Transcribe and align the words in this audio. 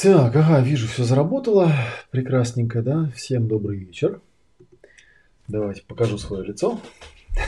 Так, 0.00 0.36
ага, 0.36 0.60
вижу, 0.60 0.86
все 0.86 1.02
заработало. 1.02 1.72
Прекрасненько, 2.12 2.82
да? 2.82 3.10
Всем 3.16 3.48
добрый 3.48 3.78
вечер. 3.78 4.20
Давайте 5.48 5.82
покажу 5.82 6.18
свое 6.18 6.44
лицо. 6.44 6.80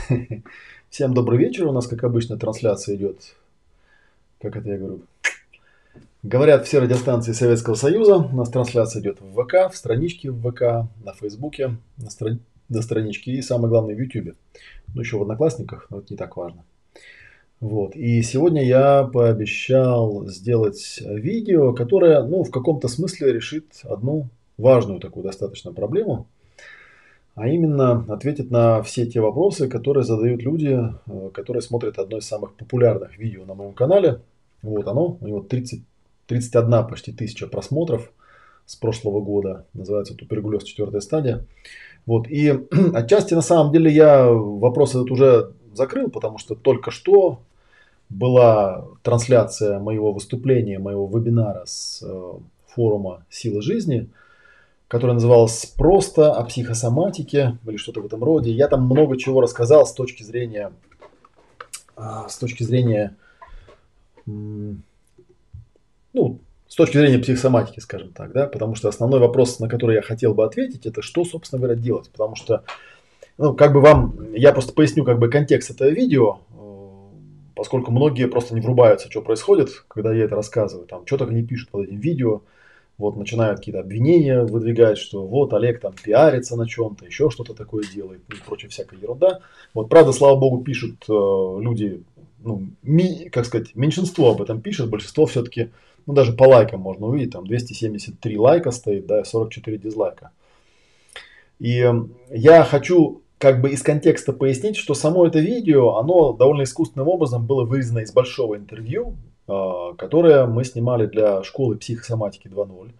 Всем 0.89 1.13
добрый 1.13 1.39
вечер. 1.39 1.67
У 1.67 1.71
нас, 1.71 1.87
как 1.87 2.03
обычно, 2.03 2.37
трансляция 2.37 2.97
идет, 2.97 3.37
как 4.41 4.57
это 4.57 4.67
я 4.67 4.77
говорю, 4.77 4.99
говорят 6.23 6.67
все 6.67 6.79
радиостанции 6.79 7.31
Советского 7.31 7.75
Союза. 7.75 8.17
У 8.17 8.35
нас 8.35 8.49
трансляция 8.49 9.01
идет 9.01 9.21
в 9.21 9.31
ВК, 9.31 9.71
в 9.71 9.77
страничке 9.77 10.29
в 10.29 10.51
ВК, 10.51 10.91
на 11.05 11.13
Фейсбуке, 11.13 11.77
на, 11.95 12.09
страни... 12.09 12.39
на 12.67 12.81
страничке 12.81 13.31
и, 13.31 13.41
самое 13.41 13.69
главное, 13.69 13.95
в 13.95 13.99
Ютубе. 13.99 14.35
Ну, 14.93 14.99
еще 14.99 15.17
в 15.17 15.21
Одноклассниках, 15.21 15.87
но 15.89 15.99
это 15.99 16.07
не 16.09 16.17
так 16.17 16.35
важно. 16.35 16.65
Вот. 17.61 17.95
И 17.95 18.23
сегодня 18.23 18.65
я 18.65 19.03
пообещал 19.03 20.25
сделать 20.27 20.99
видео, 20.99 21.73
которое, 21.73 22.23
ну, 22.23 22.43
в 22.43 22.49
каком-то 22.49 22.87
смысле 22.87 23.31
решит 23.31 23.67
одну 23.83 24.29
важную 24.57 24.99
такую 24.99 25.23
достаточно 25.23 25.71
проблему, 25.71 26.27
а 27.35 27.47
именно 27.47 28.03
ответит 28.11 28.49
на 28.49 28.81
все 28.81 29.05
те 29.05 29.21
вопросы, 29.21 29.69
которые 29.69 30.03
задают 30.03 30.41
люди, 30.41 30.75
э, 31.05 31.29
которые 31.33 31.61
смотрят 31.61 31.99
одно 31.99 32.17
из 32.17 32.25
самых 32.25 32.55
популярных 32.55 33.17
видео 33.19 33.45
на 33.45 33.53
моем 33.53 33.73
канале. 33.73 34.21
Вот 34.63 34.87
оно, 34.87 35.17
у 35.21 35.27
него 35.27 35.41
30, 35.41 35.83
31 36.25 36.87
почти 36.87 37.11
тысяча 37.11 37.45
просмотров 37.45 38.11
с 38.65 38.75
прошлого 38.75 39.21
года, 39.21 39.67
называется 39.73 40.15
«Туберкулез 40.15 40.63
четвертая 40.63 41.01
стадия». 41.01 41.45
Вот, 42.07 42.27
и 42.27 42.49
отчасти 42.95 43.35
на 43.35 43.41
самом 43.41 43.71
деле 43.71 43.91
я 43.91 44.27
вопрос 44.27 44.95
этот 44.95 45.11
уже 45.11 45.53
закрыл, 45.73 46.09
потому 46.09 46.39
что 46.39 46.55
только 46.55 46.89
что 46.89 47.41
была 48.11 48.85
трансляция 49.03 49.79
моего 49.79 50.11
выступления, 50.11 50.79
моего 50.79 51.07
вебинара 51.07 51.63
с 51.65 52.03
э, 52.03 52.33
форума 52.67 53.25
«Сила 53.29 53.61
жизни», 53.61 54.09
который 54.87 55.13
назывался 55.13 55.73
«Просто 55.75 56.33
о 56.33 56.43
психосоматике» 56.43 57.57
или 57.65 57.77
что-то 57.77 58.01
в 58.01 58.05
этом 58.05 58.23
роде. 58.23 58.51
Я 58.51 58.67
там 58.67 58.83
много 58.85 59.17
чего 59.17 59.39
рассказал 59.39 59.85
с 59.85 59.93
точки 59.93 60.23
зрения, 60.23 60.73
а, 61.95 62.27
с 62.27 62.37
точки 62.37 62.63
зрения, 62.63 63.15
ну, 64.25 64.79
с 66.67 66.75
точки 66.75 66.97
зрения 66.97 67.19
психосоматики, 67.19 67.79
скажем 67.79 68.11
так, 68.11 68.33
да, 68.33 68.47
потому 68.47 68.75
что 68.75 68.89
основной 68.89 69.19
вопрос, 69.19 69.59
на 69.59 69.69
который 69.69 69.95
я 69.95 70.01
хотел 70.01 70.33
бы 70.33 70.43
ответить, 70.43 70.85
это 70.85 71.01
что, 71.01 71.23
собственно 71.23 71.61
говоря, 71.61 71.79
делать, 71.79 72.09
потому 72.09 72.35
что, 72.35 72.63
ну, 73.37 73.53
как 73.53 73.71
бы 73.71 73.79
вам, 73.79 74.33
я 74.33 74.51
просто 74.51 74.73
поясню, 74.73 75.05
как 75.05 75.19
бы 75.19 75.29
контекст 75.29 75.71
этого 75.71 75.89
видео, 75.89 76.39
поскольку 77.61 77.91
многие 77.91 78.27
просто 78.27 78.55
не 78.55 78.61
врубаются, 78.61 79.07
что 79.07 79.21
происходит, 79.21 79.85
когда 79.87 80.11
я 80.11 80.23
это 80.23 80.35
рассказываю. 80.35 80.87
Там 80.87 81.05
что-то 81.05 81.25
они 81.25 81.43
пишут 81.43 81.69
под 81.69 81.83
этим 81.83 81.99
видео, 81.99 82.41
вот 82.97 83.15
начинают 83.17 83.59
какие-то 83.59 83.81
обвинения 83.81 84.41
выдвигать, 84.41 84.97
что 84.97 85.27
вот 85.27 85.53
Олег 85.53 85.79
там 85.79 85.93
пиарится 85.93 86.57
на 86.57 86.67
чем-то, 86.67 87.05
еще 87.05 87.29
что-то 87.29 87.53
такое 87.53 87.83
делает 87.83 88.21
и 88.29 88.35
прочая 88.43 88.71
всякая 88.71 88.99
ерунда. 88.99 89.41
Вот 89.75 89.89
правда, 89.89 90.11
слава 90.11 90.39
богу, 90.39 90.63
пишут 90.63 91.05
э, 91.07 91.13
люди, 91.13 92.01
ну, 92.39 92.63
ми, 92.81 93.29
как 93.29 93.45
сказать, 93.45 93.75
меньшинство 93.75 94.31
об 94.31 94.41
этом 94.41 94.59
пишет, 94.59 94.89
большинство 94.89 95.27
все-таки, 95.27 95.69
ну 96.07 96.13
даже 96.15 96.33
по 96.33 96.45
лайкам 96.45 96.79
можно 96.79 97.05
увидеть, 97.05 97.33
там 97.33 97.45
273 97.45 98.37
лайка 98.39 98.71
стоит, 98.71 99.05
да, 99.05 99.23
44 99.23 99.77
дизлайка. 99.77 100.31
И 101.59 101.87
я 102.31 102.63
хочу 102.63 103.21
как 103.41 103.59
бы 103.59 103.71
из 103.71 103.81
контекста 103.81 104.33
пояснить, 104.33 104.77
что 104.77 104.93
само 104.93 105.25
это 105.25 105.39
видео, 105.39 105.97
оно 105.97 106.31
довольно 106.31 106.61
искусственным 106.61 107.07
образом 107.07 107.47
было 107.47 107.65
вырезано 107.65 107.99
из 107.99 108.13
большого 108.13 108.55
интервью, 108.55 109.15
а, 109.47 109.95
которое 109.95 110.45
мы 110.45 110.63
снимали 110.63 111.07
для 111.07 111.41
школы 111.41 111.75
психосоматики 111.75 112.47
2.0, 112.47 112.91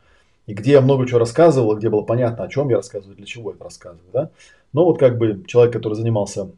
и 0.48 0.54
где 0.56 0.72
я 0.72 0.82
много 0.82 1.06
чего 1.06 1.20
рассказывал, 1.20 1.78
где 1.78 1.90
было 1.90 2.02
понятно, 2.02 2.44
о 2.44 2.48
чем 2.48 2.70
я 2.70 2.78
рассказываю, 2.78 3.16
для 3.16 3.28
чего 3.28 3.52
это 3.52 3.64
рассказываю. 3.64 4.10
Да? 4.12 4.32
Но 4.74 4.84
вот 4.84 4.98
как 4.98 5.20
бы 5.20 5.44
человек, 5.46 5.74
который 5.74 5.94
занимался 5.94 6.50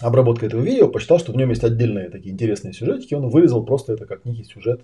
обработкой 0.00 0.46
этого 0.46 0.60
видео, 0.60 0.86
посчитал, 0.86 1.18
что 1.18 1.32
в 1.32 1.36
нем 1.36 1.50
есть 1.50 1.64
отдельные 1.64 2.10
такие 2.10 2.32
интересные 2.32 2.72
сюжетики, 2.72 3.14
он 3.14 3.28
вырезал 3.28 3.64
просто 3.64 3.92
это 3.92 4.06
как 4.06 4.24
некий 4.24 4.44
сюжет, 4.44 4.82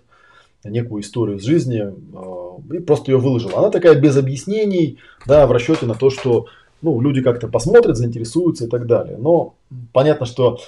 некую 0.65 1.03
историю 1.03 1.39
с 1.39 1.45
жизни 1.45 1.81
а, 2.13 2.75
и 2.75 2.81
просто 2.81 3.13
ее 3.13 3.19
выложил. 3.19 3.57
Она 3.57 3.71
такая 3.71 3.95
без 3.95 4.17
объяснений, 4.17 4.99
да, 5.27 5.47
в 5.47 5.53
расчете 5.53 5.87
на 5.87 5.95
то, 5.95 6.11
что 6.11 6.47
ну, 6.83 7.01
люди 7.01 7.23
как-то 7.23 7.49
посмотрят, 7.49 7.97
заинтересуются 7.97 8.67
и 8.67 8.69
так 8.69 8.87
далее. 8.87 9.17
Но 9.19 9.55
понятно, 9.93 10.27
что 10.27 10.61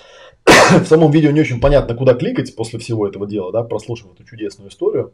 в 0.44 0.86
самом 0.86 1.10
видео 1.10 1.30
не 1.30 1.40
очень 1.40 1.60
понятно, 1.60 1.94
куда 1.94 2.14
кликать 2.14 2.54
после 2.56 2.78
всего 2.78 3.06
этого 3.06 3.26
дела, 3.26 3.52
да, 3.52 3.62
прослушав 3.62 4.12
эту 4.14 4.24
чудесную 4.24 4.70
историю. 4.70 5.12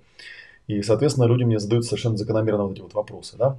И, 0.66 0.83
соответственно, 0.83 1.27
люди 1.27 1.44
мне 1.44 1.59
задают 1.59 1.84
совершенно 1.84 2.16
закономерно 2.16 2.65
вот 2.65 2.72
эти 2.72 2.81
вот 2.81 2.94
вопросы, 2.94 3.37
да. 3.37 3.59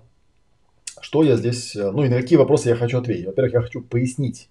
Что 1.01 1.24
я 1.24 1.35
здесь, 1.35 1.75
ну 1.75 2.03
и 2.03 2.09
на 2.09 2.22
какие 2.22 2.38
вопросы 2.38 2.69
я 2.69 2.75
хочу 2.75 2.97
ответить. 2.97 3.25
Во-первых, 3.25 3.53
я 3.53 3.62
хочу 3.62 3.81
пояснить, 3.81 4.50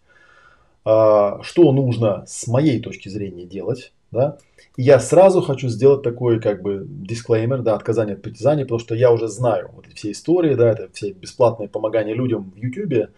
а, 0.85 1.43
что 1.43 1.73
нужно 1.73 2.25
с 2.27 2.47
моей 2.47 2.81
точки 2.81 3.09
зрения 3.09 3.47
делать, 3.47 3.93
да. 4.15 4.39
Я 4.77 4.99
сразу 4.99 5.43
хочу 5.43 5.69
сделать 5.69 6.03
такой 6.03 6.41
как 6.41 6.63
бы 6.63 6.85
дисклеймер, 6.89 7.63
да, 7.63 7.75
отказание 7.75 8.17
от 8.17 8.23
притязаний, 8.23 8.65
потому 8.65 8.81
что 8.81 8.95
я 8.95 9.13
уже 9.13 9.29
знаю 9.29 9.71
вот 9.75 9.87
эти 9.87 9.95
все 9.95 10.11
истории, 10.13 10.55
да, 10.55 10.71
это 10.71 10.89
все 10.93 11.13
бесплатные 11.13 11.69
помогания 11.69 12.15
людям 12.15 12.51
в 12.51 12.57
YouTube, 12.57 13.11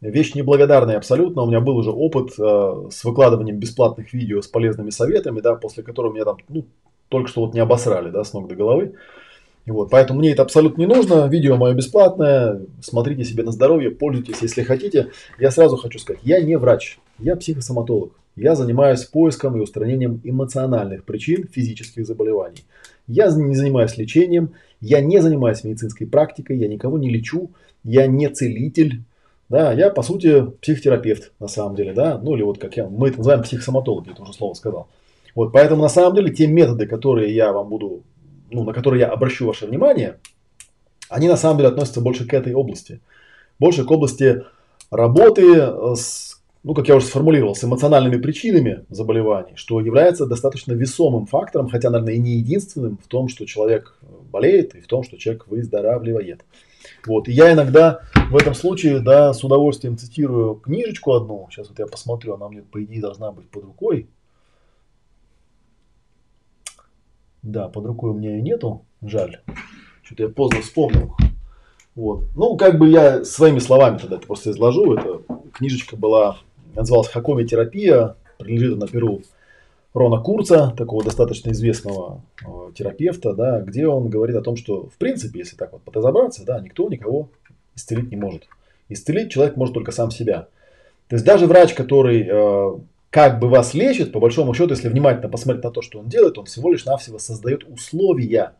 вещь 0.00 0.34
неблагодарная 0.34 0.96
абсолютно. 0.96 1.42
У 1.42 1.46
меня 1.46 1.60
был 1.60 1.76
уже 1.76 1.90
опыт 1.90 2.32
э, 2.38 2.88
с 2.90 3.04
выкладыванием 3.04 3.58
бесплатных 3.58 4.12
видео 4.12 4.40
с 4.40 4.48
полезными 4.48 4.90
советами, 4.90 5.40
да, 5.40 5.54
после 5.54 5.82
которого 5.82 6.12
меня 6.12 6.24
там, 6.24 6.38
ну, 6.48 6.64
только 7.08 7.28
что 7.28 7.42
вот 7.42 7.54
не 7.54 7.60
обосрали, 7.60 8.10
да, 8.10 8.24
с 8.24 8.32
ног 8.32 8.48
до 8.48 8.54
головы. 8.54 8.94
И 9.66 9.70
вот, 9.70 9.90
поэтому 9.90 10.18
мне 10.18 10.32
это 10.32 10.42
абсолютно 10.42 10.80
не 10.80 10.86
нужно. 10.86 11.26
Видео 11.26 11.56
мое 11.56 11.72
бесплатное. 11.74 12.60
Смотрите 12.82 13.24
себе 13.24 13.44
на 13.44 13.52
здоровье, 13.52 13.90
пользуйтесь, 13.90 14.42
если 14.42 14.62
хотите. 14.62 15.10
Я 15.38 15.50
сразу 15.50 15.76
хочу 15.76 15.98
сказать, 15.98 16.20
я 16.22 16.42
не 16.42 16.56
врач, 16.56 16.98
я 17.18 17.36
психосоматолог. 17.36 18.12
Я 18.36 18.56
занимаюсь 18.56 19.04
поиском 19.04 19.56
и 19.56 19.60
устранением 19.60 20.20
эмоциональных 20.24 21.04
причин 21.04 21.46
физических 21.46 22.06
заболеваний. 22.06 22.64
Я 23.06 23.30
не 23.30 23.54
занимаюсь 23.54 23.96
лечением, 23.96 24.54
я 24.80 25.00
не 25.00 25.20
занимаюсь 25.20 25.62
медицинской 25.62 26.06
практикой, 26.06 26.58
я 26.58 26.68
никого 26.68 26.98
не 26.98 27.10
лечу, 27.10 27.50
я 27.84 28.06
не 28.06 28.28
целитель. 28.28 29.02
Да, 29.48 29.72
я, 29.72 29.90
по 29.90 30.02
сути, 30.02 30.46
психотерапевт, 30.62 31.32
на 31.38 31.48
самом 31.48 31.76
деле, 31.76 31.92
да, 31.92 32.18
ну 32.18 32.34
или 32.34 32.42
вот 32.42 32.58
как 32.58 32.76
я, 32.76 32.88
мы 32.88 33.08
это 33.08 33.18
называем 33.18 33.42
психосоматологи, 33.42 34.10
это 34.10 34.22
уже 34.22 34.32
слово 34.32 34.54
сказал. 34.54 34.88
Вот, 35.34 35.52
поэтому, 35.52 35.82
на 35.82 35.88
самом 35.88 36.16
деле, 36.16 36.32
те 36.32 36.46
методы, 36.46 36.86
которые 36.86 37.34
я 37.34 37.52
вам 37.52 37.68
буду, 37.68 38.02
ну, 38.50 38.64
на 38.64 38.72
которые 38.72 39.00
я 39.00 39.08
обращу 39.08 39.46
ваше 39.46 39.66
внимание, 39.66 40.16
они 41.08 41.28
на 41.28 41.36
самом 41.36 41.58
деле 41.58 41.68
относятся 41.68 42.00
больше 42.00 42.26
к 42.26 42.32
этой 42.32 42.54
области. 42.54 43.00
Больше 43.58 43.84
к 43.84 43.90
области 43.90 44.42
работы 44.90 45.94
с 45.94 46.33
ну, 46.64 46.72
как 46.72 46.88
я 46.88 46.96
уже 46.96 47.04
сформулировал, 47.04 47.54
с 47.54 47.62
эмоциональными 47.62 48.20
причинами 48.20 48.86
заболеваний, 48.88 49.52
что 49.54 49.80
является 49.80 50.24
достаточно 50.24 50.72
весомым 50.72 51.26
фактором, 51.26 51.68
хотя, 51.68 51.90
наверное, 51.90 52.14
и 52.14 52.18
не 52.18 52.36
единственным 52.36 52.96
в 52.96 53.06
том, 53.06 53.28
что 53.28 53.44
человек 53.44 53.98
болеет 54.32 54.74
и 54.74 54.80
в 54.80 54.86
том, 54.86 55.02
что 55.02 55.18
человек 55.18 55.46
выздоравливает. 55.46 56.42
Вот. 57.06 57.28
И 57.28 57.32
я 57.32 57.52
иногда 57.52 58.00
в 58.30 58.36
этом 58.36 58.54
случае, 58.54 59.00
да, 59.00 59.34
с 59.34 59.44
удовольствием 59.44 59.98
цитирую 59.98 60.54
книжечку 60.54 61.12
одну. 61.12 61.46
Сейчас 61.50 61.68
вот 61.68 61.78
я 61.78 61.86
посмотрю, 61.86 62.32
она 62.34 62.48
мне, 62.48 62.62
по 62.62 62.82
идее, 62.82 63.02
должна 63.02 63.30
быть 63.30 63.48
под 63.50 63.64
рукой. 63.64 64.08
Да, 67.42 67.68
под 67.68 67.84
рукой 67.84 68.12
у 68.12 68.14
меня 68.14 68.36
ее 68.36 68.42
нету, 68.42 68.86
жаль. 69.02 69.42
Что-то 70.02 70.22
я 70.22 70.28
поздно 70.30 70.62
вспомнил. 70.62 71.14
Вот. 71.94 72.24
Ну, 72.34 72.56
как 72.56 72.78
бы 72.78 72.88
я 72.88 73.22
своими 73.22 73.58
словами 73.58 73.98
тогда 73.98 74.16
это 74.16 74.26
просто 74.26 74.50
изложу. 74.50 74.94
Эта 74.94 75.20
книжечка 75.52 75.96
была 75.96 76.38
называлась 76.74 77.08
Хакоми-терапия, 77.08 78.16
принадлежит 78.38 78.78
на 78.78 78.88
Перу 78.88 79.22
Рона 79.94 80.20
Курца, 80.20 80.72
такого 80.76 81.04
достаточно 81.04 81.50
известного 81.50 82.20
э, 82.44 82.46
терапевта, 82.74 83.32
да, 83.32 83.60
где 83.60 83.86
он 83.86 84.08
говорит 84.08 84.36
о 84.36 84.42
том, 84.42 84.56
что 84.56 84.88
в 84.88 84.94
принципе, 84.98 85.38
если 85.38 85.56
так 85.56 85.72
вот 85.72 85.82
разобраться, 85.94 86.44
да, 86.44 86.60
никто 86.60 86.88
никого 86.88 87.28
исцелить 87.76 88.10
не 88.10 88.16
может. 88.16 88.48
Исцелить 88.88 89.30
человек 89.30 89.56
может 89.56 89.74
только 89.74 89.92
сам 89.92 90.10
себя. 90.10 90.48
То 91.08 91.16
есть 91.16 91.24
даже 91.24 91.46
врач, 91.46 91.74
который 91.74 92.26
э, 92.28 92.78
как 93.10 93.38
бы 93.38 93.48
вас 93.48 93.74
лечит, 93.74 94.10
по 94.10 94.18
большому 94.18 94.52
счету, 94.54 94.70
если 94.70 94.88
внимательно 94.88 95.28
посмотреть 95.28 95.62
на 95.62 95.70
то, 95.70 95.80
что 95.80 96.00
он 96.00 96.08
делает, 96.08 96.38
он 96.38 96.46
всего 96.46 96.72
лишь 96.72 96.84
навсего 96.84 97.20
создает 97.20 97.62
условия, 97.68 98.54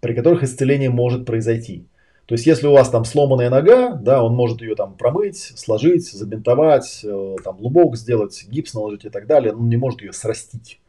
при 0.00 0.12
которых 0.12 0.42
исцеление 0.42 0.90
может 0.90 1.24
произойти. 1.24 1.86
То 2.26 2.34
есть, 2.34 2.44
если 2.44 2.66
у 2.66 2.72
вас 2.72 2.90
там 2.90 3.04
сломанная 3.04 3.50
нога, 3.50 3.92
да, 3.92 4.22
он 4.22 4.34
может 4.34 4.60
ее 4.60 4.74
там 4.74 4.94
промыть, 4.94 5.52
сложить, 5.56 6.10
забинтовать, 6.10 7.00
э, 7.04 7.36
там 7.44 7.56
лубок 7.60 7.96
сделать, 7.96 8.44
гипс 8.48 8.74
наложить 8.74 9.04
и 9.04 9.10
так 9.10 9.26
далее, 9.26 9.52
но 9.52 9.60
он 9.60 9.68
не 9.68 9.76
может 9.76 10.02
ее 10.02 10.12
срастить. 10.12 10.80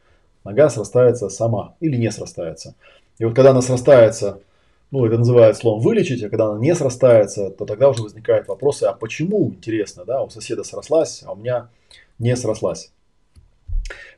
Нога 0.43 0.69
срастается 0.69 1.29
сама 1.29 1.75
или 1.79 1.95
не 1.95 2.11
срастается. 2.11 2.73
И 3.19 3.25
вот 3.25 3.35
когда 3.35 3.51
она 3.51 3.61
срастается, 3.61 4.41
ну, 4.89 5.05
это 5.05 5.17
называют 5.17 5.57
словом 5.57 5.81
вылечить, 5.81 6.23
а 6.23 6.29
когда 6.29 6.47
она 6.47 6.59
не 6.59 6.73
срастается, 6.73 7.51
то 7.51 7.65
тогда 7.65 7.89
уже 7.89 8.01
возникают 8.01 8.47
вопросы, 8.47 8.85
а 8.85 8.93
почему, 8.93 9.49
интересно, 9.49 10.05
да, 10.05 10.23
у 10.23 10.29
соседа 10.29 10.63
срослась, 10.63 11.23
а 11.25 11.33
у 11.33 11.35
меня 11.35 11.69
не 12.17 12.35
срослась. 12.35 12.91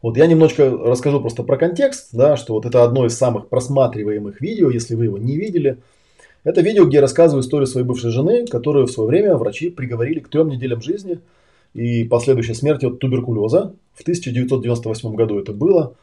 Вот 0.02 0.16
я 0.18 0.26
немножко 0.28 0.70
расскажу 0.70 1.20
просто 1.20 1.44
про 1.44 1.58
контекст, 1.58 2.10
да, 2.14 2.38
что 2.38 2.54
вот 2.54 2.66
это 2.66 2.84
одно 2.84 3.06
из 3.06 3.18
самых 3.18 3.50
просматриваемых 3.50 4.40
видео, 4.40 4.70
если 4.70 4.96
вы 4.96 5.06
его 5.06 5.18
не 5.18 5.36
видели. 5.38 5.80
Это 6.44 6.62
видео, 6.62 6.86
где 6.86 6.98
я 6.98 7.02
рассказываю 7.02 7.44
историю 7.44 7.68
своей 7.68 7.86
бывшей 7.86 8.12
жены, 8.12 8.46
которую 8.48 8.88
в 8.88 8.92
свое 8.92 9.10
время 9.10 9.36
врачи 9.36 9.70
приговорили 9.70 10.20
к 10.20 10.30
трем 10.30 10.50
неделям 10.50 10.82
жизни 10.82 11.20
и 11.74 12.04
последующей 12.06 12.54
смерти 12.54 12.86
от 12.86 13.00
туберкулеза. 13.00 13.74
В 13.94 14.02
1998 14.02 15.16
году 15.16 15.40
это 15.40 15.52
было. 15.52 15.96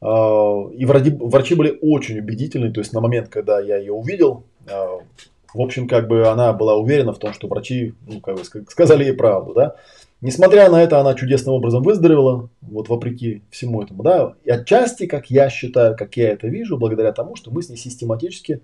А, 0.00 0.68
и 0.72 0.84
врачи 0.84 1.54
были 1.54 1.78
очень 1.80 2.18
убедительны, 2.18 2.72
то 2.72 2.80
есть 2.80 2.92
на 2.92 3.00
момент, 3.00 3.28
когда 3.28 3.60
я 3.60 3.78
ее 3.78 3.92
увидел, 3.92 4.44
а, 4.68 4.98
в 5.54 5.60
общем, 5.60 5.88
как 5.88 6.08
бы 6.08 6.28
она 6.28 6.52
была 6.52 6.76
уверена 6.76 7.12
в 7.12 7.18
том, 7.18 7.32
что 7.32 7.48
врачи, 7.48 7.94
ну, 8.06 8.20
как 8.20 8.36
бы 8.36 8.44
сказали 8.44 9.04
ей 9.04 9.14
правду, 9.14 9.54
да. 9.54 9.76
Несмотря 10.20 10.68
на 10.68 10.82
это, 10.82 10.98
она 10.98 11.14
чудесным 11.14 11.54
образом 11.54 11.82
выздоровела, 11.84 12.48
вот 12.60 12.88
вопреки 12.88 13.42
всему 13.50 13.82
этому, 13.82 14.02
да. 14.02 14.34
И 14.44 14.50
отчасти, 14.50 15.06
как 15.06 15.30
я 15.30 15.48
считаю, 15.48 15.96
как 15.96 16.16
я 16.16 16.30
это 16.30 16.48
вижу, 16.48 16.76
благодаря 16.76 17.12
тому, 17.12 17.36
что 17.36 17.50
мы 17.50 17.62
с 17.62 17.68
ней 17.68 17.76
систематически 17.76 18.60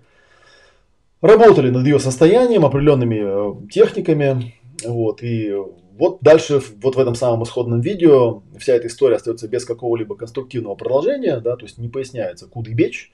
работали 1.25 1.69
над 1.69 1.85
ее 1.85 1.99
состоянием, 1.99 2.65
определенными 2.65 3.21
э, 3.21 3.69
техниками, 3.69 4.55
вот, 4.83 5.23
и 5.23 5.53
вот 5.97 6.19
дальше, 6.21 6.61
вот 6.81 6.95
в 6.95 6.99
этом 6.99 7.15
самом 7.15 7.43
исходном 7.43 7.81
видео, 7.81 8.43
вся 8.57 8.73
эта 8.73 8.87
история 8.87 9.15
остается 9.15 9.47
без 9.47 9.65
какого-либо 9.65 10.15
конструктивного 10.15 10.75
продолжения, 10.75 11.39
да, 11.39 11.55
то 11.55 11.65
есть 11.65 11.77
не 11.77 11.87
поясняется, 11.87 12.47
куда 12.47 12.71
и 12.71 12.73
бечь, 12.73 13.11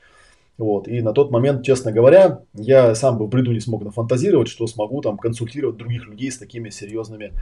вот, 0.57 0.87
и 0.87 1.01
на 1.01 1.13
тот 1.13 1.31
момент, 1.31 1.63
честно 1.63 1.91
говоря, 1.91 2.41
я 2.53 2.95
сам 2.95 3.17
бы 3.17 3.25
в 3.25 3.29
бреду 3.29 3.51
не 3.51 3.59
смог 3.59 3.83
нафантазировать, 3.83 4.47
что 4.47 4.67
смогу 4.67 5.01
там 5.01 5.17
консультировать 5.17 5.77
других 5.77 6.05
людей 6.05 6.31
с 6.31 6.37
такими 6.37 6.69
серьезными 6.69 7.33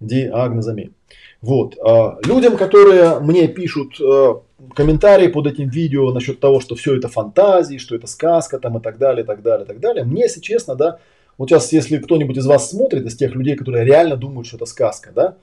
диагнозами. 0.00 0.92
Вот. 1.40 1.76
А, 1.78 2.18
людям, 2.24 2.56
которые 2.56 3.20
мне 3.20 3.48
пишут 3.48 4.00
э, 4.00 4.34
комментарии 4.74 5.28
под 5.28 5.46
этим 5.46 5.68
видео 5.68 6.12
насчет 6.12 6.40
того, 6.40 6.60
что 6.60 6.74
все 6.74 6.96
это 6.96 7.08
фантазии, 7.08 7.78
что 7.78 7.94
это 7.94 8.06
сказка 8.06 8.58
там 8.58 8.78
и 8.78 8.80
так 8.82 8.98
далее, 8.98 9.24
так 9.24 9.42
далее, 9.42 9.66
так 9.66 9.80
далее. 9.80 10.04
Мне, 10.04 10.22
если 10.22 10.40
честно, 10.40 10.74
да, 10.74 10.98
вот 11.38 11.48
сейчас, 11.48 11.72
если 11.72 11.98
кто-нибудь 11.98 12.36
из 12.36 12.46
вас 12.46 12.70
смотрит, 12.70 13.06
из 13.06 13.16
тех 13.16 13.34
людей, 13.34 13.56
которые 13.56 13.84
реально 13.84 14.16
думают, 14.16 14.46
что 14.46 14.56
это 14.56 14.66
сказка, 14.66 15.10
да, 15.14 15.36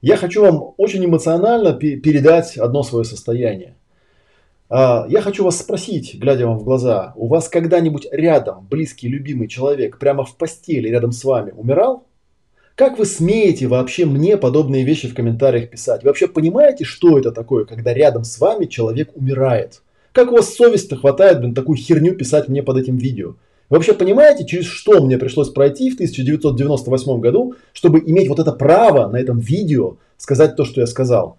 я 0.00 0.16
хочу 0.16 0.42
вам 0.42 0.74
очень 0.76 1.04
эмоционально 1.04 1.72
передать 1.74 2.56
одно 2.56 2.82
свое 2.82 3.04
состояние. 3.04 3.76
А, 4.68 5.06
я 5.08 5.20
хочу 5.20 5.44
вас 5.44 5.58
спросить, 5.58 6.14
глядя 6.18 6.46
вам 6.46 6.58
в 6.58 6.64
глаза, 6.64 7.12
у 7.16 7.26
вас 7.26 7.48
когда-нибудь 7.48 8.06
рядом 8.10 8.66
близкий, 8.70 9.08
любимый 9.08 9.48
человек 9.48 9.98
прямо 9.98 10.24
в 10.24 10.36
постели 10.36 10.88
рядом 10.88 11.12
с 11.12 11.24
вами 11.24 11.50
умирал? 11.50 12.06
Как 12.74 12.98
вы 12.98 13.04
смеете 13.04 13.66
вообще 13.66 14.06
мне 14.06 14.38
подобные 14.38 14.84
вещи 14.84 15.06
в 15.06 15.14
комментариях 15.14 15.68
писать? 15.68 16.02
Вы 16.02 16.08
вообще 16.08 16.26
понимаете, 16.26 16.84
что 16.84 17.18
это 17.18 17.30
такое, 17.30 17.66
когда 17.66 17.92
рядом 17.92 18.24
с 18.24 18.38
вами 18.38 18.64
человек 18.64 19.10
умирает? 19.14 19.82
Как 20.12 20.32
у 20.32 20.36
вас 20.36 20.54
совесть-то 20.54 20.96
хватает, 20.96 21.40
блин, 21.40 21.54
такую 21.54 21.76
херню 21.76 22.14
писать 22.14 22.48
мне 22.48 22.62
под 22.62 22.78
этим 22.78 22.96
видео? 22.96 23.34
Вы 23.68 23.76
вообще 23.76 23.92
понимаете, 23.92 24.46
через 24.46 24.66
что 24.66 25.02
мне 25.02 25.18
пришлось 25.18 25.50
пройти 25.50 25.90
в 25.90 25.94
1998 25.94 27.20
году, 27.20 27.54
чтобы 27.74 28.00
иметь 28.00 28.28
вот 28.28 28.38
это 28.38 28.52
право 28.52 29.06
на 29.08 29.16
этом 29.16 29.38
видео 29.38 29.96
сказать 30.16 30.56
то, 30.56 30.64
что 30.64 30.80
я 30.80 30.86
сказал? 30.86 31.38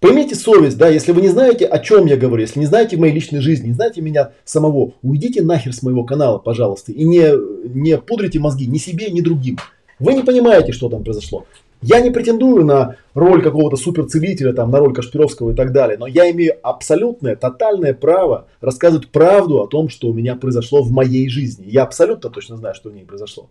Поймите 0.00 0.34
совесть, 0.34 0.78
да, 0.78 0.88
если 0.88 1.12
вы 1.12 1.22
не 1.22 1.28
знаете, 1.28 1.64
о 1.64 1.78
чем 1.78 2.06
я 2.06 2.16
говорю, 2.16 2.42
если 2.42 2.60
не 2.60 2.66
знаете 2.66 2.96
моей 2.96 3.14
личной 3.14 3.40
жизни, 3.40 3.68
не 3.68 3.74
знаете 3.74 4.00
меня 4.02 4.32
самого, 4.44 4.92
уйдите 5.02 5.42
нахер 5.42 5.72
с 5.72 5.82
моего 5.82 6.04
канала, 6.04 6.38
пожалуйста, 6.38 6.92
и 6.92 7.04
не, 7.04 7.32
не 7.68 7.96
пудрите 7.98 8.38
мозги 8.38 8.66
ни 8.66 8.78
себе, 8.78 9.08
ни 9.08 9.20
другим. 9.20 9.58
Вы 9.98 10.14
не 10.14 10.22
понимаете, 10.22 10.72
что 10.72 10.88
там 10.88 11.04
произошло. 11.04 11.46
Я 11.82 12.00
не 12.00 12.10
претендую 12.10 12.64
на 12.64 12.96
роль 13.14 13.42
какого-то 13.42 13.76
суперцелителя, 13.76 14.52
там, 14.52 14.70
на 14.70 14.78
роль 14.78 14.94
Кашпировского 14.94 15.52
и 15.52 15.54
так 15.54 15.72
далее, 15.72 15.98
но 15.98 16.06
я 16.06 16.30
имею 16.30 16.56
абсолютное, 16.62 17.36
тотальное 17.36 17.92
право 17.94 18.46
рассказывать 18.60 19.08
правду 19.08 19.62
о 19.62 19.68
том, 19.68 19.88
что 19.88 20.08
у 20.08 20.14
меня 20.14 20.36
произошло 20.36 20.82
в 20.82 20.90
моей 20.90 21.28
жизни. 21.28 21.66
Я 21.68 21.82
абсолютно 21.82 22.30
точно 22.30 22.56
знаю, 22.56 22.74
что 22.74 22.88
в 22.88 22.94
ней 22.94 23.04
произошло. 23.04 23.48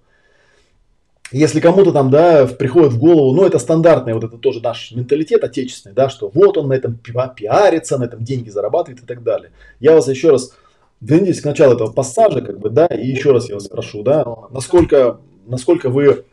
Если 1.32 1.60
кому-то 1.60 1.92
там, 1.92 2.12
да, 2.12 2.46
приходит 2.46 2.94
в 2.94 3.00
голову, 3.00 3.36
ну, 3.36 3.46
это 3.46 3.58
стандартный, 3.58 4.14
вот 4.14 4.24
это 4.24 4.38
тоже 4.38 4.62
наш 4.62 4.92
менталитет 4.92 5.44
отечественный, 5.44 5.96
да, 5.96 6.10
что 6.10 6.30
вот 6.34 6.58
он 6.58 6.68
на 6.68 6.74
этом 6.74 6.98
пиарится, 6.98 7.98
на 7.98 8.04
этом 8.04 8.24
деньги 8.24 8.50
зарабатывает 8.50 9.04
и 9.04 9.06
так 9.06 9.24
далее. 9.24 9.52
Я 9.80 9.94
вас 9.94 10.08
еще 10.08 10.32
раз 10.32 10.54
вернитесь 11.02 11.42
к 11.42 11.46
началу 11.46 11.74
этого 11.74 11.92
пассажа, 11.92 12.42
как 12.42 12.60
бы, 12.60 12.70
да, 12.70 12.86
и 12.86 13.08
еще 13.08 13.32
раз 13.32 13.50
я 13.50 13.56
вас 13.56 13.66
спрошу, 13.66 14.04
да, 14.04 14.24
насколько 14.52 15.20
насколько 15.46 15.90
вы 15.90 16.26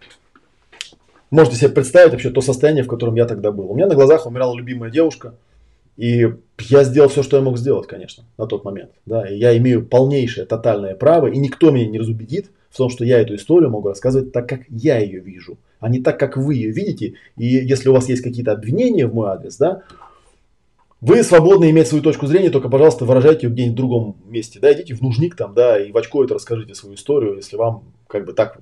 можете 1.31 1.57
себе 1.57 1.71
представить 1.71 2.13
вообще 2.13 2.31
то 2.31 2.41
состояние, 2.41 2.85
в 2.85 2.89
котором 2.89 3.15
я 3.17 3.27
тогда 3.27 3.51
был. 3.51 3.71
У 3.71 3.75
меня 3.75 3.87
на 3.87 3.95
глазах 3.95 4.27
умирала 4.27 4.57
любимая 4.57 4.91
девушка, 4.91 5.35
и 5.97 6.35
я 6.59 6.85
сделал 6.85 7.09
все, 7.09 7.23
что 7.23 7.37
я 7.37 7.43
мог 7.43 7.59
сделать, 7.59 7.87
конечно, 7.87 8.25
на 8.39 8.47
тот 8.47 8.65
момент. 8.65 8.91
Да, 9.07 9.29
и 9.29 9.37
я 9.37 9.57
имею 9.57 9.85
полнейшее, 9.85 10.47
тотальное 10.47 10.95
право, 10.95 11.27
и 11.27 11.39
никто 11.39 11.71
меня 11.71 11.87
не 11.87 11.99
разубедит 11.99 12.51
в 12.71 12.77
том, 12.77 12.89
что 12.89 13.05
я 13.05 13.21
эту 13.21 13.35
историю 13.35 13.71
могу 13.71 13.89
рассказывать 13.89 14.33
так, 14.33 14.49
как 14.49 14.61
я 14.69 14.99
ее 14.99 15.21
вижу, 15.21 15.59
а 15.81 15.89
не 15.89 16.01
так, 16.01 16.19
как 16.19 16.37
вы 16.37 16.55
ее 16.55 16.71
видите. 16.71 17.15
И 17.37 17.47
если 17.47 17.89
у 17.89 17.93
вас 17.93 18.09
есть 18.09 18.23
какие-то 18.23 18.53
обвинения 18.53 19.07
в 19.07 19.15
мой 19.15 19.29
адрес, 19.29 19.57
да, 19.57 19.83
вы 21.03 21.23
свободны 21.25 21.69
иметь 21.71 21.89
свою 21.89 22.03
точку 22.03 22.27
зрения, 22.27 22.49
только, 22.49 22.69
пожалуйста, 22.69 23.05
выражайте 23.05 23.47
ее 23.47 23.53
где-нибудь 23.53 23.75
в 23.75 23.77
другом 23.77 24.17
месте. 24.25 24.61
Да, 24.61 24.73
идите 24.73 24.95
в 24.95 25.03
нужник 25.03 25.35
там, 25.35 25.53
да, 25.53 25.79
и 25.79 25.91
в 25.91 25.97
очко 25.97 26.25
это 26.25 26.35
расскажите 26.35 26.75
свою 26.75 26.95
историю, 26.95 27.35
если 27.37 27.57
вам 27.57 27.85
как 28.07 28.25
бы 28.25 28.33
так 28.33 28.61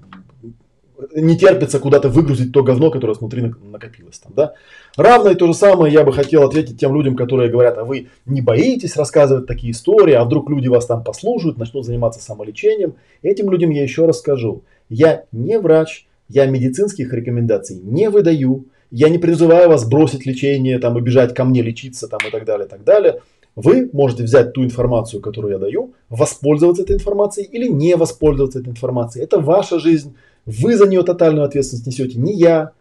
не 1.14 1.36
терпится 1.36 1.78
куда-то 1.78 2.08
выгрузить 2.08 2.52
то 2.52 2.62
говно, 2.62 2.90
которое 2.90 3.14
внутри 3.14 3.42
накопилось 3.42 4.18
там, 4.18 4.32
да. 4.34 4.54
Равно 4.96 5.30
и 5.30 5.34
то 5.34 5.46
же 5.46 5.54
самое 5.54 5.92
я 5.92 6.04
бы 6.04 6.12
хотел 6.12 6.42
ответить 6.42 6.78
тем 6.78 6.94
людям, 6.94 7.16
которые 7.16 7.50
говорят, 7.50 7.78
а 7.78 7.84
вы 7.84 8.08
не 8.26 8.40
боитесь 8.40 8.96
рассказывать 8.96 9.46
такие 9.46 9.72
истории, 9.72 10.14
а 10.14 10.24
вдруг 10.24 10.50
люди 10.50 10.68
вас 10.68 10.86
там 10.86 11.04
послушают, 11.04 11.58
начнут 11.58 11.84
заниматься 11.84 12.20
самолечением. 12.20 12.94
Этим 13.22 13.50
людям 13.50 13.70
я 13.70 13.82
еще 13.82 14.06
раз 14.06 14.18
скажу, 14.18 14.62
я 14.88 15.24
не 15.32 15.58
врач, 15.58 16.06
я 16.28 16.46
медицинских 16.46 17.12
рекомендаций 17.12 17.76
не 17.82 18.08
выдаю, 18.08 18.66
я 18.90 19.08
не 19.08 19.18
призываю 19.18 19.68
вас 19.68 19.88
бросить 19.88 20.26
лечение 20.26 20.78
там, 20.78 20.98
и 20.98 21.00
бежать 21.00 21.34
ко 21.34 21.44
мне 21.44 21.62
лечиться 21.62 22.08
там, 22.08 22.20
и 22.26 22.30
так 22.30 22.44
далее, 22.44 22.66
и 22.66 22.70
так 22.70 22.84
далее. 22.84 23.20
Вы 23.56 23.90
можете 23.92 24.22
взять 24.22 24.52
ту 24.52 24.64
информацию, 24.64 25.20
которую 25.20 25.52
я 25.52 25.58
даю, 25.58 25.92
воспользоваться 26.08 26.82
этой 26.82 26.96
информацией 26.96 27.46
или 27.46 27.68
не 27.68 27.96
воспользоваться 27.96 28.60
этой 28.60 28.70
информацией. 28.70 29.24
Это 29.24 29.38
ваша 29.38 29.78
жизнь. 29.78 30.14
Вы 30.46 30.76
за 30.76 30.86
нее 30.86 31.02
тотальную 31.02 31.44
ответственность 31.44 31.86
несете, 31.86 32.18
не 32.18 32.34
я. 32.34 32.72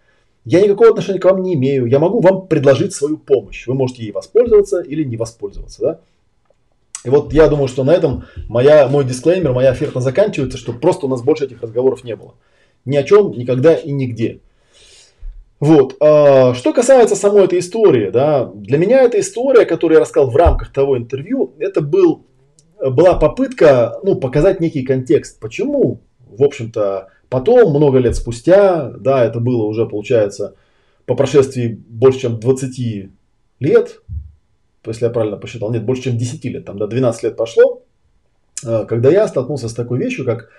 Я 0.45 0.61
никакого 0.61 0.91
отношения 0.91 1.19
к 1.19 1.25
вам 1.25 1.43
не 1.43 1.53
имею. 1.55 1.85
Я 1.85 1.99
могу 1.99 2.21
вам 2.21 2.47
предложить 2.47 2.93
свою 2.93 3.17
помощь. 3.17 3.67
Вы 3.67 3.73
можете 3.73 4.03
ей 4.03 4.11
воспользоваться 4.11 4.79
или 4.81 5.03
не 5.03 5.17
воспользоваться. 5.17 5.81
Да? 5.81 5.99
И 7.05 7.09
вот 7.09 7.33
я 7.33 7.47
думаю, 7.47 7.67
что 7.67 7.83
на 7.83 7.91
этом 7.91 8.25
моя, 8.47 8.87
мой 8.87 9.05
дисклеймер, 9.05 9.53
моя 9.53 9.69
оферта 9.71 9.99
заканчивается, 9.99 10.57
что 10.57 10.73
просто 10.73 11.05
у 11.05 11.09
нас 11.09 11.21
больше 11.21 11.45
этих 11.45 11.61
разговоров 11.61 12.03
не 12.03 12.15
было. 12.15 12.35
Ни 12.85 12.97
о 12.97 13.03
чем, 13.03 13.31
никогда 13.31 13.75
и 13.75 13.91
нигде. 13.91 14.39
Вот. 15.59 15.95
А, 15.99 16.53
что 16.53 16.73
касается 16.73 17.15
самой 17.15 17.45
этой 17.45 17.59
истории, 17.59 18.09
да, 18.09 18.45
для 18.53 18.77
меня 18.77 19.01
эта 19.01 19.19
история, 19.19 19.65
которую 19.65 19.97
я 19.97 20.01
рассказал 20.01 20.29
в 20.29 20.35
рамках 20.35 20.71
того 20.71 20.97
интервью, 20.97 21.53
это 21.59 21.81
был, 21.81 22.25
была 22.79 23.15
попытка 23.15 23.99
ну, 24.03 24.15
показать 24.15 24.59
некий 24.61 24.83
контекст. 24.83 25.39
Почему, 25.39 25.99
в 26.29 26.43
общем-то, 26.43 27.09
потом, 27.29 27.69
много 27.71 27.99
лет 27.99 28.15
спустя, 28.15 28.91
да, 28.91 29.23
это 29.23 29.39
было 29.39 29.63
уже, 29.63 29.85
получается, 29.85 30.55
по 31.05 31.15
прошествии 31.15 31.81
больше, 31.87 32.21
чем 32.21 32.39
20 32.39 33.09
лет, 33.59 34.01
если 34.85 35.05
я 35.05 35.11
правильно 35.11 35.37
посчитал, 35.37 35.71
нет, 35.71 35.85
больше, 35.85 36.03
чем 36.03 36.17
10 36.17 36.45
лет, 36.45 36.65
там, 36.65 36.77
да, 36.77 36.87
12 36.87 37.23
лет 37.23 37.37
прошло, 37.37 37.83
а, 38.65 38.85
когда 38.85 39.09
я 39.09 39.27
столкнулся 39.27 39.69
с 39.69 39.73
такой 39.73 39.99
вещью, 39.99 40.25
как 40.25 40.49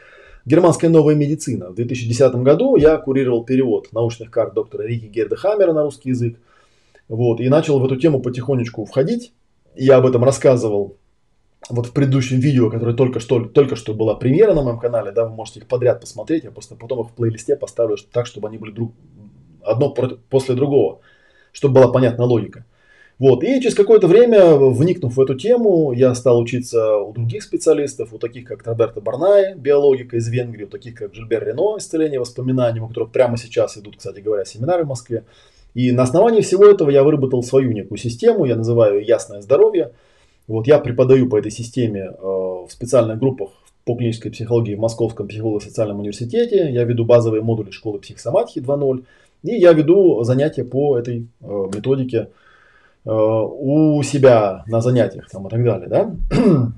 Германская 0.46 0.90
новая 0.90 1.14
медицина. 1.14 1.70
В 1.70 1.74
2010 1.74 2.34
году 2.36 2.76
я 2.76 2.96
курировал 2.96 3.44
перевод 3.44 3.92
научных 3.92 4.30
карт 4.30 4.54
доктора 4.54 4.84
Рики 4.84 5.06
Герда 5.06 5.36
Хаммера 5.36 5.72
на 5.72 5.82
русский 5.82 6.10
язык. 6.10 6.38
Вот, 7.08 7.40
и 7.40 7.48
начал 7.48 7.78
в 7.78 7.84
эту 7.84 7.96
тему 7.96 8.20
потихонечку 8.20 8.84
входить. 8.84 9.32
Я 9.74 9.96
об 9.96 10.06
этом 10.06 10.24
рассказывал 10.24 10.96
вот 11.68 11.86
в 11.86 11.92
предыдущем 11.92 12.40
видео, 12.40 12.70
которое 12.70 12.96
только 12.96 13.20
что, 13.20 13.44
только 13.44 13.76
что 13.76 13.94
была 13.94 14.14
премьера 14.14 14.54
на 14.54 14.62
моем 14.62 14.78
канале, 14.78 15.12
да, 15.12 15.26
вы 15.26 15.34
можете 15.34 15.60
их 15.60 15.68
подряд 15.68 16.00
посмотреть, 16.00 16.44
я 16.44 16.50
просто 16.50 16.74
потом 16.74 17.00
их 17.02 17.08
в 17.08 17.12
плейлисте 17.12 17.56
поставлю 17.56 17.96
так, 18.12 18.26
чтобы 18.26 18.48
они 18.48 18.58
были 18.58 18.72
друг, 18.72 18.92
одно 19.62 19.94
после 20.30 20.54
другого, 20.54 21.00
чтобы 21.52 21.74
была 21.74 21.92
понятна 21.92 22.24
логика. 22.24 22.64
Вот. 23.20 23.44
И 23.44 23.60
через 23.60 23.74
какое-то 23.74 24.06
время, 24.06 24.54
вникнув 24.54 25.14
в 25.14 25.20
эту 25.20 25.34
тему, 25.34 25.92
я 25.92 26.14
стал 26.14 26.40
учиться 26.40 26.96
у 26.96 27.12
других 27.12 27.42
специалистов, 27.42 28.14
у 28.14 28.18
таких 28.18 28.46
как 28.46 28.66
Роберто 28.66 29.02
Барнай, 29.02 29.54
биологика 29.54 30.16
из 30.16 30.26
Венгрии, 30.28 30.64
у 30.64 30.68
таких 30.68 30.94
как 30.94 31.14
Жильбер 31.14 31.44
Рено, 31.44 31.76
исцеление 31.76 32.18
воспоминаний, 32.18 32.80
у 32.80 32.88
которых 32.88 33.12
прямо 33.12 33.36
сейчас 33.36 33.76
идут, 33.76 33.98
кстати 33.98 34.20
говоря, 34.20 34.46
семинары 34.46 34.84
в 34.84 34.88
Москве. 34.88 35.24
И 35.74 35.92
на 35.92 36.04
основании 36.04 36.40
всего 36.40 36.64
этого 36.64 36.88
я 36.88 37.04
выработал 37.04 37.42
свою 37.42 37.72
некую 37.72 37.98
систему, 37.98 38.46
я 38.46 38.56
называю 38.56 39.04
«Ясное 39.04 39.42
здоровье». 39.42 39.92
Вот 40.50 40.66
я 40.66 40.78
преподаю 40.78 41.28
по 41.28 41.38
этой 41.38 41.52
системе 41.52 42.10
э, 42.10 42.22
в 42.22 42.68
специальных 42.70 43.18
группах 43.18 43.50
по 43.84 43.94
клинической 43.94 44.32
психологии 44.32 44.74
в 44.74 44.80
Московском 44.80 45.28
психолого-социальном 45.28 46.00
университете. 46.00 46.70
Я 46.70 46.82
веду 46.82 47.04
базовые 47.04 47.40
модули 47.40 47.70
школы 47.70 48.00
психосоматики 48.00 48.58
2.0. 48.58 49.04
И 49.44 49.54
я 49.54 49.72
веду 49.72 50.22
занятия 50.24 50.64
по 50.64 50.98
этой 50.98 51.28
э, 51.40 51.46
методике 51.74 52.28
у 53.02 54.02
себя 54.02 54.62
на 54.66 54.82
занятиях 54.82 55.30
там, 55.30 55.46
и 55.46 55.50
так 55.50 55.64
далее. 55.64 55.88
Да? 55.88 56.14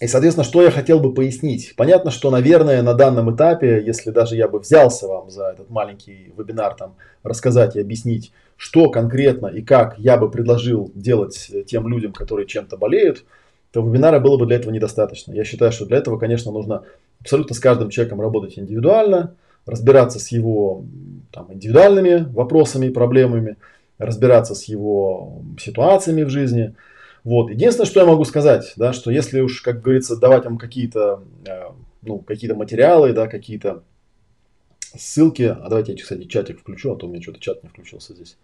И, 0.00 0.06
соответственно, 0.06 0.44
что 0.44 0.62
я 0.62 0.70
хотел 0.70 0.98
бы 0.98 1.12
пояснить? 1.12 1.74
Понятно, 1.76 2.10
что, 2.10 2.30
наверное, 2.30 2.80
на 2.80 2.94
данном 2.94 3.34
этапе, 3.34 3.82
если 3.84 4.10
даже 4.10 4.34
я 4.34 4.48
бы 4.48 4.58
взялся 4.58 5.06
вам 5.06 5.30
за 5.30 5.48
этот 5.48 5.68
маленький 5.68 6.32
вебинар 6.38 6.74
там 6.74 6.94
рассказать 7.22 7.76
и 7.76 7.80
объяснить, 7.80 8.32
что 8.56 8.88
конкретно 8.88 9.48
и 9.48 9.60
как 9.60 9.98
я 9.98 10.16
бы 10.16 10.30
предложил 10.30 10.90
делать 10.94 11.50
тем 11.66 11.86
людям, 11.86 12.14
которые 12.14 12.46
чем-то 12.46 12.78
болеют, 12.78 13.24
то 13.72 13.82
вебинара 13.82 14.20
было 14.20 14.38
бы 14.38 14.46
для 14.46 14.56
этого 14.56 14.72
недостаточно. 14.72 15.34
Я 15.34 15.44
считаю, 15.44 15.70
что 15.70 15.84
для 15.84 15.98
этого, 15.98 16.18
конечно, 16.18 16.50
нужно 16.50 16.84
абсолютно 17.20 17.54
с 17.54 17.60
каждым 17.60 17.90
человеком 17.90 18.22
работать 18.22 18.58
индивидуально, 18.58 19.34
разбираться 19.66 20.18
с 20.18 20.28
его 20.28 20.82
там, 21.30 21.52
индивидуальными 21.52 22.26
вопросами 22.32 22.86
и 22.86 22.90
проблемами, 22.90 23.58
разбираться 23.98 24.54
с 24.54 24.64
его 24.64 25.42
ситуациями 25.58 26.22
в 26.22 26.30
жизни– 26.30 26.74
вот. 27.24 27.50
Единственное, 27.50 27.86
что 27.86 28.00
я 28.00 28.06
могу 28.06 28.24
сказать, 28.24 28.72
да, 28.76 28.92
что 28.92 29.10
если 29.10 29.40
уж, 29.40 29.60
как 29.60 29.82
говорится, 29.82 30.16
давать 30.16 30.44
вам 30.44 30.58
какие-то 30.58 31.22
э, 31.46 31.70
ну, 32.02 32.18
какие 32.18 32.50
материалы, 32.52 33.12
да, 33.12 33.26
какие-то 33.26 33.82
ссылки, 34.96 35.42
а 35.42 35.68
давайте 35.68 35.92
я, 35.92 35.98
кстати, 35.98 36.24
чатик 36.24 36.60
включу, 36.60 36.92
а 36.92 36.96
то 36.96 37.06
у 37.06 37.10
меня 37.10 37.22
что-то 37.22 37.40
чат 37.40 37.62
не 37.62 37.68
включился 37.68 38.14
здесь, 38.14 38.36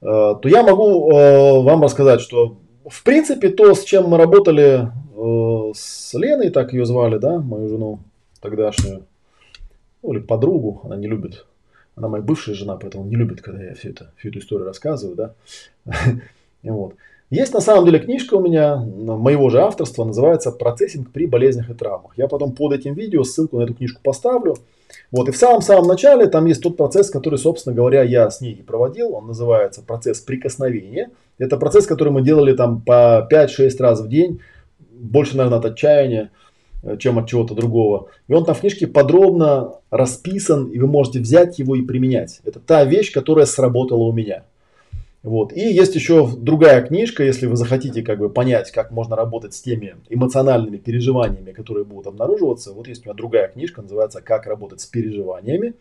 э, 0.00 0.04
то 0.04 0.40
я 0.44 0.62
могу 0.62 1.12
э, 1.12 1.62
вам 1.62 1.82
рассказать, 1.82 2.20
что 2.20 2.58
в 2.86 3.04
принципе 3.04 3.50
то, 3.50 3.74
с 3.74 3.84
чем 3.84 4.08
мы 4.08 4.18
работали 4.18 4.90
с 5.74 6.14
Леной, 6.14 6.50
так 6.50 6.72
ее 6.72 6.84
звали, 6.84 7.18
да, 7.18 7.38
мою 7.38 7.68
жену 7.68 8.00
тогдашнюю, 8.40 9.04
ну 10.02 10.14
или 10.14 10.20
подругу, 10.20 10.80
она 10.84 10.96
не 10.96 11.06
любит, 11.06 11.46
она 11.94 12.08
моя 12.08 12.24
бывшая 12.24 12.54
жена, 12.54 12.76
поэтому 12.76 13.04
не 13.04 13.14
любит, 13.14 13.40
когда 13.40 13.62
я 13.62 13.74
все 13.74 13.90
это, 13.90 14.10
всю 14.16 14.30
эту 14.30 14.40
историю 14.40 14.66
рассказываю, 14.66 15.14
да, 15.14 15.34
вот. 16.62 16.96
Есть 17.32 17.54
на 17.54 17.60
самом 17.60 17.86
деле 17.86 17.98
книжка 17.98 18.34
у 18.34 18.42
меня, 18.42 18.76
моего 18.76 19.48
же 19.48 19.62
авторства, 19.62 20.04
называется 20.04 20.52
«Процессинг 20.52 21.12
при 21.12 21.24
болезнях 21.24 21.70
и 21.70 21.72
травмах». 21.72 22.12
Я 22.18 22.28
потом 22.28 22.52
под 22.52 22.74
этим 22.74 22.92
видео 22.92 23.24
ссылку 23.24 23.56
на 23.56 23.62
эту 23.62 23.72
книжку 23.72 24.02
поставлю. 24.04 24.58
Вот, 25.10 25.30
и 25.30 25.32
в 25.32 25.36
самом-самом 25.38 25.88
начале 25.88 26.26
там 26.26 26.44
есть 26.44 26.62
тот 26.62 26.76
процесс, 26.76 27.08
который, 27.08 27.38
собственно 27.38 27.74
говоря, 27.74 28.02
я 28.02 28.28
с 28.28 28.42
ней 28.42 28.56
проводил. 28.56 29.14
Он 29.14 29.28
называется 29.28 29.80
процесс 29.80 30.20
прикосновения. 30.20 31.08
Это 31.38 31.56
процесс, 31.56 31.86
который 31.86 32.12
мы 32.12 32.20
делали 32.20 32.52
там 32.52 32.82
по 32.82 33.26
5-6 33.32 33.78
раз 33.78 34.02
в 34.02 34.10
день. 34.10 34.42
Больше, 34.90 35.38
наверное, 35.38 35.60
от 35.60 35.64
отчаяния, 35.64 36.32
э, 36.82 36.98
чем 36.98 37.18
от 37.18 37.28
чего-то 37.28 37.54
другого. 37.54 38.08
И 38.28 38.34
он 38.34 38.44
там 38.44 38.54
в 38.54 38.60
книжке 38.60 38.86
подробно 38.86 39.76
расписан, 39.90 40.66
и 40.66 40.78
вы 40.78 40.86
можете 40.86 41.20
взять 41.20 41.58
его 41.58 41.76
и 41.76 41.80
применять. 41.80 42.42
Это 42.44 42.60
та 42.60 42.84
вещь, 42.84 43.10
которая 43.10 43.46
сработала 43.46 44.02
у 44.02 44.12
меня. 44.12 44.44
Вот. 45.22 45.52
И 45.52 45.60
есть 45.60 45.94
еще 45.94 46.28
другая 46.36 46.82
книжка, 46.82 47.22
если 47.22 47.46
вы 47.46 47.56
захотите 47.56 48.02
как 48.02 48.18
бы 48.18 48.28
понять, 48.28 48.72
как 48.72 48.90
можно 48.90 49.14
работать 49.14 49.54
с 49.54 49.62
теми 49.62 49.94
эмоциональными 50.08 50.78
переживаниями, 50.78 51.52
которые 51.52 51.84
будут 51.84 52.08
обнаруживаться. 52.08 52.72
Вот 52.72 52.88
есть 52.88 53.04
у 53.04 53.08
меня 53.08 53.14
другая 53.16 53.48
книжка, 53.48 53.82
называется 53.82 54.20
«Как 54.20 54.46
работать 54.46 54.80
с 54.80 54.86
переживаниями». 54.86 55.74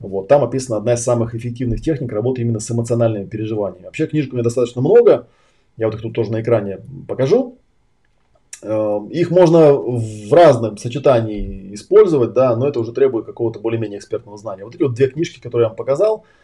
Вот. 0.00 0.26
Там 0.26 0.42
описана 0.42 0.78
одна 0.78 0.94
из 0.94 1.04
самых 1.04 1.36
эффективных 1.36 1.82
техник 1.82 2.10
работы 2.10 2.40
именно 2.40 2.58
с 2.58 2.68
эмоциональными 2.68 3.26
переживаниями. 3.26 3.84
Вообще 3.84 4.08
книжек 4.08 4.32
у 4.32 4.36
меня 4.36 4.44
достаточно 4.44 4.80
много. 4.80 5.28
Я 5.76 5.86
вот 5.86 5.94
их 5.94 6.02
тут 6.02 6.12
тоже 6.12 6.32
на 6.32 6.40
экране 6.40 6.80
покажу. 7.06 7.58
Э, 8.62 8.98
их 9.10 9.30
можно 9.30 9.72
в 9.72 10.32
разном 10.32 10.78
сочетании 10.78 11.74
использовать, 11.74 12.32
да, 12.32 12.56
но 12.56 12.66
это 12.66 12.80
уже 12.80 12.92
требует 12.92 13.24
какого-то 13.24 13.60
более-менее 13.60 13.98
экспертного 13.98 14.36
знания. 14.36 14.64
Вот 14.64 14.74
эти 14.74 14.82
вот 14.82 14.94
две 14.94 15.06
книжки, 15.06 15.38
которые 15.38 15.66
я 15.66 15.68
вам 15.68 15.76
показал– 15.76 16.24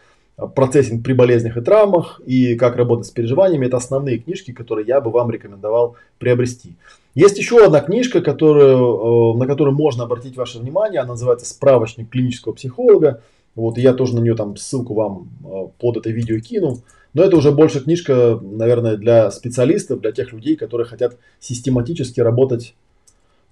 процессинг 0.47 1.03
при 1.03 1.13
болезнях 1.13 1.57
и 1.57 1.61
травмах 1.61 2.21
и 2.25 2.55
как 2.55 2.75
работать 2.75 3.07
с 3.07 3.11
переживаниями. 3.11 3.67
Это 3.67 3.77
основные 3.77 4.17
книжки, 4.17 4.51
которые 4.51 4.87
я 4.87 5.01
бы 5.01 5.11
вам 5.11 5.31
рекомендовал 5.31 5.95
приобрести. 6.19 6.75
Есть 7.13 7.37
еще 7.37 7.65
одна 7.65 7.81
книжка, 7.81 8.21
которую, 8.21 9.35
э, 9.35 9.37
на 9.37 9.45
которую 9.45 9.75
можно 9.75 10.05
обратить 10.05 10.37
ваше 10.37 10.59
внимание. 10.59 11.01
Она 11.01 11.13
называется 11.13 11.45
«Справочник 11.45 12.09
клинического 12.09 12.53
психолога». 12.53 13.21
Вот, 13.55 13.77
я 13.77 13.93
тоже 13.93 14.15
на 14.15 14.21
нее 14.21 14.35
там 14.35 14.55
ссылку 14.55 14.93
вам 14.93 15.29
э, 15.43 15.67
под 15.77 15.97
это 15.97 16.09
видео 16.09 16.39
кину. 16.39 16.79
Но 17.13 17.23
это 17.23 17.35
уже 17.35 17.51
больше 17.51 17.81
книжка, 17.81 18.39
наверное, 18.41 18.95
для 18.95 19.29
специалистов, 19.31 19.99
для 19.99 20.13
тех 20.13 20.31
людей, 20.31 20.55
которые 20.55 20.87
хотят 20.87 21.17
систематически 21.41 22.21
работать 22.21 22.73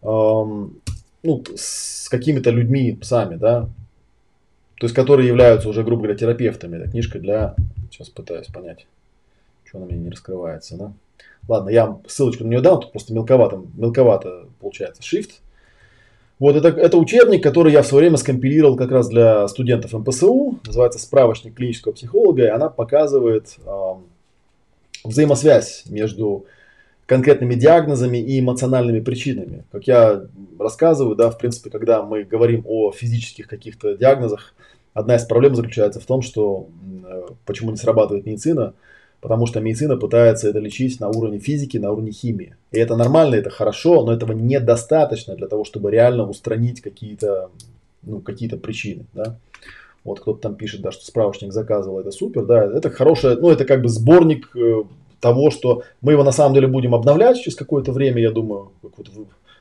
эм, 0.01 0.77
ну, 1.23 1.43
с 1.55 2.07
какими-то 2.07 2.51
людьми 2.51 2.97
сами, 3.01 3.35
да, 3.35 3.67
то 4.79 4.85
есть 4.85 4.95
которые 4.95 5.27
являются 5.27 5.67
уже, 5.67 5.83
грубо 5.83 6.03
говоря, 6.03 6.17
терапевтами. 6.17 6.77
Это 6.77 6.89
книжка 6.89 7.19
для... 7.19 7.55
Сейчас 7.91 8.09
пытаюсь 8.09 8.47
понять, 8.47 8.87
что 9.65 9.77
она 9.77 9.87
мне 9.87 9.97
не 9.97 10.09
раскрывается. 10.09 10.77
Да? 10.77 10.93
Ладно, 11.49 11.69
я 11.69 11.99
ссылочку 12.07 12.45
на 12.45 12.47
нее 12.47 12.61
дам, 12.61 12.79
тут 12.79 12.91
просто 12.91 13.13
мелковато, 13.13 13.61
мелковато 13.75 14.45
получается 14.61 15.01
shift. 15.01 15.31
Вот 16.39 16.55
это, 16.55 16.69
это 16.69 16.97
учебник, 16.97 17.43
который 17.43 17.73
я 17.73 17.81
в 17.81 17.87
свое 17.87 18.03
время 18.03 18.15
скомпилировал 18.15 18.77
как 18.77 18.91
раз 18.91 19.09
для 19.09 19.45
студентов 19.49 19.91
МПСУ. 19.91 20.59
Называется 20.65 20.97
«Справочник 20.97 21.55
клинического 21.55 21.91
психолога», 21.91 22.43
и 22.43 22.47
она 22.47 22.69
показывает 22.69 23.57
э, 23.65 23.93
взаимосвязь 25.03 25.83
между 25.89 26.45
конкретными 27.09 27.55
диагнозами 27.55 28.19
и 28.19 28.39
эмоциональными 28.39 28.99
причинами. 28.99 29.63
Как 29.71 29.87
я 29.87 30.27
рассказываю, 30.59 31.15
да, 31.15 31.31
в 31.31 31.39
принципе, 31.39 31.71
когда 31.71 32.03
мы 32.03 32.23
говорим 32.23 32.61
о 32.67 32.91
физических 32.91 33.47
каких-то 33.47 33.97
диагнозах, 33.97 34.53
одна 34.93 35.15
из 35.15 35.25
проблем 35.25 35.55
заключается 35.55 35.99
в 35.99 36.05
том, 36.05 36.21
что 36.21 36.67
э, 37.03 37.23
почему 37.47 37.71
не 37.71 37.77
срабатывает 37.77 38.27
медицина, 38.27 38.73
потому 39.21 39.47
что 39.47 39.59
медицина 39.59 39.97
пытается 39.97 40.49
это 40.49 40.59
лечить 40.59 40.99
на 40.99 41.09
уровне 41.09 41.39
физики, 41.39 41.77
на 41.77 41.91
уровне 41.91 42.11
химии. 42.11 42.55
И 42.71 42.77
это 42.77 42.95
нормально, 42.95 43.33
это 43.33 43.49
хорошо, 43.49 44.05
но 44.05 44.13
этого 44.13 44.33
недостаточно 44.33 45.35
для 45.35 45.47
того, 45.47 45.65
чтобы 45.65 45.89
реально 45.89 46.29
устранить 46.29 46.79
какие-то 46.79 47.49
ну, 48.03 48.19
какие 48.19 48.49
причины. 48.49 49.05
Да? 49.13 49.35
Вот 50.03 50.19
кто-то 50.19 50.41
там 50.41 50.53
пишет, 50.53 50.81
да, 50.81 50.91
что 50.91 51.03
справочник 51.05 51.53
заказывал, 51.53 51.99
это 51.99 52.11
супер, 52.11 52.45
да, 52.45 52.65
это 52.65 52.91
хорошая, 52.91 53.35
ну 53.35 53.49
это 53.49 53.65
как 53.65 53.81
бы 53.81 53.89
сборник 53.89 54.55
э, 54.55 54.83
того, 55.19 55.51
что 55.51 55.83
мы 56.01 56.13
его 56.13 56.23
на 56.23 56.31
самом 56.31 56.53
деле 56.53 56.67
будем 56.67 56.95
обновлять 56.95 57.39
через 57.41 57.55
какое-то 57.55 57.91
время, 57.91 58.21
я 58.21 58.31
думаю, 58.31 58.71
вот 58.81 58.93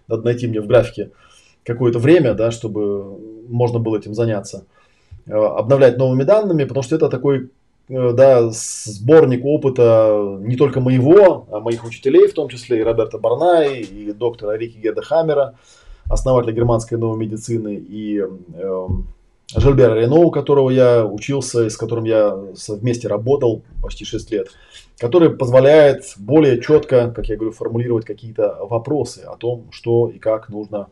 надо 0.08 0.22
найти 0.22 0.46
мне 0.46 0.60
в 0.60 0.66
графике 0.66 1.10
какое-то 1.64 1.98
время, 1.98 2.34
да, 2.34 2.50
чтобы 2.50 3.18
можно 3.48 3.78
было 3.78 3.98
этим 3.98 4.14
заняться, 4.14 4.66
э, 5.26 5.32
обновлять 5.32 5.98
новыми 5.98 6.24
данными, 6.24 6.64
потому 6.64 6.82
что 6.82 6.96
это 6.96 7.08
такой 7.08 7.50
э, 7.88 8.12
да, 8.12 8.48
сборник 8.50 9.44
опыта 9.44 10.38
не 10.40 10.56
только 10.56 10.80
моего, 10.80 11.46
а 11.50 11.60
моих 11.60 11.84
учителей, 11.84 12.26
в 12.28 12.34
том 12.34 12.48
числе 12.48 12.80
и 12.80 12.82
Роберта 12.82 13.18
Барнай, 13.18 13.80
и 13.80 14.12
доктора 14.12 14.56
Рики 14.56 14.78
Герда 14.78 15.02
Хаммера, 15.02 15.54
основателя 16.08 16.54
германской 16.54 16.96
новой 16.96 17.18
медицины, 17.18 17.74
и 17.74 18.18
э, 18.18 18.88
Жильбера 19.54 19.94
Рено, 19.94 20.16
у 20.16 20.30
которого 20.30 20.70
я 20.70 21.04
учился 21.04 21.64
и 21.64 21.70
с 21.70 21.76
которым 21.76 22.04
я 22.04 22.34
вместе 22.68 23.08
работал 23.08 23.62
почти 23.82 24.04
6 24.04 24.30
лет, 24.30 24.48
который 24.98 25.30
позволяет 25.30 26.14
более 26.16 26.60
четко, 26.60 27.10
как 27.10 27.28
я 27.28 27.36
говорю, 27.36 27.52
формулировать 27.52 28.04
какие-то 28.04 28.58
вопросы 28.60 29.20
о 29.20 29.36
том, 29.36 29.68
что 29.70 30.08
и 30.08 30.18
как 30.18 30.48
нужно 30.48 30.88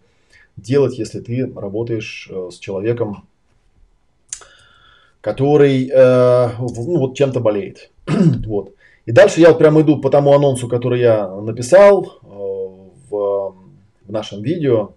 делать, 0.57 0.99
если 0.99 1.21
ты 1.21 1.53
работаешь 1.55 2.29
э, 2.31 2.51
с 2.53 2.59
человеком, 2.59 3.27
который 5.21 5.91
э, 5.93 6.51
ну, 6.59 6.99
вот 6.99 7.17
чем-то 7.17 7.41
болеет. 7.41 7.91
вот. 8.47 8.75
И 9.07 9.13
дальше 9.13 9.41
я 9.41 9.49
вот 9.49 9.59
прямо 9.59 9.83
иду 9.83 10.01
по 10.01 10.09
тому 10.09 10.33
анонсу, 10.33 10.69
который 10.69 11.01
я 11.01 11.29
написал 11.29 12.05
э, 12.23 12.27
в, 13.11 13.55
в 14.07 14.13
нашем 14.13 14.43
видео 14.43 14.93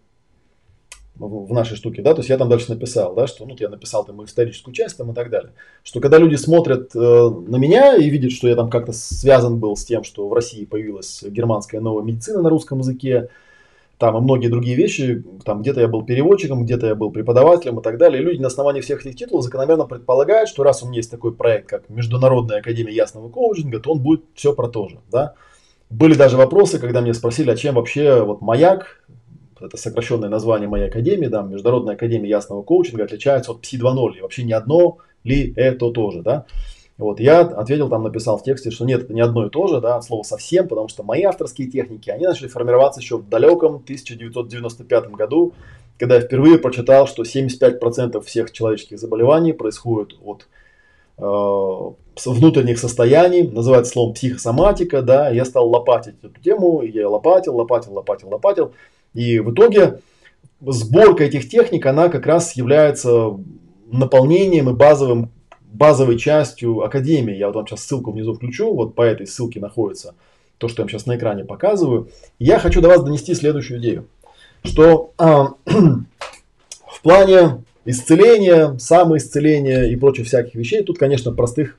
в 1.20 1.54
нашей 1.54 1.76
штуке, 1.76 2.02
да, 2.02 2.14
то 2.14 2.20
есть 2.20 2.30
я 2.30 2.38
там 2.38 2.50
дальше 2.50 2.70
написал, 2.70 3.14
да, 3.14 3.28
что, 3.28 3.46
ну, 3.46 3.56
я 3.60 3.70
написал 3.70 4.06
там 4.06 4.24
историческую 4.24 4.74
часть 4.74 4.98
там 4.98 5.12
и 5.12 5.14
так 5.14 5.30
далее, 5.30 5.52
что 5.84 6.00
когда 6.00 6.18
люди 6.18 6.36
смотрят 6.36 6.96
э, 6.96 7.00
на 7.00 7.58
меня 7.58 7.96
и 7.96 8.10
видят, 8.10 8.32
что 8.32 8.48
я 8.48 8.56
там 8.56 8.70
как-то 8.70 8.94
связан 8.94 9.60
был 9.60 9.76
с 9.76 9.86
тем, 9.86 10.04
что 10.04 10.28
в 10.28 10.34
России 10.34 10.66
появилась 10.66 11.24
германская 11.24 11.82
новая 11.82 12.04
медицина 12.04 12.42
на 12.42 12.50
русском 12.50 12.80
языке, 12.80 13.30
там 14.00 14.18
и 14.18 14.22
многие 14.22 14.48
другие 14.48 14.78
вещи, 14.78 15.26
там 15.44 15.62
где-то 15.62 15.82
я 15.82 15.90
был 15.90 16.04
переводчиком, 16.04 16.64
где-то 16.64 16.88
я 16.88 16.96
был 16.96 17.12
преподавателем 17.12 17.80
и 17.80 17.84
так 17.84 17.98
далее, 17.98 18.22
и 18.22 18.26
люди 18.26 18.40
на 18.40 18.48
основании 18.48 18.80
всех 18.80 19.06
этих 19.06 19.18
титулов 19.18 19.44
закономерно 19.44 19.86
предполагают, 19.86 20.48
что 20.48 20.64
раз 20.64 20.82
у 20.82 20.88
меня 20.88 20.98
есть 20.98 21.12
такой 21.12 21.34
проект, 21.34 21.68
как 21.68 21.90
Международная 21.90 22.60
академия 22.60 22.94
ясного 22.94 23.28
коучинга, 23.28 23.82
то 23.82 23.92
он 23.92 24.00
будет 24.00 24.24
все 24.36 24.54
про 24.54 24.70
то 24.70 24.88
же, 24.88 25.00
да. 25.12 25.34
Были 25.90 26.14
даже 26.14 26.38
вопросы, 26.38 26.80
когда 26.80 27.02
меня 27.02 27.14
спросили, 27.14 27.52
а 27.52 27.58
чем 27.58 27.76
вообще 27.76 28.24
вот 28.24 28.42
маяк, 28.42 29.04
это 29.62 29.78
сокращенное 29.78 30.30
название 30.30 30.68
моей 30.68 30.88
академии, 30.88 31.28
да, 31.28 31.42
Международная 31.42 31.96
академия 31.96 32.30
ясного 32.30 32.62
коучинга 32.62 33.04
отличается 33.04 33.52
от 33.52 33.62
Пси 33.62 33.78
2.0. 33.78 34.18
И 34.18 34.22
вообще 34.22 34.44
не 34.44 34.54
одно 34.54 34.98
ли 35.24 35.54
это 35.56 35.92
тоже, 35.92 36.22
да. 36.22 36.46
Вот, 36.98 37.22
я 37.22 37.42
ответил, 37.42 37.88
там 37.90 38.04
написал 38.04 38.38
в 38.38 38.44
тексте, 38.44 38.72
что 38.72 38.84
нет, 38.86 39.04
это 39.04 39.14
не 39.14 39.22
одно 39.22 39.46
и 39.46 39.50
то 39.50 39.68
же, 39.68 39.80
да, 39.80 39.96
от 39.96 40.04
слова 40.04 40.24
совсем, 40.24 40.68
потому 40.68 40.90
что 40.90 41.04
мои 41.04 41.24
авторские 41.24 41.70
техники, 41.70 42.10
они 42.10 42.26
начали 42.26 42.48
формироваться 42.48 43.00
еще 43.00 43.18
в 43.18 43.30
далеком 43.30 43.76
1995 43.76 45.12
году, 45.12 45.54
когда 45.98 46.16
я 46.16 46.22
впервые 46.22 46.58
прочитал, 46.58 47.08
что 47.08 47.24
75% 47.24 48.22
всех 48.22 48.52
человеческих 48.52 49.00
заболеваний 49.00 49.54
происходят 49.54 50.14
от 50.22 50.48
внутренних 52.26 52.80
состояний, 52.80 53.44
называется 53.44 53.94
словом 53.94 54.14
психосоматика, 54.14 55.02
да, 55.02 55.30
я 55.30 55.46
стал 55.46 55.70
лопатить 55.70 56.16
эту 56.22 56.40
тему, 56.42 56.82
я 56.82 57.10
лопатил, 57.10 57.56
лопатил, 57.58 57.94
лопатил, 57.94 58.30
лопатил, 58.30 58.74
и 59.14 59.40
в 59.40 59.54
итоге 59.54 60.00
сборка 60.62 61.24
этих 61.24 61.50
техник, 61.50 61.86
она 61.86 62.10
как 62.10 62.26
раз 62.26 62.56
является 62.56 63.38
наполнением 63.92 64.70
и 64.70 64.74
базовым, 64.74 65.32
базовой 65.72 66.18
частью 66.18 66.82
Академии. 66.82 67.36
Я 67.36 67.48
вот 67.48 67.56
вам 67.56 67.68
сейчас 67.68 67.86
ссылку 67.86 68.12
внизу 68.12 68.34
включу, 68.34 68.74
вот 68.74 68.96
по 68.96 69.02
этой 69.02 69.28
ссылке 69.28 69.60
находится 69.60 70.16
то, 70.58 70.68
что 70.68 70.82
я 70.82 70.84
вам 70.84 70.90
сейчас 70.90 71.06
на 71.06 71.16
экране 71.16 71.46
показываю. 71.46 72.10
Я 72.38 72.60
хочу 72.60 72.82
до 72.82 72.90
вас 72.90 73.04
донести 73.04 73.34
следующую 73.34 73.80
идею, 73.80 74.08
что 74.64 75.14
а, 75.18 75.54
в 75.66 77.02
плане 77.02 77.64
исцеления, 77.86 78.78
самоисцеления 78.78 79.86
и 79.86 79.96
прочих 79.96 80.28
всяких 80.28 80.56
вещей, 80.56 80.84
тут, 80.84 81.00
конечно, 81.00 81.32
простых 81.32 81.78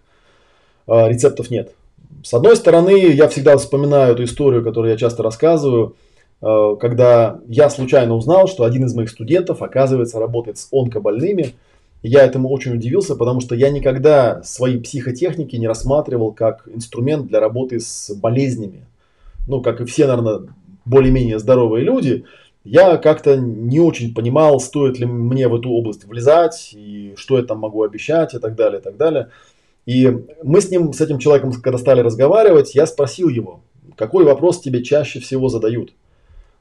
а, 0.86 1.08
рецептов 1.08 1.50
нет. 1.50 1.74
С 2.22 2.34
одной 2.34 2.56
стороны, 2.56 3.12
я 3.12 3.28
всегда 3.28 3.56
вспоминаю 3.56 4.14
эту 4.14 4.24
историю, 4.24 4.64
которую 4.64 4.90
я 4.90 4.98
часто 4.98 5.22
рассказываю, 5.22 5.94
когда 6.40 7.40
я 7.46 7.68
случайно 7.68 8.14
узнал, 8.14 8.48
что 8.48 8.64
один 8.64 8.84
из 8.84 8.94
моих 8.94 9.10
студентов, 9.10 9.62
оказывается, 9.62 10.18
работает 10.18 10.58
с 10.58 10.68
онкобольными. 10.72 11.54
Я 12.02 12.24
этому 12.24 12.48
очень 12.48 12.74
удивился, 12.74 13.14
потому 13.14 13.40
что 13.40 13.54
я 13.54 13.68
никогда 13.68 14.42
свои 14.42 14.78
психотехники 14.78 15.56
не 15.56 15.68
рассматривал 15.68 16.32
как 16.32 16.66
инструмент 16.66 17.26
для 17.26 17.40
работы 17.40 17.78
с 17.78 18.10
болезнями. 18.14 18.86
Ну, 19.46 19.60
как 19.60 19.82
и 19.82 19.84
все, 19.84 20.06
наверное, 20.06 20.48
более-менее 20.86 21.38
здоровые 21.38 21.84
люди, 21.84 22.24
я 22.64 22.96
как-то 22.96 23.36
не 23.36 23.80
очень 23.80 24.14
понимал, 24.14 24.60
стоит 24.60 24.98
ли 24.98 25.06
мне 25.06 25.48
в 25.48 25.54
эту 25.54 25.70
область 25.70 26.04
влезать, 26.04 26.70
и 26.74 27.14
что 27.16 27.38
я 27.38 27.44
там 27.44 27.58
могу 27.58 27.82
обещать, 27.82 28.34
и 28.34 28.38
так 28.38 28.54
далее, 28.54 28.80
и 28.80 28.82
так 28.82 28.96
далее. 28.96 29.28
И 29.86 30.10
мы 30.42 30.60
с 30.60 30.70
ним, 30.70 30.92
с 30.92 31.00
этим 31.00 31.18
человеком, 31.18 31.52
когда 31.52 31.78
стали 31.78 32.00
разговаривать, 32.00 32.74
я 32.74 32.86
спросил 32.86 33.28
его, 33.28 33.60
какой 33.96 34.24
вопрос 34.24 34.60
тебе 34.60 34.82
чаще 34.82 35.20
всего 35.20 35.48
задают? 35.48 35.92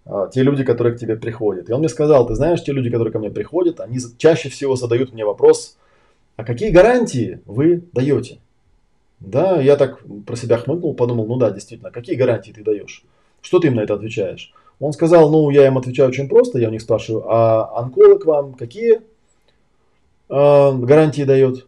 А, 0.09 0.27
те 0.27 0.41
люди, 0.41 0.63
которые 0.63 0.95
к 0.95 0.99
тебе 0.99 1.15
приходят. 1.15 1.69
И 1.69 1.71
он 1.71 1.79
мне 1.79 1.89
сказал, 1.89 2.25
ты 2.25 2.33
знаешь, 2.33 2.63
те 2.63 2.71
люди, 2.71 2.89
которые 2.89 3.11
ко 3.11 3.19
мне 3.19 3.29
приходят, 3.29 3.79
они 3.79 3.99
чаще 4.17 4.49
всего 4.49 4.75
задают 4.75 5.13
мне 5.13 5.23
вопрос, 5.23 5.77
а 6.35 6.43
какие 6.43 6.71
гарантии 6.71 7.41
вы 7.45 7.83
даете? 7.93 8.39
Да, 9.19 9.61
я 9.61 9.75
так 9.75 9.99
про 10.25 10.35
себя 10.35 10.57
хмыкнул, 10.57 10.95
подумал, 10.95 11.27
ну 11.27 11.35
да, 11.35 11.51
действительно, 11.51 11.91
какие 11.91 12.15
гарантии 12.15 12.51
ты 12.51 12.63
даешь? 12.63 13.03
Что 13.41 13.59
ты 13.59 13.67
им 13.67 13.75
на 13.75 13.81
это 13.81 13.93
отвечаешь? 13.93 14.51
Он 14.79 14.93
сказал, 14.93 15.29
ну, 15.29 15.49
я 15.51 15.67
им 15.67 15.77
отвечаю 15.77 16.09
очень 16.09 16.27
просто, 16.27 16.57
я 16.57 16.69
у 16.69 16.71
них 16.71 16.81
спрашиваю, 16.81 17.25
а 17.29 17.79
онколог 17.79 18.25
вам 18.25 18.53
какие 18.53 18.95
э, 18.95 19.01
гарантии 20.29 21.23
дает? 21.23 21.67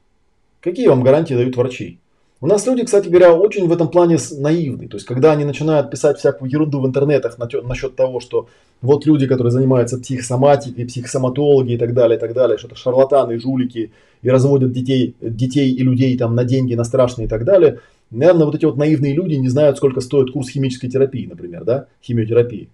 Какие 0.62 0.88
вам 0.88 1.04
гарантии 1.04 1.36
дают 1.36 1.56
врачи? 1.58 2.00
У 2.44 2.48
нас 2.48 2.66
люди, 2.66 2.84
кстати 2.84 3.08
говоря, 3.08 3.36
очень 3.36 3.68
в 3.68 3.72
этом 3.72 3.88
плане 3.88 4.18
наивны. 4.40 4.88
То 4.88 4.98
есть, 4.98 5.06
когда 5.06 5.32
они 5.32 5.46
начинают 5.46 5.92
писать 5.92 6.18
всякую 6.18 6.50
ерунду 6.50 6.82
в 6.82 6.88
интернетах 6.88 7.38
насчет 7.38 7.96
того, 7.96 8.20
что 8.20 8.48
вот 8.82 9.06
люди, 9.06 9.28
которые 9.28 9.52
занимаются 9.52 10.00
психосоматикой, 10.00 10.88
психосоматологи 10.88 11.74
и 11.74 11.78
так 11.78 11.94
далее, 11.94 12.18
и 12.18 12.20
так 12.20 12.34
далее, 12.34 12.58
что 12.58 12.66
это 12.66 12.76
шарлатаны, 12.76 13.40
жулики 13.40 13.92
и 14.24 14.30
разводят 14.32 14.72
детей, 14.72 15.16
детей 15.22 15.72
и 15.72 15.84
людей 15.84 16.18
там 16.18 16.34
на 16.34 16.44
деньги, 16.44 16.74
на 16.74 16.84
страшные 16.84 17.28
и 17.28 17.30
так 17.30 17.46
далее. 17.46 17.80
Наверное, 18.10 18.46
вот 18.46 18.56
эти 18.56 18.66
вот 18.66 18.76
наивные 18.76 19.14
люди 19.14 19.36
не 19.36 19.48
знают, 19.48 19.78
сколько 19.78 20.02
стоит 20.02 20.32
курс 20.32 20.50
химической 20.50 20.90
терапии, 20.90 21.28
например, 21.28 21.64
да, 21.64 21.86
химиотерапии. 22.04 22.70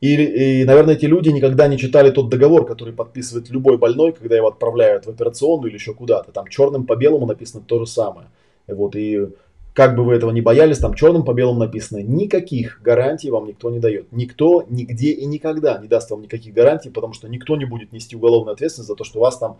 И, 0.00 0.14
и, 0.14 0.64
наверное, 0.64 0.94
эти 0.94 1.04
люди 1.04 1.28
никогда 1.28 1.68
не 1.68 1.76
читали 1.76 2.10
тот 2.10 2.30
договор, 2.30 2.64
который 2.64 2.94
подписывает 2.94 3.50
любой 3.50 3.76
больной, 3.76 4.12
когда 4.12 4.34
его 4.34 4.48
отправляют 4.48 5.04
в 5.04 5.10
операционную 5.10 5.68
или 5.68 5.76
еще 5.76 5.92
куда-то. 5.92 6.32
Там 6.32 6.46
черным 6.48 6.86
по 6.86 6.96
белому 6.96 7.26
написано 7.26 7.62
то 7.66 7.78
же 7.78 7.86
самое. 7.86 8.28
Вот, 8.66 8.96
и 8.96 9.28
как 9.72 9.96
бы 9.96 10.04
вы 10.04 10.14
этого 10.14 10.30
не 10.30 10.40
боялись, 10.40 10.78
там 10.78 10.94
черным 10.94 11.24
по 11.24 11.32
белому 11.32 11.58
написано, 11.58 11.98
никаких 11.98 12.80
гарантий 12.82 13.30
вам 13.30 13.46
никто 13.46 13.70
не 13.70 13.80
дает. 13.80 14.12
Никто, 14.12 14.64
нигде 14.68 15.10
и 15.10 15.26
никогда 15.26 15.78
не 15.78 15.88
даст 15.88 16.10
вам 16.10 16.22
никаких 16.22 16.54
гарантий, 16.54 16.90
потому 16.90 17.12
что 17.12 17.28
никто 17.28 17.56
не 17.56 17.64
будет 17.64 17.92
нести 17.92 18.16
уголовную 18.16 18.54
ответственность 18.54 18.88
за 18.88 18.94
то, 18.94 19.04
что 19.04 19.20
вас 19.20 19.38
там, 19.38 19.58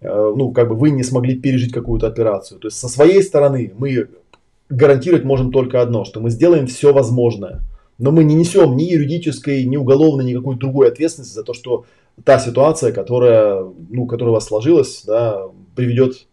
э, 0.00 0.32
ну, 0.36 0.52
как 0.52 0.68
бы 0.68 0.76
вы 0.76 0.90
не 0.90 1.02
смогли 1.02 1.34
пережить 1.34 1.72
какую-то 1.72 2.06
операцию. 2.06 2.60
То 2.60 2.68
есть 2.68 2.78
со 2.78 2.88
своей 2.88 3.22
стороны 3.22 3.72
мы 3.76 4.08
гарантировать 4.68 5.24
можем 5.24 5.50
только 5.50 5.82
одно, 5.82 6.04
что 6.04 6.20
мы 6.20 6.30
сделаем 6.30 6.66
все 6.66 6.92
возможное– 6.92 7.60
но 8.02 8.10
мы 8.10 8.24
не 8.24 8.34
несем 8.34 8.76
ни 8.76 8.82
юридической, 8.82 9.64
ни 9.64 9.76
уголовной, 9.76 10.24
никакой 10.24 10.56
другой 10.56 10.88
ответственности 10.88 11.34
за 11.34 11.44
то, 11.44 11.54
что 11.54 11.84
та 12.24 12.40
ситуация, 12.40 12.90
которая, 12.90 13.64
ну, 13.90 14.06
которая 14.06 14.32
у 14.32 14.34
вас 14.34 14.46
сложилась, 14.46 15.04
да, 15.06 15.44
приведет 15.76 16.26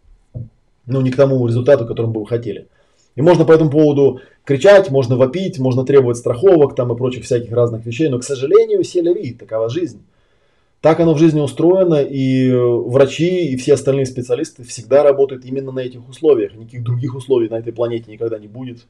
ну, 0.90 1.00
не 1.00 1.10
к 1.10 1.16
тому 1.16 1.46
результату, 1.46 1.86
которым 1.86 2.12
бы 2.12 2.20
вы 2.20 2.26
хотели. 2.26 2.68
И 3.16 3.22
можно 3.22 3.44
по 3.44 3.52
этому 3.52 3.70
поводу 3.70 4.20
кричать, 4.44 4.90
можно 4.90 5.16
вопить, 5.16 5.58
можно 5.58 5.84
требовать 5.84 6.16
страховок 6.16 6.74
там 6.74 6.92
и 6.92 6.96
прочих 6.96 7.24
всяких 7.24 7.52
разных 7.52 7.84
вещей, 7.84 8.08
но, 8.08 8.18
к 8.18 8.24
сожалению, 8.24 8.84
селяви, 8.84 9.32
такова 9.32 9.68
жизнь. 9.68 10.02
Так 10.80 10.98
оно 11.00 11.12
в 11.12 11.18
жизни 11.18 11.40
устроено, 11.40 12.00
и 12.00 12.50
врачи, 12.52 13.48
и 13.50 13.56
все 13.56 13.74
остальные 13.74 14.06
специалисты 14.06 14.64
всегда 14.64 15.02
работают 15.02 15.44
именно 15.44 15.72
на 15.72 15.80
этих 15.80 16.08
условиях. 16.08 16.54
Никаких 16.54 16.82
других 16.82 17.14
условий 17.14 17.48
на 17.48 17.58
этой 17.58 17.72
планете 17.72 18.10
никогда 18.10 18.38
не 18.38 18.48
будет. 18.48 18.86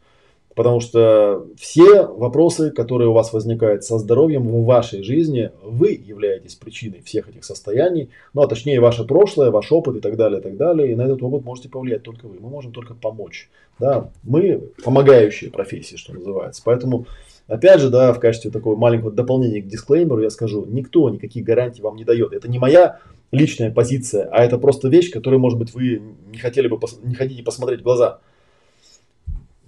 Потому 0.60 0.80
что 0.80 1.46
все 1.56 2.04
вопросы, 2.04 2.70
которые 2.70 3.08
у 3.08 3.14
вас 3.14 3.32
возникают 3.32 3.82
со 3.82 3.96
здоровьем 3.96 4.46
в 4.46 4.66
вашей 4.66 5.02
жизни, 5.02 5.52
вы 5.62 5.92
являетесь 5.92 6.54
причиной 6.54 7.00
всех 7.00 7.30
этих 7.30 7.46
состояний, 7.46 8.10
ну 8.34 8.42
а 8.42 8.46
точнее 8.46 8.78
ваше 8.78 9.04
прошлое, 9.04 9.50
ваш 9.50 9.72
опыт 9.72 9.96
и 9.96 10.00
так 10.00 10.18
далее, 10.18 10.38
и 10.38 10.42
так 10.42 10.58
далее. 10.58 10.92
И 10.92 10.94
на 10.94 11.06
этот 11.06 11.22
опыт 11.22 11.46
можете 11.46 11.70
повлиять 11.70 12.02
только 12.02 12.26
вы. 12.26 12.36
Мы 12.40 12.50
можем 12.50 12.72
только 12.72 12.92
помочь. 12.92 13.48
Да? 13.78 14.10
Мы 14.22 14.60
помогающие 14.84 15.50
профессии, 15.50 15.96
что 15.96 16.12
называется. 16.12 16.60
Поэтому, 16.62 17.06
опять 17.46 17.80
же, 17.80 17.88
да, 17.88 18.12
в 18.12 18.20
качестве 18.20 18.50
такого 18.50 18.76
маленького 18.76 19.12
дополнения 19.12 19.62
к 19.62 19.66
дисклеймеру 19.66 20.20
я 20.20 20.28
скажу, 20.28 20.66
никто 20.66 21.08
никаких 21.08 21.42
гарантий 21.42 21.80
вам 21.80 21.96
не 21.96 22.04
дает. 22.04 22.34
Это 22.34 22.50
не 22.50 22.58
моя 22.58 22.98
личная 23.32 23.70
позиция, 23.70 24.28
а 24.30 24.44
это 24.44 24.58
просто 24.58 24.88
вещь, 24.88 25.10
которую, 25.10 25.40
может 25.40 25.58
быть, 25.58 25.72
вы 25.72 26.02
не 26.30 26.36
хотели 26.36 26.68
бы, 26.68 26.78
не 27.02 27.14
хотите 27.14 27.42
посмотреть 27.42 27.80
в 27.80 27.84
глаза 27.84 28.18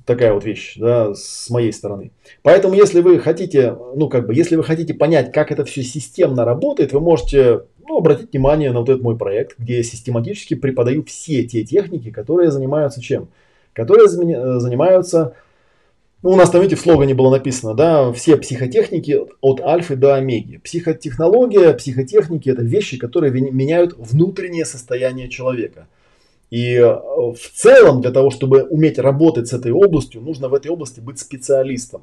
такая 0.04 0.32
вот 0.32 0.44
вещь, 0.44 0.76
да, 0.76 1.14
с 1.14 1.48
моей 1.50 1.72
стороны. 1.72 2.10
Поэтому, 2.42 2.74
если 2.74 3.00
вы 3.00 3.18
хотите, 3.18 3.76
ну, 3.94 4.08
как 4.08 4.26
бы, 4.26 4.34
если 4.34 4.56
вы 4.56 4.64
хотите 4.64 4.94
понять, 4.94 5.32
как 5.32 5.52
это 5.52 5.64
все 5.64 5.82
системно 5.82 6.44
работает, 6.44 6.92
вы 6.92 7.00
можете, 7.00 7.62
ну, 7.86 7.98
обратить 7.98 8.32
внимание 8.32 8.72
на 8.72 8.80
вот 8.80 8.88
этот 8.88 9.02
мой 9.02 9.16
проект, 9.16 9.58
где 9.58 9.78
я 9.78 9.82
систематически 9.82 10.54
преподаю 10.54 11.04
все 11.04 11.44
те 11.44 11.64
техники, 11.64 12.10
которые 12.10 12.50
занимаются 12.50 13.00
чем? 13.00 13.28
Которые 13.72 14.08
занимаются, 14.08 15.34
ну, 16.22 16.30
у 16.30 16.36
нас 16.36 16.50
там, 16.50 16.60
видите, 16.60 16.76
в 16.76 16.84
слогане 16.84 17.14
было 17.14 17.30
написано, 17.30 17.74
да, 17.74 18.12
все 18.12 18.36
психотехники 18.36 19.20
от 19.40 19.60
альфы 19.60 19.96
до 19.96 20.14
омеги. 20.14 20.58
Психотехнология, 20.58 21.72
психотехники– 21.72 22.48
это 22.50 22.62
вещи, 22.62 22.98
которые 22.98 23.32
меняют 23.32 23.94
внутреннее 23.96 24.64
состояние 24.64 25.28
человека– 25.28 25.86
и 26.52 26.74
э, 26.74 26.84
в 26.84 27.50
целом 27.54 28.02
для 28.02 28.10
того, 28.10 28.28
чтобы 28.28 28.64
уметь 28.64 28.98
работать 28.98 29.48
с 29.48 29.54
этой 29.54 29.72
областью, 29.72 30.20
нужно 30.20 30.50
в 30.50 30.54
этой 30.54 30.70
области 30.70 31.00
быть 31.00 31.18
специалистом. 31.18 32.02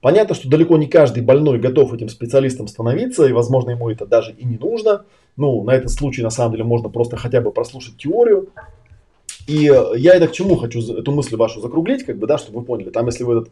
Понятно, 0.00 0.36
что 0.36 0.48
далеко 0.48 0.76
не 0.76 0.86
каждый 0.86 1.24
больной 1.24 1.58
готов 1.58 1.92
этим 1.92 2.08
специалистом 2.08 2.68
становиться, 2.68 3.26
и, 3.26 3.32
возможно, 3.32 3.70
ему 3.70 3.90
это 3.90 4.06
даже 4.06 4.30
и 4.30 4.44
не 4.44 4.58
нужно. 4.58 5.06
Ну, 5.36 5.64
на 5.64 5.72
этот 5.72 5.90
случай, 5.90 6.22
на 6.22 6.30
самом 6.30 6.52
деле, 6.52 6.62
можно 6.62 6.88
просто 6.88 7.16
хотя 7.16 7.40
бы 7.40 7.50
прослушать 7.50 7.96
теорию. 7.96 8.50
И 9.48 9.68
э, 9.68 9.98
я 9.98 10.14
это 10.14 10.28
к 10.28 10.32
чему 10.32 10.54
хочу 10.54 10.80
эту 10.94 11.10
мысль 11.10 11.34
вашу 11.34 11.60
закруглить, 11.60 12.04
как 12.04 12.16
бы, 12.16 12.28
да, 12.28 12.38
чтобы 12.38 12.60
вы 12.60 12.64
поняли. 12.64 12.90
Там, 12.90 13.06
если 13.06 13.24
вы 13.24 13.38
этот, 13.38 13.48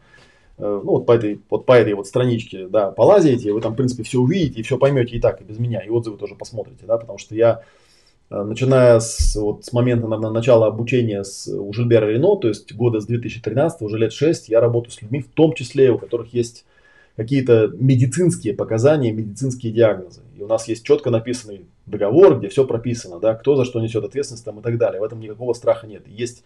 э, 0.58 0.80
ну, 0.84 0.92
вот 0.92 1.06
по 1.06 1.10
этой, 1.10 1.40
вот 1.50 1.66
по 1.66 1.72
этой 1.72 1.94
вот 1.94 2.06
страничке, 2.06 2.68
да, 2.68 2.92
полазите, 2.92 3.52
вы 3.52 3.60
там, 3.60 3.72
в 3.72 3.76
принципе, 3.76 4.04
все 4.04 4.20
увидите 4.20 4.60
и 4.60 4.62
все 4.62 4.78
поймете 4.78 5.16
и 5.16 5.20
так, 5.20 5.40
и 5.40 5.44
без 5.44 5.58
меня, 5.58 5.80
и 5.80 5.88
отзывы 5.88 6.16
тоже 6.16 6.36
посмотрите, 6.36 6.86
да, 6.86 6.96
потому 6.96 7.18
что 7.18 7.34
я 7.34 7.62
начиная 8.30 9.00
с, 9.00 9.36
вот, 9.36 9.64
с 9.64 9.72
момента 9.72 10.06
наверное, 10.06 10.30
начала 10.30 10.66
обучения 10.66 11.24
с, 11.24 11.48
у 11.48 11.72
Жильбера 11.72 12.06
Рено, 12.06 12.36
то 12.36 12.48
есть 12.48 12.74
года 12.74 13.00
с 13.00 13.06
2013, 13.06 13.82
уже 13.82 13.98
лет 13.98 14.12
6, 14.12 14.48
я 14.48 14.60
работаю 14.60 14.92
с 14.92 15.00
людьми, 15.00 15.20
в 15.20 15.28
том 15.28 15.54
числе 15.54 15.90
у 15.90 15.98
которых 15.98 16.34
есть 16.34 16.64
какие-то 17.16 17.72
медицинские 17.74 18.54
показания, 18.54 19.10
медицинские 19.10 19.72
диагнозы. 19.72 20.20
И 20.36 20.42
у 20.42 20.46
нас 20.46 20.68
есть 20.68 20.84
четко 20.84 21.10
написанный 21.10 21.66
договор, 21.86 22.38
где 22.38 22.48
все 22.48 22.64
прописано, 22.64 23.18
да, 23.18 23.34
кто 23.34 23.56
за 23.56 23.64
что 23.64 23.80
несет 23.80 24.04
ответственность 24.04 24.44
там, 24.44 24.60
и 24.60 24.62
так 24.62 24.78
далее. 24.78 25.00
В 25.00 25.04
этом 25.04 25.20
никакого 25.20 25.52
страха 25.52 25.86
нет. 25.86 26.06
Есть 26.06 26.44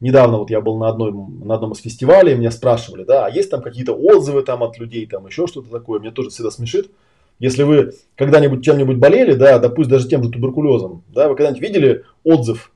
недавно 0.00 0.38
вот 0.38 0.50
я 0.50 0.60
был 0.60 0.76
на, 0.76 0.88
одной, 0.88 1.12
на 1.12 1.54
одном 1.54 1.72
из 1.72 1.78
фестивалей, 1.78 2.34
меня 2.34 2.50
спрашивали, 2.50 3.04
да, 3.04 3.26
а 3.26 3.30
есть 3.30 3.50
там 3.50 3.62
какие-то 3.62 3.92
отзывы 3.92 4.42
там 4.42 4.62
от 4.62 4.78
людей, 4.78 5.06
там 5.06 5.26
еще 5.26 5.46
что-то 5.46 5.70
такое. 5.70 6.00
Мне 6.00 6.10
тоже 6.10 6.30
всегда 6.30 6.50
смешит. 6.50 6.90
Если 7.38 7.62
вы 7.62 7.92
когда-нибудь 8.16 8.64
чем-нибудь 8.64 8.96
болели, 8.96 9.34
да, 9.34 9.58
пусть 9.68 9.88
даже 9.88 10.08
тем 10.08 10.24
же 10.24 10.30
туберкулезом, 10.30 11.04
да, 11.14 11.28
вы 11.28 11.36
когда-нибудь 11.36 11.62
видели 11.62 12.04
отзыв 12.24 12.72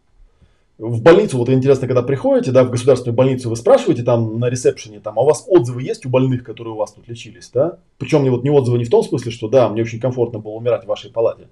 в 0.79 1.03
больницу, 1.03 1.37
вот 1.39 1.49
интересно, 1.49 1.87
когда 1.87 2.03
приходите, 2.03 2.51
да, 2.51 2.65
в 2.65 2.71
государственную 2.71 3.15
больницу, 3.17 3.49
вы 3.51 3.57
спрашиваете 3.57 4.03
там 4.03 4.39
на 4.39 4.49
ресепшене, 4.49 5.01
там, 5.01 5.19
а 5.19 5.23
у 5.23 5.27
вас 5.27 5.45
отзывы 5.47 5.83
есть 5.83 6.07
у 6.07 6.09
больных, 6.09 6.45
которые 6.45 6.75
у 6.75 6.77
вас 6.77 6.93
тут 6.93 7.09
лечились, 7.09 7.51
да? 7.53 7.79
Причем 7.99 8.25
не 8.25 8.31
вот 8.31 8.43
не 8.43 8.51
отзывы 8.51 8.79
не 8.79 8.85
в 8.85 8.91
том 8.91 9.05
смысле, 9.05 9.31
что 9.31 9.49
да, 9.49 9.69
мне 9.69 9.83
очень 9.83 10.01
комфортно 10.01 10.39
было 10.39 10.53
умирать 10.53 10.85
в 10.85 10.89
вашей 10.89 11.11
палате, 11.11 11.49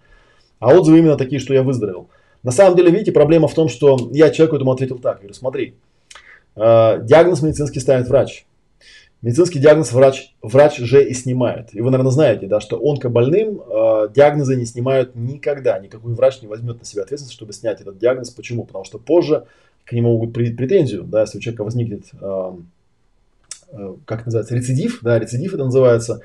а 0.58 0.74
отзывы 0.74 0.98
именно 0.98 1.16
такие, 1.16 1.40
что 1.40 1.54
я 1.54 1.62
выздоровел. 1.62 2.08
На 2.42 2.50
самом 2.50 2.76
деле, 2.76 2.90
видите, 2.90 3.12
проблема 3.12 3.48
в 3.48 3.54
том, 3.54 3.68
что 3.68 3.98
я 4.12 4.30
человеку 4.30 4.56
этому 4.56 4.72
ответил 4.72 4.98
так. 4.98 5.18
Говорю, 5.18 5.34
смотри, 5.34 5.74
э, 6.56 6.98
диагноз 7.02 7.42
медицинский 7.42 7.80
ставит 7.80 8.08
врач. 8.08 8.46
Медицинский 9.22 9.58
диагноз 9.58 9.92
врач, 9.92 10.34
врач 10.40 10.78
же 10.78 11.04
и 11.06 11.12
снимает. 11.12 11.74
И 11.74 11.82
вы, 11.82 11.90
наверное, 11.90 12.10
знаете, 12.10 12.46
да, 12.46 12.58
что 12.60 12.80
онкобольным 12.82 13.60
э, 13.60 14.08
диагнозы 14.14 14.56
не 14.56 14.64
снимают 14.64 15.14
никогда. 15.14 15.78
Никакой 15.78 16.14
врач 16.14 16.40
не 16.40 16.48
возьмет 16.48 16.78
на 16.78 16.86
себя 16.86 17.02
ответственность, 17.02 17.36
чтобы 17.36 17.52
снять 17.52 17.82
этот 17.82 17.98
диагноз. 17.98 18.30
Почему? 18.30 18.64
Потому 18.64 18.84
что 18.84 18.98
позже 18.98 19.44
к 19.84 19.92
нему 19.92 20.12
могут 20.12 20.32
предъявить 20.32 20.56
претензию, 20.56 21.02
да, 21.02 21.22
если 21.22 21.36
у 21.36 21.40
человека 21.40 21.64
возникнет, 21.64 22.04
э, 22.18 22.52
э, 23.72 23.94
как 24.06 24.24
называется, 24.24 24.54
рецидив, 24.54 25.00
да, 25.02 25.18
рецидив 25.18 25.52
это 25.52 25.64
называется, 25.64 26.22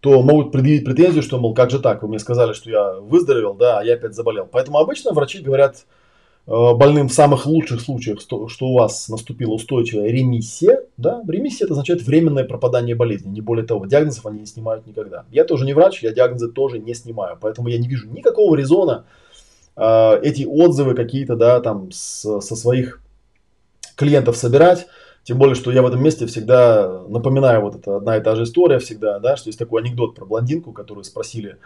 то 0.00 0.22
могут 0.22 0.52
предъявить 0.52 0.84
претензию, 0.84 1.22
что, 1.22 1.38
мол, 1.38 1.52
как 1.52 1.70
же 1.70 1.80
так, 1.80 2.02
вы 2.02 2.08
мне 2.08 2.18
сказали, 2.18 2.54
что 2.54 2.70
я 2.70 2.92
выздоровел, 2.92 3.54
да, 3.54 3.80
а 3.80 3.84
я 3.84 3.94
опять 3.94 4.14
заболел. 4.14 4.48
Поэтому 4.50 4.78
обычно 4.78 5.12
врачи 5.12 5.40
говорят, 5.40 5.84
больным 6.48 7.08
в 7.08 7.12
самых 7.12 7.44
лучших 7.44 7.78
случаях, 7.82 8.20
что 8.22 8.46
у 8.46 8.74
вас 8.74 9.08
наступила 9.10 9.52
устойчивая 9.52 10.08
ремиссия. 10.08 10.80
Да? 10.96 11.22
Ремиссия 11.28 11.66
это 11.66 11.74
означает 11.74 12.02
временное 12.02 12.44
пропадание 12.44 12.96
болезни, 12.96 13.28
не 13.28 13.42
более 13.42 13.66
того. 13.66 13.84
Диагнозов 13.84 14.24
они 14.24 14.40
не 14.40 14.46
снимают 14.46 14.86
никогда. 14.86 15.26
Я 15.30 15.44
тоже 15.44 15.66
не 15.66 15.74
врач, 15.74 16.02
я 16.02 16.10
диагнозы 16.10 16.50
тоже 16.50 16.78
не 16.78 16.94
снимаю. 16.94 17.36
Поэтому 17.38 17.68
я 17.68 17.76
не 17.76 17.86
вижу 17.86 18.08
никакого 18.08 18.56
резона 18.56 19.04
э, 19.76 20.20
эти 20.22 20.44
отзывы 20.44 20.94
какие-то 20.94 21.36
да, 21.36 21.60
там 21.60 21.92
с, 21.92 22.40
со 22.40 22.56
своих 22.56 23.02
клиентов 23.94 24.38
собирать. 24.38 24.86
Тем 25.24 25.36
более, 25.36 25.54
что 25.54 25.70
я 25.70 25.82
в 25.82 25.86
этом 25.86 26.02
месте 26.02 26.24
всегда 26.24 27.02
напоминаю, 27.08 27.60
вот 27.60 27.74
это 27.74 27.96
одна 27.96 28.16
и 28.16 28.22
та 28.22 28.34
же 28.34 28.44
история 28.44 28.78
всегда, 28.78 29.18
да, 29.18 29.36
что 29.36 29.50
есть 29.50 29.58
такой 29.58 29.82
анекдот 29.82 30.14
про 30.14 30.24
блондинку, 30.24 30.72
которую 30.72 31.04
спросили, 31.04 31.58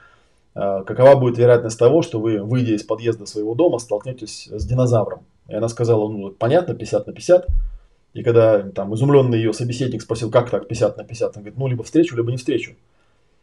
какова 0.55 1.17
будет 1.17 1.39
вероятность 1.39 1.79
того, 1.79 2.03
что 2.03 2.21
вы, 2.21 2.43
выйдя 2.43 2.75
из 2.75 2.83
подъезда 2.83 3.27
своего 3.27 3.55
дома, 3.55 3.79
столкнетесь 3.79 4.49
с 4.51 4.65
динозавром. 4.65 5.25
И 5.49 5.55
она 5.55 5.69
сказала, 5.69 6.09
ну, 6.09 6.31
понятно, 6.31 6.75
50 6.75 7.07
на 7.07 7.13
50. 7.13 7.47
И 8.15 8.23
когда 8.23 8.61
там 8.61 8.95
изумленный 8.95 9.39
ее 9.39 9.53
собеседник 9.55 10.03
спросил, 10.03 10.31
как 10.31 10.51
так 10.51 10.69
50 10.69 10.99
на 10.99 11.05
50, 11.05 11.37
он 11.37 11.43
говорит, 11.43 11.59
ну, 11.59 11.67
либо 11.67 11.83
встречу, 11.83 12.17
либо 12.17 12.31
не 12.31 12.37
встречу. 12.37 12.73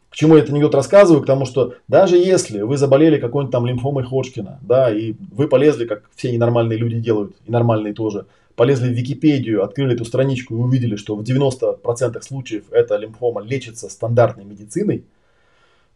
К 0.10 0.16
чему 0.16 0.36
я 0.36 0.44
это 0.44 0.52
анекдот 0.52 0.76
рассказываю? 0.76 1.24
К 1.24 1.28
тому, 1.28 1.46
что 1.46 1.76
даже 1.88 2.18
если 2.18 2.62
вы 2.62 2.78
заболели 2.78 3.20
какой-нибудь 3.20 3.52
там 3.52 3.66
лимфомой 3.66 4.04
Ходжкина, 4.04 4.60
да, 4.62 4.92
и 4.92 5.14
вы 5.32 5.48
полезли, 5.48 5.86
как 5.86 6.10
все 6.16 6.32
ненормальные 6.32 6.78
люди 6.78 7.00
делают, 7.00 7.36
и 7.46 7.52
нормальные 7.52 7.94
тоже, 7.94 8.26
полезли 8.56 8.90
в 8.90 8.98
Википедию, 8.98 9.64
открыли 9.64 9.94
эту 9.94 10.06
страничку 10.06 10.56
и 10.56 10.58
увидели, 10.58 10.96
что 10.96 11.16
в 11.16 11.22
90% 11.22 12.22
случаев 12.22 12.64
эта 12.72 12.98
лимфома 12.98 13.42
лечится 13.42 13.90
стандартной 13.90 14.46
медициной– 14.46 15.06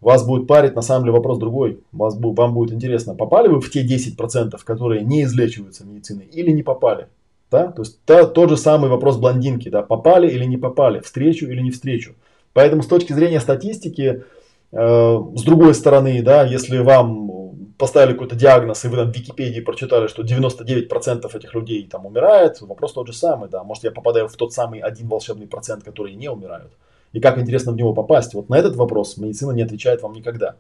вас 0.04 0.26
будет 0.26 0.48
парить, 0.48 0.76
на 0.76 0.82
самом 0.82 1.06
деле 1.06 1.14
вопрос 1.14 1.40
другой. 1.40 1.80
Вас, 1.92 2.16
вам 2.20 2.54
будет 2.54 2.74
интересно, 2.74 3.16
попали 3.16 3.48
вы 3.48 3.62
в 3.62 3.70
те 3.70 3.86
10%, 3.86 4.58
которые 4.64 5.04
не 5.04 5.24
излечиваются 5.24 5.86
медициной 5.86 6.26
или 6.26 6.52
не 6.52 6.64
попали. 6.64 7.08
Да? 7.52 7.72
То 7.72 7.84
есть 7.84 8.00
та, 8.06 8.26
тот 8.26 8.50
же 8.50 8.58
самый 8.58 8.90
вопрос 8.90 9.18
блондинки. 9.18 9.70
Да? 9.70 9.82
Попали 9.82 10.28
или 10.28 10.46
не 10.46 10.58
попали, 10.58 11.00
встречу 11.00 11.46
или 11.46 11.62
не 11.62 11.72
встречу. 11.72 12.14
Поэтому 12.54 12.84
с 12.84 12.88
точки 12.88 13.14
зрения 13.14 13.40
статистики, 13.40 14.24
э, 14.72 15.22
с 15.36 15.44
другой 15.44 15.74
стороны, 15.74 16.22
да, 16.22 16.44
если 16.44 16.80
вам 16.80 17.32
поставили 17.78 18.14
какой-то 18.14 18.36
диагноз, 18.36 18.86
и 18.86 18.88
вы 18.88 18.98
там 18.98 19.12
в 19.12 19.16
Википедии 19.16 19.60
прочитали, 19.60 20.08
что 20.08 20.24
99% 20.24 21.36
этих 21.36 21.54
людей 21.54 21.88
там 21.90 22.06
умирает, 22.06 22.62
вопрос 22.62 22.94
тот 22.94 23.08
же 23.08 23.14
самый. 23.14 23.50
Да? 23.50 23.64
Может 23.64 23.84
я 23.84 23.92
попадаю 23.92 24.28
в 24.28 24.36
тот 24.36 24.54
самый 24.54 24.80
один 24.80 25.08
волшебный 25.08 25.48
процент, 25.48 25.84
которые 25.84 26.16
не 26.16 26.30
умирают 26.30 26.72
и 27.14 27.20
как 27.20 27.38
интересно 27.38 27.72
в 27.72 27.78
него 27.78 27.94
попасть. 27.94 28.34
Вот 28.34 28.50
на 28.50 28.56
этот 28.56 28.76
вопрос 28.76 29.18
медицина 29.18 29.52
не 29.52 29.62
отвечает 29.62 30.02
вам 30.02 30.14
никогда. 30.14 30.56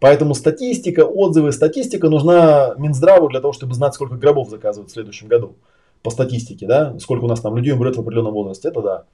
Поэтому 0.00 0.34
статистика, 0.34 1.04
отзывы, 1.04 1.50
статистика 1.50 2.08
нужна 2.08 2.74
Минздраву 2.78 3.28
для 3.28 3.40
того, 3.40 3.52
чтобы 3.52 3.74
знать, 3.74 3.94
сколько 3.94 4.14
гробов 4.14 4.48
заказывают 4.48 4.90
в 4.90 4.94
следующем 4.94 5.26
году. 5.26 5.56
По 6.02 6.10
статистике, 6.10 6.66
да, 6.66 6.94
сколько 7.00 7.24
у 7.24 7.28
нас 7.28 7.40
там 7.40 7.56
людей 7.56 7.72
умрет 7.72 7.96
в 7.96 8.00
определенном 8.00 8.32
возрасте, 8.32 8.68
это 8.68 8.82
да. 8.82 9.04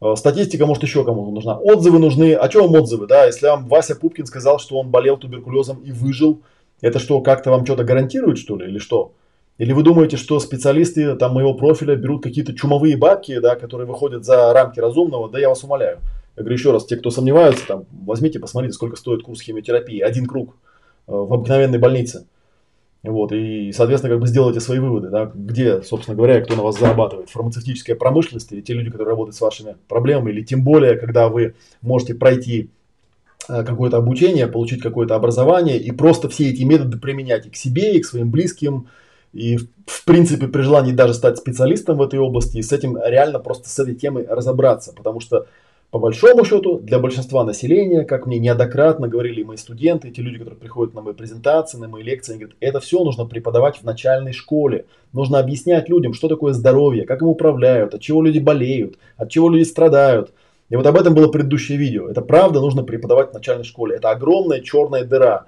Э, 0.00 0.16
статистика 0.16 0.66
может 0.66 0.82
еще 0.82 1.04
кому-то 1.04 1.30
нужна. 1.30 1.56
Отзывы 1.56 1.98
нужны. 1.98 2.34
О 2.34 2.48
чем 2.48 2.74
отзывы, 2.74 3.06
да? 3.06 3.26
Если 3.26 3.46
вам 3.46 3.68
Вася 3.68 3.94
Пупкин 3.94 4.26
сказал, 4.26 4.58
что 4.58 4.78
он 4.78 4.90
болел 4.90 5.16
туберкулезом 5.16 5.78
и 5.82 5.92
выжил, 5.92 6.40
это 6.80 6.98
что, 6.98 7.20
как-то 7.20 7.50
вам 7.50 7.64
что-то 7.64 7.84
гарантирует, 7.84 8.38
что 8.38 8.56
ли, 8.56 8.66
или 8.66 8.78
что? 8.78 9.12
Или 9.58 9.72
вы 9.72 9.82
думаете, 9.82 10.16
что 10.16 10.38
специалисты 10.38 11.14
там 11.16 11.32
моего 11.34 11.54
профиля 11.54 11.96
берут 11.96 12.22
какие-то 12.22 12.54
чумовые 12.54 12.96
бабки, 12.96 13.38
да, 13.38 13.56
которые 13.56 13.86
выходят 13.86 14.24
за 14.24 14.52
рамки 14.52 14.80
разумного? 14.80 15.30
Да 15.30 15.38
я 15.38 15.48
вас 15.48 15.64
умоляю. 15.64 15.98
Я 16.36 16.42
говорю 16.42 16.56
еще 16.56 16.72
раз, 16.72 16.84
те, 16.84 16.96
кто 16.96 17.10
сомневаются, 17.10 17.66
там, 17.66 17.84
возьмите, 17.90 18.38
посмотрите, 18.38 18.74
сколько 18.74 18.96
стоит 18.96 19.22
курс 19.22 19.40
химиотерапии. 19.40 20.00
Один 20.00 20.26
круг 20.26 20.50
э, 21.08 21.12
в 21.12 21.32
обыкновенной 21.32 21.78
больнице. 21.78 22.26
Вот, 23.02 23.32
и, 23.32 23.72
соответственно, 23.72 24.14
как 24.14 24.20
бы 24.20 24.26
сделайте 24.26 24.60
свои 24.60 24.78
выводы, 24.78 25.08
да, 25.08 25.30
где, 25.32 25.82
собственно 25.82 26.16
говоря, 26.16 26.40
кто 26.40 26.56
на 26.56 26.62
вас 26.62 26.78
зарабатывает. 26.78 27.30
Фармацевтическая 27.30 27.94
промышленность 27.96 28.52
или 28.52 28.60
те 28.60 28.74
люди, 28.74 28.90
которые 28.90 29.12
работают 29.12 29.36
с 29.36 29.40
вашими 29.40 29.76
проблемами, 29.88 30.32
или 30.32 30.42
тем 30.42 30.64
более, 30.64 30.96
когда 30.96 31.28
вы 31.28 31.54
можете 31.80 32.14
пройти 32.14 32.68
э, 33.48 33.64
какое-то 33.64 33.96
обучение, 33.96 34.48
получить 34.48 34.82
какое-то 34.82 35.14
образование 35.14 35.78
и 35.78 35.90
просто 35.92 36.28
все 36.28 36.50
эти 36.50 36.64
методы 36.64 36.98
применять 36.98 37.46
и 37.46 37.50
к 37.50 37.56
себе, 37.56 37.96
и 37.96 38.00
к 38.00 38.06
своим 38.06 38.30
близким, 38.30 38.88
и 39.36 39.58
в 39.86 40.04
принципе 40.04 40.48
при 40.48 40.62
желании 40.62 40.92
даже 40.92 41.14
стать 41.14 41.38
специалистом 41.38 41.98
в 41.98 42.02
этой 42.02 42.18
области 42.18 42.58
и 42.58 42.62
с 42.62 42.72
этим 42.72 42.98
реально 43.02 43.38
просто 43.38 43.68
с 43.68 43.78
этой 43.78 43.94
темой 43.94 44.26
разобраться, 44.28 44.92
потому 44.92 45.20
что 45.20 45.46
по 45.90 46.00
большому 46.00 46.44
счету 46.44 46.78
для 46.78 46.98
большинства 46.98 47.44
населения, 47.44 48.04
как 48.04 48.26
мне 48.26 48.38
неоднократно 48.38 49.08
говорили 49.08 49.44
мои 49.44 49.56
студенты, 49.56 50.10
те 50.10 50.20
люди, 50.20 50.38
которые 50.38 50.58
приходят 50.58 50.94
на 50.94 51.00
мои 51.00 51.14
презентации, 51.14 51.78
на 51.78 51.88
мои 51.88 52.02
лекции, 52.02 52.32
они 52.32 52.40
говорят, 52.40 52.56
это 52.60 52.80
все 52.80 53.02
нужно 53.04 53.24
преподавать 53.24 53.78
в 53.78 53.84
начальной 53.84 54.32
школе. 54.32 54.86
Нужно 55.12 55.38
объяснять 55.38 55.88
людям, 55.88 56.12
что 56.12 56.28
такое 56.28 56.52
здоровье, 56.54 57.06
как 57.06 57.22
им 57.22 57.28
управляют, 57.28 57.94
от 57.94 58.00
чего 58.00 58.20
люди 58.20 58.40
болеют, 58.40 58.96
от 59.16 59.30
чего 59.30 59.48
люди 59.48 59.62
страдают. 59.62 60.32
И 60.68 60.76
вот 60.76 60.86
об 60.86 60.96
этом 60.96 61.14
было 61.14 61.28
предыдущее 61.28 61.78
видео. 61.78 62.08
Это 62.08 62.20
правда 62.20 62.60
нужно 62.60 62.82
преподавать 62.82 63.30
в 63.30 63.34
начальной 63.34 63.64
школе. 63.64 63.96
Это 63.96 64.10
огромная 64.10 64.60
черная 64.60 65.04
дыра 65.04 65.46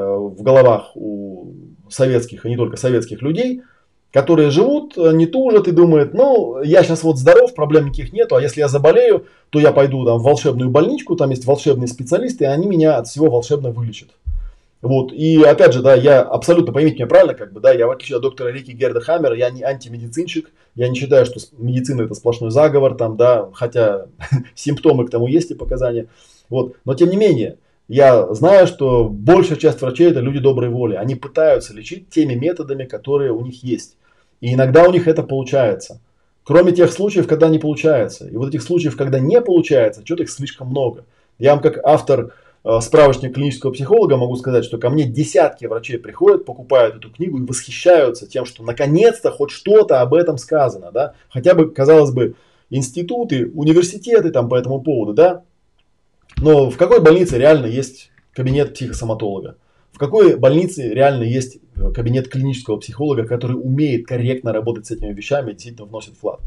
в 0.00 0.42
головах 0.42 0.92
у 0.94 1.52
советских, 1.88 2.44
и 2.44 2.48
не 2.48 2.56
только 2.56 2.76
советских 2.76 3.22
людей, 3.22 3.62
которые 4.12 4.50
живут, 4.50 4.96
э, 4.96 5.12
не 5.12 5.26
тужат 5.26 5.68
и 5.68 5.72
думают, 5.72 6.14
ну, 6.14 6.62
я 6.62 6.82
сейчас 6.82 7.02
вот 7.02 7.18
здоров, 7.18 7.54
проблем 7.54 7.86
никаких 7.86 8.12
нету, 8.12 8.36
а 8.36 8.40
если 8.40 8.60
я 8.60 8.68
заболею, 8.68 9.26
то 9.50 9.60
я 9.60 9.72
пойду 9.72 10.04
там, 10.06 10.18
в 10.18 10.22
волшебную 10.22 10.70
больничку, 10.70 11.16
там 11.16 11.30
есть 11.30 11.44
волшебные 11.44 11.88
специалисты, 11.88 12.44
и 12.44 12.46
они 12.46 12.66
меня 12.66 12.96
от 12.96 13.08
всего 13.08 13.28
волшебно 13.30 13.72
вылечат. 13.72 14.08
Вот, 14.80 15.12
и 15.12 15.42
опять 15.42 15.72
же, 15.72 15.82
да, 15.82 15.94
я 15.94 16.22
абсолютно, 16.22 16.72
поймите 16.72 16.96
меня 16.96 17.06
правильно, 17.08 17.34
как 17.34 17.52
бы, 17.52 17.60
да, 17.60 17.72
я 17.72 17.86
в 17.86 17.90
отличие 17.90 18.16
от 18.16 18.22
доктора 18.22 18.48
Рики 18.48 18.70
Герда 18.70 19.00
Хаммера, 19.00 19.36
я 19.36 19.50
не 19.50 19.62
антимедицинщик, 19.62 20.50
я 20.76 20.88
не 20.88 20.94
считаю, 20.96 21.26
что 21.26 21.40
медицина 21.58 22.02
это 22.02 22.14
сплошной 22.14 22.50
заговор, 22.50 22.94
там, 22.94 23.16
да, 23.16 23.50
хотя 23.52 24.06
симптомы 24.54 25.06
к 25.06 25.10
тому 25.10 25.26
есть 25.26 25.50
и 25.50 25.54
показания, 25.54 26.06
вот, 26.48 26.76
но 26.84 26.94
тем 26.94 27.10
не 27.10 27.16
менее, 27.16 27.58
я 27.88 28.34
знаю, 28.34 28.66
что 28.66 29.08
большая 29.08 29.58
часть 29.58 29.80
врачей 29.80 30.10
это 30.10 30.20
люди 30.20 30.40
доброй 30.40 30.70
воли. 30.70 30.94
Они 30.94 31.14
пытаются 31.14 31.72
лечить 31.72 32.08
теми 32.10 32.34
методами, 32.34 32.84
которые 32.84 33.32
у 33.32 33.40
них 33.42 33.62
есть. 33.62 33.96
И 34.40 34.52
иногда 34.54 34.88
у 34.88 34.92
них 34.92 35.06
это 35.06 35.22
получается. 35.22 36.00
Кроме 36.42 36.72
тех 36.72 36.92
случаев, 36.92 37.28
когда 37.28 37.48
не 37.48 37.58
получается. 37.58 38.26
И 38.28 38.36
вот 38.36 38.48
этих 38.48 38.62
случаев, 38.62 38.96
когда 38.96 39.18
не 39.20 39.40
получается, 39.40 40.02
что-то 40.04 40.24
их 40.24 40.30
слишком 40.30 40.68
много. 40.68 41.04
Я 41.38 41.52
вам 41.52 41.62
как 41.62 41.78
автор 41.84 42.32
э, 42.64 42.80
справочника 42.80 43.34
клинического 43.34 43.72
психолога 43.72 44.16
могу 44.16 44.36
сказать, 44.36 44.64
что 44.64 44.78
ко 44.78 44.90
мне 44.90 45.04
десятки 45.04 45.66
врачей 45.66 45.98
приходят, 45.98 46.44
покупают 46.44 46.96
эту 46.96 47.10
книгу 47.10 47.38
и 47.38 47.46
восхищаются 47.46 48.26
тем, 48.26 48.46
что 48.46 48.64
наконец-то 48.64 49.30
хоть 49.30 49.50
что-то 49.50 50.00
об 50.00 50.14
этом 50.14 50.38
сказано. 50.38 50.90
Да? 50.92 51.14
Хотя 51.28 51.54
бы, 51.54 51.70
казалось 51.70 52.10
бы, 52.10 52.34
институты, 52.70 53.50
университеты 53.54 54.30
там 54.30 54.48
по 54.48 54.56
этому 54.56 54.80
поводу, 54.80 55.14
да, 55.14 55.42
но 56.40 56.70
в 56.70 56.76
какой 56.76 57.00
больнице 57.00 57.38
реально 57.38 57.66
есть 57.66 58.10
кабинет 58.32 58.74
психосоматолога? 58.74 59.56
В 59.92 59.98
какой 59.98 60.36
больнице 60.36 60.90
реально 60.90 61.22
есть 61.22 61.58
э, 61.74 61.90
кабинет 61.90 62.28
клинического 62.28 62.76
психолога, 62.76 63.24
который 63.24 63.54
умеет 63.54 64.06
корректно 64.06 64.52
работать 64.52 64.84
с 64.84 64.90
этими 64.90 65.14
вещами 65.14 65.50
и 65.50 65.54
действительно 65.54 65.86
вносит 65.86 66.16
вклад? 66.16 66.40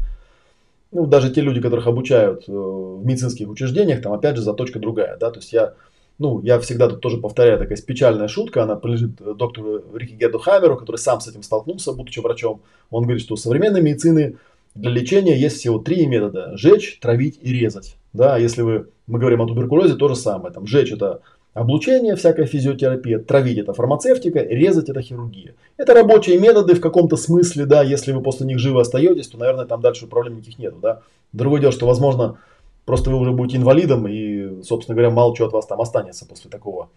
Ну, 0.92 1.06
даже 1.06 1.30
те 1.30 1.40
люди, 1.40 1.60
которых 1.60 1.88
обучают 1.88 2.48
э, 2.48 2.52
в 2.52 3.04
медицинских 3.04 3.48
учреждениях, 3.48 4.02
там 4.02 4.12
опять 4.12 4.36
же 4.36 4.42
заточка 4.42 4.78
другая, 4.78 5.16
да, 5.16 5.32
то 5.32 5.40
есть 5.40 5.52
я, 5.52 5.74
ну, 6.18 6.40
я 6.42 6.60
всегда 6.60 6.88
тут 6.88 7.00
тоже 7.00 7.18
повторяю, 7.18 7.58
такая 7.58 7.76
печальная 7.78 8.28
шутка, 8.28 8.62
она 8.62 8.76
принадлежит 8.76 9.20
э, 9.20 9.34
доктору 9.34 9.82
Рике 9.96 10.14
Герду 10.14 10.38
Хамеру, 10.38 10.76
который 10.76 10.98
сам 10.98 11.20
с 11.20 11.26
этим 11.26 11.42
столкнулся, 11.42 11.92
будучи 11.92 12.20
врачом. 12.20 12.62
Он 12.90 13.02
говорит, 13.02 13.22
что 13.22 13.34
у 13.34 13.36
современной 13.36 13.82
медицины 13.82 14.36
для 14.76 14.92
лечения 14.92 15.36
есть 15.36 15.56
всего 15.56 15.80
три 15.80 16.06
метода– 16.06 16.52
жечь, 16.56 17.00
травить 17.00 17.40
и 17.42 17.52
резать. 17.52 17.96
Да, 18.12 18.36
если 18.36 18.62
вы, 18.62 18.88
мы 19.06 19.18
говорим 19.18 19.42
о 19.42 19.46
туберкулезе, 19.46 19.94
то 19.94 20.08
же 20.08 20.16
самое. 20.16 20.52
Там, 20.52 20.66
жечь– 20.66 20.92
это 20.92 21.20
облучение, 21.54 22.16
всякая 22.16 22.46
физиотерапия, 22.46 23.18
травить– 23.18 23.58
это 23.58 23.72
фармацевтика, 23.72 24.40
резать– 24.40 24.88
это 24.90 25.00
хирургия. 25.00 25.54
Это 25.76 25.94
рабочие 25.94 26.38
методы 26.38 26.74
в 26.74 26.80
каком-то 26.80 27.16
смысле, 27.16 27.66
да, 27.66 27.82
если 27.82 28.12
вы 28.12 28.22
после 28.22 28.46
них 28.46 28.58
живы 28.58 28.80
остаетесь, 28.80 29.28
то, 29.28 29.38
наверное, 29.38 29.66
там 29.66 29.80
дальше 29.80 30.06
проблем 30.06 30.36
никаких 30.36 30.58
нету, 30.58 30.78
да. 30.82 31.02
Другое 31.32 31.60
дело, 31.60 31.72
что, 31.72 31.86
возможно, 31.86 32.38
просто 32.84 33.10
вы 33.10 33.18
уже 33.18 33.32
будете 33.32 33.58
инвалидом 33.58 34.08
и, 34.08 34.62
собственно 34.62 34.96
говоря, 34.96 35.10
мало 35.10 35.36
чего 35.36 35.46
от 35.46 35.52
вас 35.52 35.66
там 35.66 35.80
останется 35.80 36.26
после 36.26 36.50
такого, 36.50 36.88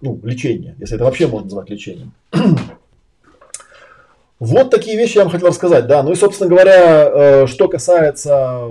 ну, 0.00 0.18
лечения, 0.22 0.74
если 0.78 0.96
это 0.96 1.04
вообще 1.04 1.26
можно 1.26 1.46
назвать 1.46 1.70
лечением. 1.70 2.12
Вот 4.40 4.70
такие 4.70 4.96
вещи 4.98 5.16
я 5.16 5.22
вам 5.22 5.32
хотел 5.32 5.48
рассказать, 5.48 5.86
да. 5.86 6.02
Ну 6.02 6.12
и, 6.12 6.16
собственно 6.16 6.50
говоря, 6.50 7.08
э, 7.08 7.46
что 7.46 7.68
касается 7.68 8.68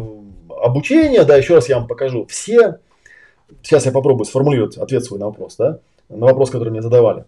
обучения, 0.64 1.24
да, 1.24 1.36
еще 1.36 1.56
раз 1.56 1.70
я 1.70 1.78
вам 1.78 1.88
покажу. 1.88 2.26
Все, 2.30 2.80
сейчас 3.62 3.86
я 3.86 3.92
попробую 3.92 4.26
сформулировать 4.26 4.78
ответ 4.78 5.04
свой 5.04 5.20
на 5.20 5.28
вопрос, 5.28 5.56
да, 5.58 5.80
на 6.10 6.26
вопрос, 6.26 6.50
который 6.50 6.70
мне 6.70 6.82
задавали. 6.82 7.26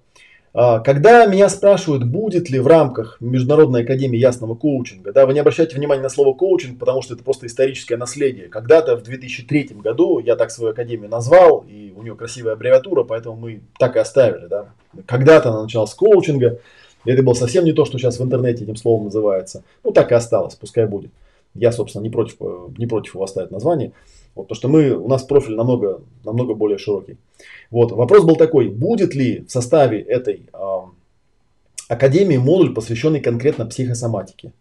А, 0.58 0.80
когда 0.80 1.26
меня 1.26 1.50
спрашивают, 1.50 2.06
будет 2.06 2.50
ли 2.50 2.60
в 2.60 2.68
рамках 2.68 3.18
Международной 3.20 3.84
академии 3.84 4.18
ясного 4.18 4.56
коучинга, 4.56 5.12
да, 5.12 5.26
вы 5.26 5.34
не 5.34 5.42
обращайте 5.42 5.76
внимания 5.76 6.02
на 6.02 6.08
слово 6.08 6.34
коучинг, 6.34 6.80
потому 6.80 7.02
что 7.02 7.14
это 7.14 7.26
просто 7.26 7.48
историческое 7.48 7.98
наследие. 7.98 8.48
Когда-то 8.48 8.96
в 8.96 9.04
2003 9.04 9.76
году 9.84 10.20
я 10.20 10.38
так 10.38 10.52
свою 10.52 10.72
академию 10.72 11.10
назвал, 11.10 11.66
и 11.68 11.92
у 11.94 12.04
нее 12.04 12.16
красивая 12.16 12.54
аббревиатура, 12.54 13.04
поэтому 13.04 13.36
мы 13.36 13.62
так 13.78 13.98
и 13.98 14.00
оставили. 14.00 14.48
Да. 14.48 14.68
Когда-то 15.06 15.50
она 15.50 15.64
началась 15.64 15.92
с 15.92 15.94
коучинга, 15.94 16.60
и 17.04 17.12
это 17.12 17.22
было 17.22 17.34
совсем 17.34 17.66
не 17.66 17.74
то, 17.74 17.84
что 17.84 17.98
сейчас 17.98 18.18
в 18.18 18.24
интернете 18.24 18.64
этим 18.64 18.78
словом 18.78 19.06
называется. 19.06 19.64
Ну, 19.84 19.92
так 19.92 20.14
и 20.14 20.16
осталось, 20.16 20.56
пускай 20.56 20.88
будет. 20.88 21.12
Я, 21.56 21.72
собственно, 21.72 22.04
не 22.04 22.10
против, 22.10 22.38
не 22.78 22.86
против 22.86 23.16
его 23.16 23.24
оставить 23.24 23.52
название. 23.52 23.94
Вот, 24.36 24.44
потому 24.44 24.56
что 24.58 24.68
мы, 24.68 24.92
у 24.92 25.08
нас 25.08 25.24
профиль 25.24 25.56
намного, 25.56 26.02
намного 26.26 26.54
более 26.54 26.78
широкий. 26.78 27.18
Вот, 27.72 27.92
вопрос 27.92 28.26
был 28.26 28.36
такой, 28.36 28.70
будет 28.70 29.16
ли 29.16 29.46
в 29.48 29.50
составе 29.50 30.02
этой 30.02 30.50
э, 30.54 30.58
академии 31.88 32.38
модуль, 32.38 32.74
посвященный 32.74 33.22
конкретно 33.22 33.66
психосоматике? 33.66 34.52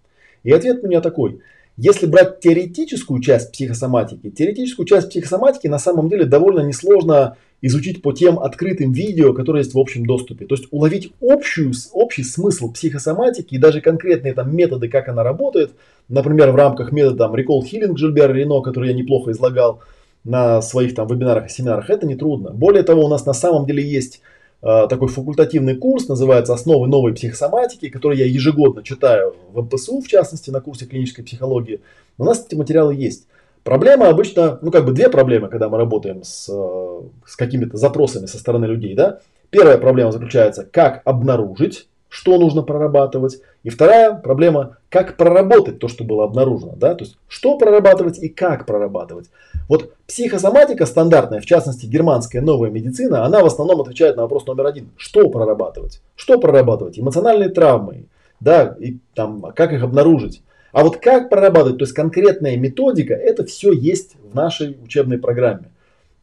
И 0.44 0.52
ответ 0.52 0.84
у 0.84 0.86
меня 0.86 1.00
такой. 1.00 1.40
Если 1.76 2.06
брать 2.06 2.40
теоретическую 2.40 3.20
часть 3.20 3.50
психосоматики, 3.52 4.30
теоретическую 4.30 4.86
часть 4.86 5.10
психосоматики 5.10 5.66
на 5.66 5.78
самом 5.78 6.08
деле 6.08 6.24
довольно 6.24 6.60
несложно 6.60 7.36
изучить 7.62 8.00
по 8.00 8.12
тем 8.12 8.38
открытым 8.38 8.92
видео, 8.92 9.32
которые 9.32 9.62
есть 9.62 9.74
в 9.74 9.78
общем 9.78 10.06
доступе. 10.06 10.46
То 10.46 10.54
есть 10.54 10.68
уловить 10.70 11.12
общую, 11.20 11.72
общий 11.92 12.22
смысл 12.22 12.70
психосоматики 12.70 13.54
и 13.54 13.58
даже 13.58 13.80
конкретные 13.80 14.34
там 14.34 14.54
методы, 14.54 14.88
как 14.88 15.08
она 15.08 15.24
работает, 15.24 15.72
например, 16.08 16.52
в 16.52 16.56
рамках 16.56 16.92
метода 16.92 17.24
там, 17.24 17.34
Recall 17.34 17.62
Healing 17.62 17.96
Жильбера 17.96 18.32
Рено, 18.32 18.60
который 18.60 18.90
я 18.90 18.94
неплохо 18.94 19.32
излагал 19.32 19.80
на 20.22 20.62
своих 20.62 20.94
там 20.94 21.08
вебинарах 21.08 21.46
и 21.46 21.48
семинарах, 21.48 21.90
это 21.90 22.06
нетрудно. 22.06 22.50
Более 22.50 22.82
того, 22.82 23.04
у 23.04 23.08
нас 23.08 23.26
на 23.26 23.34
самом 23.34 23.66
деле 23.66 23.82
есть 23.82 24.20
такой 24.64 25.08
факультативный 25.08 25.76
курс, 25.76 26.08
называется 26.08 26.54
«Основы 26.54 26.86
новой 26.86 27.12
психосоматики», 27.12 27.90
который 27.90 28.16
я 28.16 28.24
ежегодно 28.24 28.82
читаю 28.82 29.36
в 29.52 29.60
МПСУ, 29.60 30.00
в 30.00 30.08
частности, 30.08 30.50
на 30.50 30.62
курсе 30.62 30.86
клинической 30.86 31.22
психологии. 31.22 31.82
У 32.16 32.24
нас 32.24 32.46
эти 32.46 32.54
материалы 32.54 32.94
есть. 32.94 33.26
Проблема 33.62 34.08
обычно, 34.08 34.58
ну 34.62 34.70
как 34.70 34.84
бы 34.84 34.92
две 34.92 35.08
проблемы, 35.08 35.48
когда 35.48 35.68
мы 35.68 35.78
работаем 35.78 36.22
с, 36.22 36.48
э, 36.50 37.00
с 37.26 37.36
какими-то 37.36 37.76
запросами 37.76 38.26
со 38.26 38.38
стороны 38.38 38.66
людей. 38.66 38.94
Да? 38.94 39.20
Первая 39.50 39.78
проблема 39.78 40.12
заключается, 40.12 40.64
как 40.64 41.02
обнаружить, 41.04 41.88
что 42.14 42.38
нужно 42.38 42.62
прорабатывать. 42.62 43.40
И 43.64 43.70
вторая 43.70 44.14
проблема, 44.14 44.76
как 44.88 45.16
проработать 45.16 45.80
то, 45.80 45.88
что 45.88 46.04
было 46.04 46.22
обнаружено. 46.22 46.74
Да? 46.76 46.94
То 46.94 47.02
есть, 47.02 47.18
что 47.26 47.58
прорабатывать 47.58 48.20
и 48.20 48.28
как 48.28 48.66
прорабатывать. 48.66 49.30
Вот 49.68 49.94
психосоматика 50.06 50.86
стандартная, 50.86 51.40
в 51.40 51.44
частности 51.44 51.86
германская 51.86 52.40
новая 52.40 52.70
медицина, 52.70 53.24
она 53.24 53.42
в 53.42 53.46
основном 53.46 53.80
отвечает 53.80 54.14
на 54.14 54.22
вопрос 54.22 54.46
номер 54.46 54.66
один. 54.66 54.90
Что 54.96 55.28
прорабатывать? 55.28 56.02
Что 56.14 56.38
прорабатывать? 56.38 57.00
Эмоциональные 57.00 57.48
травмы, 57.48 58.04
да, 58.38 58.76
и 58.78 58.98
там, 59.16 59.52
как 59.52 59.72
их 59.72 59.82
обнаружить. 59.82 60.44
А 60.70 60.84
вот 60.84 60.98
как 60.98 61.30
прорабатывать, 61.30 61.78
то 61.78 61.84
есть 61.84 61.94
конкретная 61.94 62.56
методика, 62.56 63.14
это 63.14 63.44
все 63.44 63.72
есть 63.72 64.14
в 64.22 64.36
нашей 64.36 64.78
учебной 64.84 65.18
программе. 65.18 65.72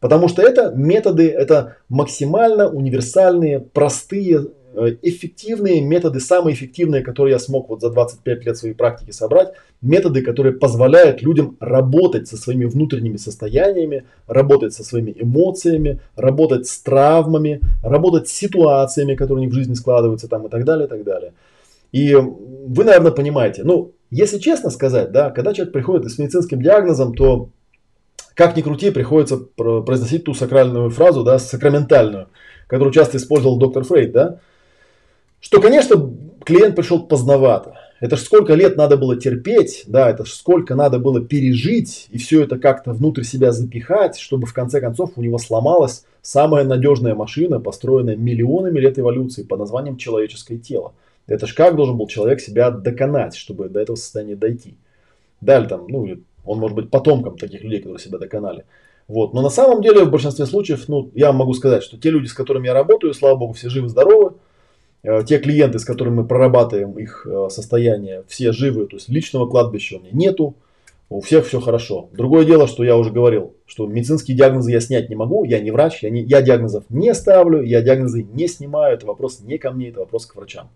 Потому 0.00 0.28
что 0.28 0.40
это 0.40 0.72
методы, 0.74 1.28
это 1.28 1.76
максимально 1.90 2.70
универсальные, 2.70 3.60
простые, 3.60 4.46
эффективные 5.02 5.80
методы, 5.80 6.20
самые 6.20 6.54
эффективные, 6.54 7.02
которые 7.02 7.32
я 7.32 7.38
смог 7.38 7.68
вот 7.68 7.80
за 7.80 7.90
25 7.90 8.46
лет 8.46 8.56
своей 8.56 8.74
практики 8.74 9.10
собрать. 9.10 9.52
Методы, 9.80 10.22
которые 10.22 10.54
позволяют 10.54 11.22
людям 11.22 11.56
работать 11.60 12.28
со 12.28 12.36
своими 12.36 12.64
внутренними 12.64 13.16
состояниями, 13.16 14.04
работать 14.26 14.72
со 14.72 14.84
своими 14.84 15.14
эмоциями, 15.18 16.00
работать 16.16 16.66
с 16.66 16.78
травмами, 16.80 17.60
работать 17.82 18.28
с 18.28 18.32
ситуациями, 18.32 19.14
которые 19.14 19.42
у 19.42 19.44
них 19.44 19.52
в 19.52 19.56
жизни 19.56 19.74
складываются 19.74 20.28
там 20.28 20.46
и 20.46 20.50
так 20.50 20.64
далее, 20.64 20.86
и 20.86 20.88
так 20.88 21.04
далее. 21.04 21.32
И 21.92 22.14
вы, 22.14 22.84
наверное, 22.84 23.12
понимаете, 23.12 23.64
ну, 23.64 23.92
если 24.10 24.38
честно 24.38 24.70
сказать, 24.70 25.12
да, 25.12 25.30
когда 25.30 25.52
человек 25.52 25.72
приходит 25.72 26.10
с 26.10 26.18
медицинским 26.18 26.62
диагнозом, 26.62 27.14
то 27.14 27.50
как 28.34 28.56
ни 28.56 28.62
крути, 28.62 28.90
приходится 28.90 29.36
произносить 29.36 30.24
ту 30.24 30.34
сакральную 30.34 30.90
фразу, 30.90 31.22
да, 31.22 31.38
сакраментальную, 31.38 32.28
которую 32.66 32.92
часто 32.92 33.18
использовал 33.18 33.58
доктор 33.58 33.84
Фрейд, 33.84 34.12
да, 34.12 34.40
что, 35.42 35.60
конечно, 35.60 36.10
клиент 36.44 36.76
пришел 36.76 37.02
поздновато. 37.06 37.76
Это 38.00 38.16
ж 38.16 38.20
сколько 38.20 38.54
лет 38.54 38.76
надо 38.76 38.96
было 38.96 39.16
терпеть, 39.16 39.84
да, 39.86 40.08
это 40.08 40.24
ж 40.24 40.30
сколько 40.30 40.74
надо 40.74 40.98
было 40.98 41.20
пережить 41.20 42.06
и 42.10 42.18
все 42.18 42.42
это 42.42 42.58
как-то 42.58 42.92
внутрь 42.92 43.22
себя 43.22 43.52
запихать, 43.52 44.18
чтобы 44.18 44.46
в 44.46 44.54
конце 44.54 44.80
концов 44.80 45.12
у 45.16 45.22
него 45.22 45.38
сломалась 45.38 46.04
самая 46.20 46.64
надежная 46.64 47.14
машина, 47.14 47.60
построенная 47.60 48.16
миллионами 48.16 48.78
лет 48.78 48.98
эволюции 48.98 49.42
под 49.42 49.58
названием 49.58 49.96
человеческое 49.96 50.58
тело. 50.58 50.94
Это 51.26 51.46
ж 51.46 51.54
как 51.54 51.76
должен 51.76 51.96
был 51.96 52.06
человек 52.06 52.40
себя 52.40 52.70
доконать, 52.70 53.36
чтобы 53.36 53.68
до 53.68 53.80
этого 53.80 53.96
состояния 53.96 54.36
дойти. 54.36 54.76
Далее 55.40 55.68
там, 55.68 55.86
ну, 55.88 56.08
он 56.44 56.58
может 56.58 56.76
быть 56.76 56.90
потомком 56.90 57.36
таких 57.36 57.62
людей, 57.62 57.78
которые 57.80 58.00
себя 58.00 58.18
доконали. 58.18 58.64
Вот. 59.08 59.34
Но 59.34 59.42
на 59.42 59.50
самом 59.50 59.82
деле 59.82 60.04
в 60.04 60.10
большинстве 60.10 60.46
случаев, 60.46 60.88
ну, 60.88 61.10
я 61.14 61.32
могу 61.32 61.54
сказать, 61.54 61.82
что 61.82 61.98
те 61.98 62.10
люди, 62.10 62.26
с 62.26 62.32
которыми 62.32 62.66
я 62.66 62.74
работаю, 62.74 63.14
слава 63.14 63.36
богу, 63.36 63.52
все 63.52 63.68
живы-здоровы. 63.68 64.30
Э, 64.30 64.31
те 65.02 65.38
клиенты, 65.38 65.78
с 65.78 65.84
которыми 65.84 66.16
мы 66.16 66.26
прорабатываем 66.26 66.92
их 66.92 67.26
э, 67.26 67.48
состояние, 67.50 68.22
все 68.28 68.52
живы, 68.52 68.86
то 68.86 68.96
есть 68.96 69.08
личного 69.08 69.48
кладбища 69.48 69.96
у 69.96 70.00
меня 70.00 70.10
нету, 70.12 70.54
у 71.08 71.20
всех 71.20 71.46
все 71.46 71.60
хорошо. 71.60 72.08
Другое 72.12 72.44
дело, 72.44 72.66
что 72.66 72.84
я 72.84 72.96
уже 72.96 73.10
говорил, 73.10 73.54
что 73.66 73.86
медицинские 73.86 74.36
диагнозы 74.36 74.70
я 74.70 74.80
снять 74.80 75.10
не 75.10 75.16
могу, 75.16 75.44
я 75.44 75.60
не 75.60 75.70
врач, 75.70 76.02
я, 76.02 76.10
не, 76.10 76.22
я 76.22 76.40
диагнозов 76.40 76.84
не 76.88 77.14
ставлю, 77.14 77.62
я 77.62 77.82
диагнозы 77.82 78.22
не 78.22 78.46
снимаю, 78.48 78.94
это 78.94 79.06
вопрос 79.06 79.40
не 79.40 79.58
ко 79.58 79.72
мне, 79.72 79.88
это 79.88 80.00
вопрос 80.00 80.26
к 80.26 80.36
врачам. 80.36 80.70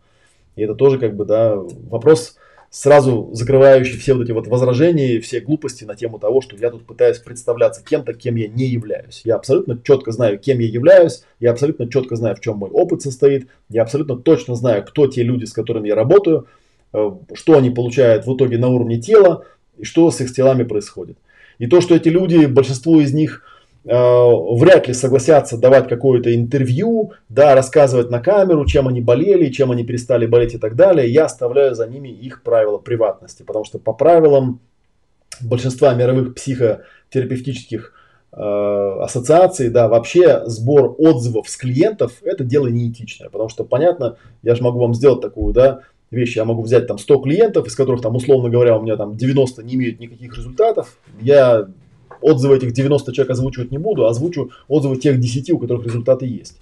И 0.56 0.62
это 0.62 0.74
тоже 0.74 0.98
как 0.98 1.14
бы, 1.14 1.24
да, 1.24 1.56
вопрос 1.56 2.36
сразу 2.70 3.30
закрывающий 3.32 3.98
все 3.98 4.14
вот 4.14 4.24
эти 4.24 4.32
вот 4.32 4.46
возражения, 4.48 5.20
все 5.20 5.40
глупости 5.40 5.84
на 5.84 5.94
тему 5.94 6.18
того, 6.18 6.40
что 6.40 6.56
я 6.56 6.70
тут 6.70 6.86
пытаюсь 6.86 7.18
представляться 7.18 7.82
кем-то, 7.84 8.12
кем 8.12 8.36
я 8.36 8.48
не 8.48 8.66
являюсь. 8.66 9.22
Я 9.24 9.36
абсолютно 9.36 9.78
четко 9.82 10.12
знаю, 10.12 10.38
кем 10.38 10.58
я 10.58 10.66
являюсь, 10.66 11.22
я 11.40 11.52
абсолютно 11.52 11.88
четко 11.88 12.16
знаю, 12.16 12.36
в 12.36 12.40
чем 12.40 12.58
мой 12.58 12.70
опыт 12.70 13.02
состоит, 13.02 13.48
я 13.68 13.82
абсолютно 13.82 14.16
точно 14.16 14.54
знаю, 14.54 14.84
кто 14.84 15.06
те 15.06 15.22
люди, 15.22 15.44
с 15.44 15.52
которыми 15.52 15.88
я 15.88 15.94
работаю, 15.94 16.46
э, 16.92 17.10
что 17.34 17.56
они 17.56 17.70
получают 17.70 18.26
в 18.26 18.34
итоге 18.34 18.58
на 18.58 18.68
уровне 18.68 19.00
тела 19.00 19.44
и 19.78 19.84
что 19.84 20.10
с 20.10 20.20
их 20.20 20.34
телами 20.34 20.64
происходит. 20.64 21.18
И 21.58 21.66
то, 21.66 21.80
что 21.80 21.94
эти 21.94 22.08
люди, 22.08 22.46
большинство 22.46 23.00
из 23.00 23.14
них 23.14 23.42
вряд 23.86 24.88
ли 24.88 24.94
согласятся 24.94 25.56
давать 25.58 25.88
какое-то 25.88 26.34
интервью, 26.34 27.12
да, 27.28 27.54
рассказывать 27.54 28.10
на 28.10 28.18
камеру, 28.20 28.66
чем 28.66 28.88
они 28.88 29.00
болели, 29.00 29.50
чем 29.50 29.70
они 29.70 29.84
перестали 29.84 30.26
болеть 30.26 30.54
и 30.54 30.58
так 30.58 30.74
далее. 30.74 31.08
Я 31.08 31.26
оставляю 31.26 31.74
за 31.74 31.86
ними 31.86 32.08
их 32.08 32.42
правила 32.42 32.78
приватности, 32.78 33.44
потому 33.44 33.64
что 33.64 33.78
по 33.78 33.92
правилам 33.92 34.60
большинства 35.40 35.94
мировых 35.94 36.34
психотерапевтических 36.34 37.92
э, 38.32 38.40
ассоциаций, 38.40 39.70
да, 39.70 39.88
вообще 39.88 40.42
сбор 40.46 40.94
отзывов 40.98 41.48
с 41.48 41.56
клиентов 41.56 42.12
это 42.22 42.44
дело 42.44 42.66
неэтичное, 42.66 43.28
потому 43.28 43.48
что 43.48 43.64
понятно, 43.64 44.16
я 44.42 44.54
же 44.54 44.62
могу 44.62 44.80
вам 44.80 44.94
сделать 44.94 45.20
такую, 45.20 45.52
да, 45.54 45.80
вещь, 46.10 46.36
я 46.36 46.44
могу 46.44 46.62
взять 46.62 46.86
там 46.86 46.98
100 46.98 47.18
клиентов, 47.20 47.66
из 47.66 47.74
которых 47.74 48.02
там 48.02 48.16
условно 48.16 48.48
говоря 48.48 48.76
у 48.76 48.82
меня 48.82 48.96
там 48.96 49.16
90 49.16 49.62
не 49.62 49.74
имеют 49.74 50.00
никаких 50.00 50.36
результатов, 50.36 50.98
я 51.20 51.68
отзывы 52.26 52.56
этих 52.56 52.72
90 52.72 53.12
человек 53.12 53.30
озвучивать 53.30 53.70
не 53.70 53.78
буду, 53.78 54.06
а 54.06 54.10
озвучу 54.10 54.50
отзывы 54.68 54.96
тех 54.96 55.20
10, 55.20 55.50
у 55.50 55.58
которых 55.58 55.86
результаты 55.86 56.26
есть. 56.26 56.56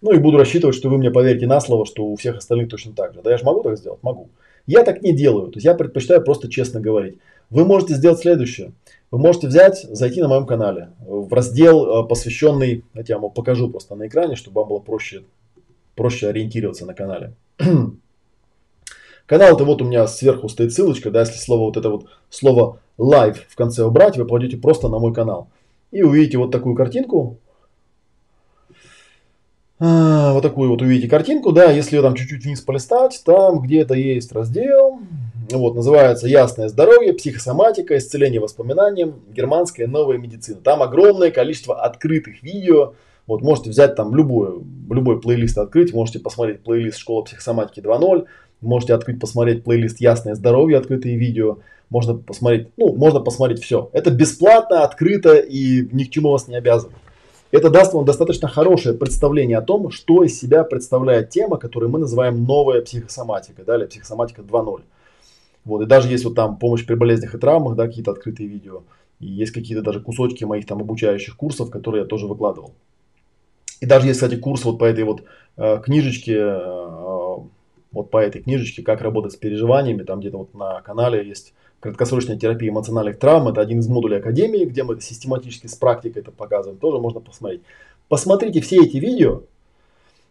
Ну 0.00 0.12
и 0.12 0.18
буду 0.18 0.38
рассчитывать, 0.38 0.76
что 0.76 0.88
вы 0.88 0.98
мне 0.98 1.10
поверите 1.10 1.46
на 1.46 1.60
слово, 1.60 1.86
что 1.86 2.04
у 2.04 2.16
всех 2.16 2.36
остальных 2.36 2.68
точно 2.68 2.92
так 2.92 3.14
же. 3.14 3.20
Да 3.22 3.30
я 3.30 3.38
же 3.38 3.44
могу 3.44 3.62
так 3.62 3.78
сделать? 3.78 4.02
Могу. 4.02 4.28
Я 4.66 4.84
так 4.84 5.02
не 5.02 5.12
делаю. 5.12 5.48
То 5.48 5.56
есть 5.56 5.64
я 5.64 5.74
предпочитаю 5.74 6.22
просто 6.22 6.48
честно 6.48 6.80
говорить. 6.80 7.18
Вы 7.50 7.64
можете 7.64 7.94
сделать 7.94 8.20
следующее. 8.20 8.72
Вы 9.10 9.18
можете 9.18 9.48
взять, 9.48 9.86
зайти 9.90 10.20
на 10.20 10.28
моем 10.28 10.46
канале 10.46 10.90
в 11.00 11.32
раздел, 11.32 12.04
э, 12.04 12.08
посвященный, 12.08 12.84
я 12.94 13.18
вам 13.18 13.30
покажу 13.30 13.70
просто 13.70 13.94
на 13.94 14.06
экране, 14.06 14.36
чтобы 14.36 14.60
вам 14.60 14.68
было 14.68 14.78
проще, 14.80 15.22
проще 15.94 16.28
ориентироваться 16.28 16.84
на 16.84 16.92
канале. 16.92 17.32
Канал 19.26 19.54
это 19.54 19.64
вот 19.64 19.80
у 19.82 19.84
меня 19.84 20.06
сверху 20.06 20.48
стоит 20.48 20.72
ссылочка, 20.72 21.10
да, 21.10 21.20
если 21.20 21.38
слово 21.38 21.60
вот 21.66 21.76
это 21.76 21.88
вот 21.90 22.06
слово 22.30 22.80
live 22.98 23.38
в 23.48 23.56
конце 23.56 23.84
убрать, 23.84 24.16
вы 24.16 24.24
попадете 24.24 24.56
просто 24.56 24.88
на 24.88 24.98
мой 24.98 25.14
канал. 25.14 25.48
И 25.90 26.02
увидите 26.02 26.38
вот 26.38 26.50
такую 26.50 26.74
картинку. 26.74 27.38
А, 29.80 30.32
вот 30.32 30.42
такую 30.42 30.70
вот 30.70 30.82
увидите 30.82 31.08
картинку, 31.08 31.52
да, 31.52 31.70
если 31.70 31.96
ее 31.96 32.02
там 32.02 32.16
чуть-чуть 32.16 32.44
вниз 32.44 32.60
полистать, 32.60 33.22
там 33.24 33.60
где-то 33.60 33.94
есть 33.94 34.32
раздел, 34.32 34.98
вот, 35.50 35.76
называется 35.76 36.26
«Ясное 36.26 36.68
здоровье, 36.68 37.14
психосоматика, 37.14 37.96
исцеление 37.96 38.40
воспоминаниям, 38.40 39.20
германская 39.30 39.86
новая 39.86 40.18
медицина». 40.18 40.60
Там 40.60 40.82
огромное 40.82 41.30
количество 41.30 41.80
открытых 41.80 42.42
видео, 42.42 42.94
вот 43.28 43.42
можете 43.42 43.70
взять 43.70 43.94
там 43.94 44.16
любой, 44.16 44.60
любой 44.90 45.20
плейлист 45.20 45.56
открыть, 45.58 45.94
можете 45.94 46.18
посмотреть 46.18 46.64
плейлист 46.64 46.98
«Школа 46.98 47.22
психосоматики 47.22 47.78
2.0», 47.78 48.26
Можете 48.60 48.94
открыть, 48.94 49.20
посмотреть 49.20 49.62
плейлист 49.62 50.00
«Ясное 50.00 50.34
здоровье», 50.34 50.78
открытые 50.78 51.16
видео. 51.16 51.58
Можно 51.90 52.14
посмотреть, 52.14 52.68
ну, 52.76 52.94
можно 52.94 53.20
посмотреть 53.20 53.62
все. 53.62 53.88
Это 53.92 54.10
бесплатно, 54.10 54.82
открыто 54.82 55.36
и 55.36 55.88
ни 55.92 56.04
к 56.04 56.10
чему 56.10 56.30
вас 56.30 56.48
не 56.48 56.56
обязывает. 56.56 56.96
Это 57.50 57.70
даст 57.70 57.94
вам 57.94 58.04
достаточно 58.04 58.46
хорошее 58.46 58.94
представление 58.94 59.56
о 59.56 59.62
том, 59.62 59.90
что 59.90 60.22
из 60.22 60.38
себя 60.38 60.64
представляет 60.64 61.30
тема, 61.30 61.56
которую 61.56 61.90
мы 61.90 61.98
называем 61.98 62.44
новая 62.44 62.82
психосоматика, 62.82 63.64
да, 63.64 63.76
или 63.76 63.86
психосоматика 63.86 64.42
2.0. 64.42 64.82
Вот, 65.64 65.82
и 65.82 65.86
даже 65.86 66.08
есть 66.08 66.24
вот 66.24 66.34
там 66.34 66.58
помощь 66.58 66.84
при 66.84 66.94
болезнях 66.94 67.34
и 67.34 67.38
травмах, 67.38 67.74
да, 67.74 67.86
какие-то 67.86 68.10
открытые 68.10 68.48
видео. 68.48 68.82
И 69.18 69.26
есть 69.26 69.52
какие-то 69.52 69.82
даже 69.82 70.00
кусочки 70.00 70.44
моих 70.44 70.66
там 70.66 70.80
обучающих 70.80 71.36
курсов, 71.36 71.70
которые 71.70 72.02
я 72.02 72.06
тоже 72.06 72.26
выкладывал. 72.26 72.74
И 73.80 73.86
даже 73.86 74.06
есть, 74.06 74.20
кстати, 74.20 74.38
курс 74.38 74.64
вот 74.64 74.78
по 74.78 74.84
этой 74.84 75.04
вот 75.04 75.22
э, 75.56 75.80
книжечке, 75.82 76.36
э, 76.36 77.36
вот 77.92 78.10
по 78.10 78.18
этой 78.18 78.42
книжечке, 78.42 78.82
как 78.82 79.00
работать 79.00 79.32
с 79.32 79.36
переживаниями, 79.36 80.02
там 80.02 80.20
где-то 80.20 80.38
вот 80.38 80.54
на 80.54 80.80
канале 80.82 81.26
есть 81.26 81.54
краткосрочная 81.80 82.38
терапия 82.38 82.70
эмоциональных 82.70 83.18
травм. 83.18 83.48
Это 83.48 83.60
один 83.60 83.80
из 83.80 83.88
модулей 83.88 84.18
Академии, 84.18 84.64
где 84.64 84.84
мы 84.84 85.00
систематически 85.00 85.66
с 85.66 85.74
практикой 85.74 86.18
это 86.20 86.30
показываем. 86.30 86.78
Тоже 86.78 86.98
можно 86.98 87.20
посмотреть. 87.20 87.62
Посмотрите 88.08 88.60
все 88.60 88.82
эти 88.82 88.96
видео. 88.96 89.42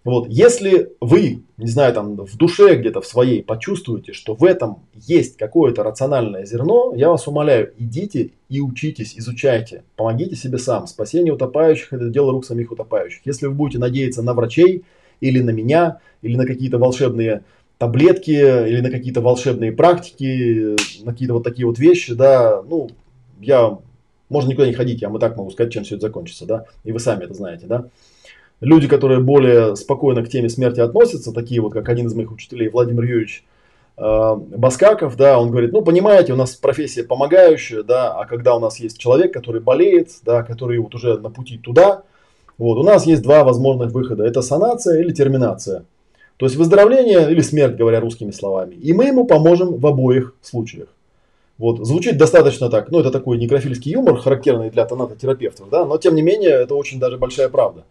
Вот, 0.03 0.29
если 0.29 0.93
вы, 1.01 1.43
не 1.57 1.67
знаю, 1.67 1.93
там 1.93 2.15
в 2.15 2.37
душе 2.37 2.75
где-то 2.75 3.01
в 3.01 3.05
своей 3.05 3.43
почувствуете, 3.43 4.13
что 4.13 4.35
в 4.35 4.45
этом 4.45 4.79
есть 4.93 5.35
какое-то 5.35 5.83
рациональное 5.83 6.45
зерно, 6.45 6.93
я 6.95 7.09
вас 7.09 7.27
умоляю, 7.27 7.73
идите 7.77 8.31
и 8.47 8.61
учитесь, 8.61 9.15
изучайте, 9.17 9.83
помогите 9.97 10.37
себе 10.37 10.59
сам. 10.59 10.87
Спасение 10.87 11.33
утопающих– 11.33 11.87
это 11.91 12.07
дело 12.07 12.31
рук 12.31 12.45
самих 12.45 12.71
утопающих. 12.71 13.19
Если 13.25 13.47
вы 13.47 13.53
будете 13.53 13.79
надеяться 13.79 14.23
на 14.23 14.33
врачей 14.33 14.85
или 15.19 15.41
на 15.41 15.49
меня, 15.49 15.99
или 16.21 16.37
на 16.37 16.45
какие-то 16.45 16.77
волшебные 16.77 17.43
таблетки 17.77 18.31
или 18.31 18.81
на 18.81 18.89
какие-то 18.89 19.21
волшебные 19.21 19.71
практики, 19.71 20.75
на 21.03 21.11
какие-то 21.11 21.35
вот 21.35 21.43
такие 21.43 21.67
вот 21.67 21.77
вещи, 21.77 22.13
да, 22.13 22.61
ну, 22.67 22.89
я, 23.39 23.77
можно 24.29 24.49
никуда 24.49 24.67
не 24.67 24.73
ходить, 24.73 25.01
я 25.01 25.09
вам 25.09 25.17
и 25.17 25.19
так 25.19 25.37
могу 25.37 25.51
сказать, 25.51 25.73
чем 25.73 25.83
все 25.83 25.95
это 25.95 26.07
закончится, 26.07 26.45
да, 26.45 26.65
и 26.83 26.91
вы 26.91 26.99
сами 26.99 27.25
это 27.25 27.33
знаете, 27.33 27.67
да. 27.67 27.85
Люди, 28.59 28.87
которые 28.87 29.19
более 29.19 29.75
спокойно 29.75 30.23
к 30.23 30.29
теме 30.29 30.49
смерти 30.49 30.79
относятся, 30.79 31.31
такие 31.31 31.61
вот, 31.61 31.73
как 31.73 31.87
один 31.89 32.07
из 32.07 32.15
моих 32.15 32.31
учителей, 32.31 32.69
Владимир 32.69 33.03
Юрьевич 33.03 33.45
э, 33.97 34.35
Баскаков, 34.35 35.15
да, 35.15 35.39
он 35.39 35.51
говорит, 35.51 35.71
ну, 35.71 35.83
понимаете, 35.83 36.33
у 36.33 36.35
нас 36.35 36.55
профессия 36.55 37.03
помогающая, 37.03 37.83
да, 37.83 38.13
а 38.13 38.25
когда 38.25 38.55
у 38.55 38.59
нас 38.59 38.79
есть 38.79 38.97
человек, 38.97 39.31
который 39.31 39.61
болеет, 39.61 40.09
да, 40.23 40.41
который 40.41 40.79
вот 40.79 40.95
уже 40.95 41.19
на 41.19 41.29
пути 41.29 41.59
туда, 41.59 42.01
вот, 42.57 42.79
у 42.79 42.83
нас 42.83 43.05
есть 43.05 43.21
два 43.21 43.43
возможных 43.43 43.91
выхода, 43.91 44.25
это 44.25 44.41
санация 44.41 44.99
или 45.01 45.13
терминация. 45.13 45.85
То 46.37 46.45
есть 46.45 46.55
выздоровление 46.55 47.31
или 47.31 47.41
смерть, 47.41 47.75
говоря 47.75 47.99
русскими 47.99 48.31
словами. 48.31 48.75
И 48.75 48.93
мы 48.93 49.05
ему 49.05 49.25
поможем 49.25 49.77
в 49.77 49.85
обоих 49.87 50.35
случаях. 50.41 50.87
Вот, 51.57 51.85
звучит 51.85 52.17
достаточно 52.17 52.69
так, 52.69 52.91
ну 52.91 52.99
это 52.99 53.09
такой 53.09 53.39
некрофильский 53.39 53.91
юмор, 53.91 54.17
характерный 54.17 54.69
для 54.69 54.85
тонатотерапевтов, 54.85 55.69
да, 55.71 55.85
но 55.85 55.97
тем 55.97 56.13
не 56.13 56.21
менее 56.21 56.51
это 56.51 56.75
очень 56.75 56.99
даже 56.99 57.17
большая 57.17 57.49
правда. 57.49 57.83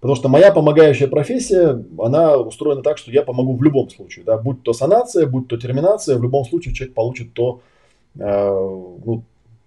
Потому 0.00 0.16
что 0.16 0.30
моя 0.30 0.50
помогающая 0.50 1.08
профессия, 1.08 1.84
она 1.98 2.38
устроена 2.38 2.82
так, 2.82 2.96
что 2.96 3.10
я 3.10 3.22
помогу 3.22 3.54
в 3.54 3.62
любом 3.62 3.90
случае. 3.90 4.24
Да? 4.24 4.38
Будь 4.38 4.62
то 4.62 4.72
санация, 4.72 5.26
будь 5.26 5.46
то 5.46 5.58
терминация, 5.58 6.16
в 6.16 6.22
любом 6.22 6.46
случае 6.46 6.74
человек 6.74 6.94
получит 6.94 7.34
то, 7.34 7.60
э, 8.18 8.22
ну, 8.24 9.22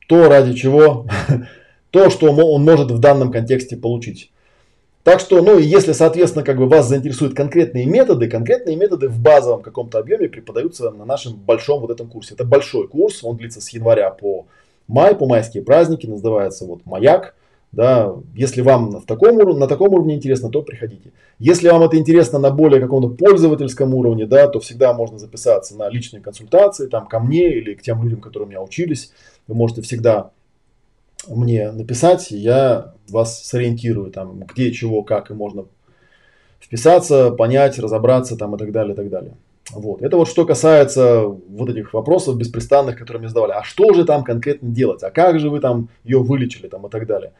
то 0.07 0.29
ради 0.29 0.55
чего, 0.55 1.05
то, 1.91 2.09
что 2.09 2.31
он 2.31 2.63
может 2.63 2.89
в 2.89 2.97
данном 2.97 3.31
контексте 3.31 3.77
получить. 3.77 4.31
Так 5.03 5.19
что, 5.19 5.41
ну, 5.41 5.57
если, 5.57 5.91
соответственно, 5.91 6.45
как 6.45 6.57
бы 6.57 6.67
вас 6.67 6.87
заинтересуют 6.87 7.35
конкретные 7.35 7.85
методы, 7.85 8.29
конкретные 8.29 8.77
методы 8.77 9.09
в 9.09 9.19
базовом 9.19 9.61
каком-то 9.61 9.99
объеме 9.99 10.29
преподаются 10.29 10.91
на 10.91 11.03
нашем 11.03 11.35
большом 11.35 11.81
вот 11.81 11.91
этом 11.91 12.07
курсе. 12.07 12.35
Это 12.35 12.45
большой 12.45 12.87
курс, 12.87 13.21
он 13.21 13.35
длится 13.35 13.59
с 13.59 13.69
января 13.69 14.09
по 14.11 14.45
май, 14.87 15.13
по 15.13 15.27
майские 15.27 15.61
праздники, 15.63 16.07
называется 16.07 16.65
вот 16.65 16.85
«Маяк». 16.85 17.35
Да, 17.73 18.13
если 18.35 18.61
вам 18.61 19.01
в 19.01 19.05
таком, 19.07 19.35
на 19.57 19.67
таком 19.67 19.91
уровне 19.93 20.13
интересно, 20.13 20.49
то 20.49 20.61
приходите. 20.61 21.11
Если 21.39 21.67
вам 21.67 21.81
это 21.81 21.97
интересно 21.97 22.37
на 22.37 22.51
более 22.51 22.79
каком-то 22.79 23.09
пользовательском 23.09 23.95
уровне, 23.95 24.27
да, 24.27 24.47
то 24.47 24.59
всегда 24.59 24.93
можно 24.93 25.17
записаться 25.17 25.75
на 25.75 25.89
личные 25.89 26.21
консультации, 26.21 26.85
там, 26.85 27.07
ко 27.07 27.19
мне 27.19 27.51
или 27.57 27.73
к 27.73 27.81
тем 27.81 28.03
людям, 28.03 28.21
которые 28.21 28.45
у 28.45 28.49
меня 28.51 28.61
учились. 28.61 29.11
Вы 29.47 29.55
можете 29.55 29.81
всегда 29.81 30.29
мне 31.27 31.71
написать, 31.71 32.31
я 32.31 32.93
вас 33.09 33.43
сориентирую, 33.43 34.11
там, 34.11 34.39
где, 34.39 34.71
чего, 34.71 35.03
как, 35.03 35.31
и 35.31 35.33
можно 35.33 35.65
вписаться, 36.59 37.31
понять, 37.31 37.79
разобраться 37.79 38.37
там, 38.37 38.55
и 38.55 38.57
так 38.57 38.71
далее, 38.71 38.93
и 38.93 38.95
так 38.95 39.09
далее. 39.09 39.33
Вот. 39.71 40.01
Это 40.01 40.17
вот 40.17 40.27
что 40.27 40.45
касается 40.45 41.23
вот 41.25 41.69
этих 41.69 41.93
вопросов 41.93 42.37
беспрестанных, 42.37 42.97
которые 42.97 43.21
мне 43.21 43.29
задавали. 43.29 43.53
А 43.53 43.63
что 43.63 43.93
же 43.93 44.05
там 44.05 44.23
конкретно 44.23 44.69
делать? 44.69 45.03
А 45.03 45.11
как 45.11 45.39
же 45.39 45.49
вы 45.49 45.59
там 45.59 45.89
ее 46.03 46.19
вылечили 46.19 46.67
там, 46.67 46.85
и 46.85 46.89
так 46.89 47.07
далее? 47.07 47.33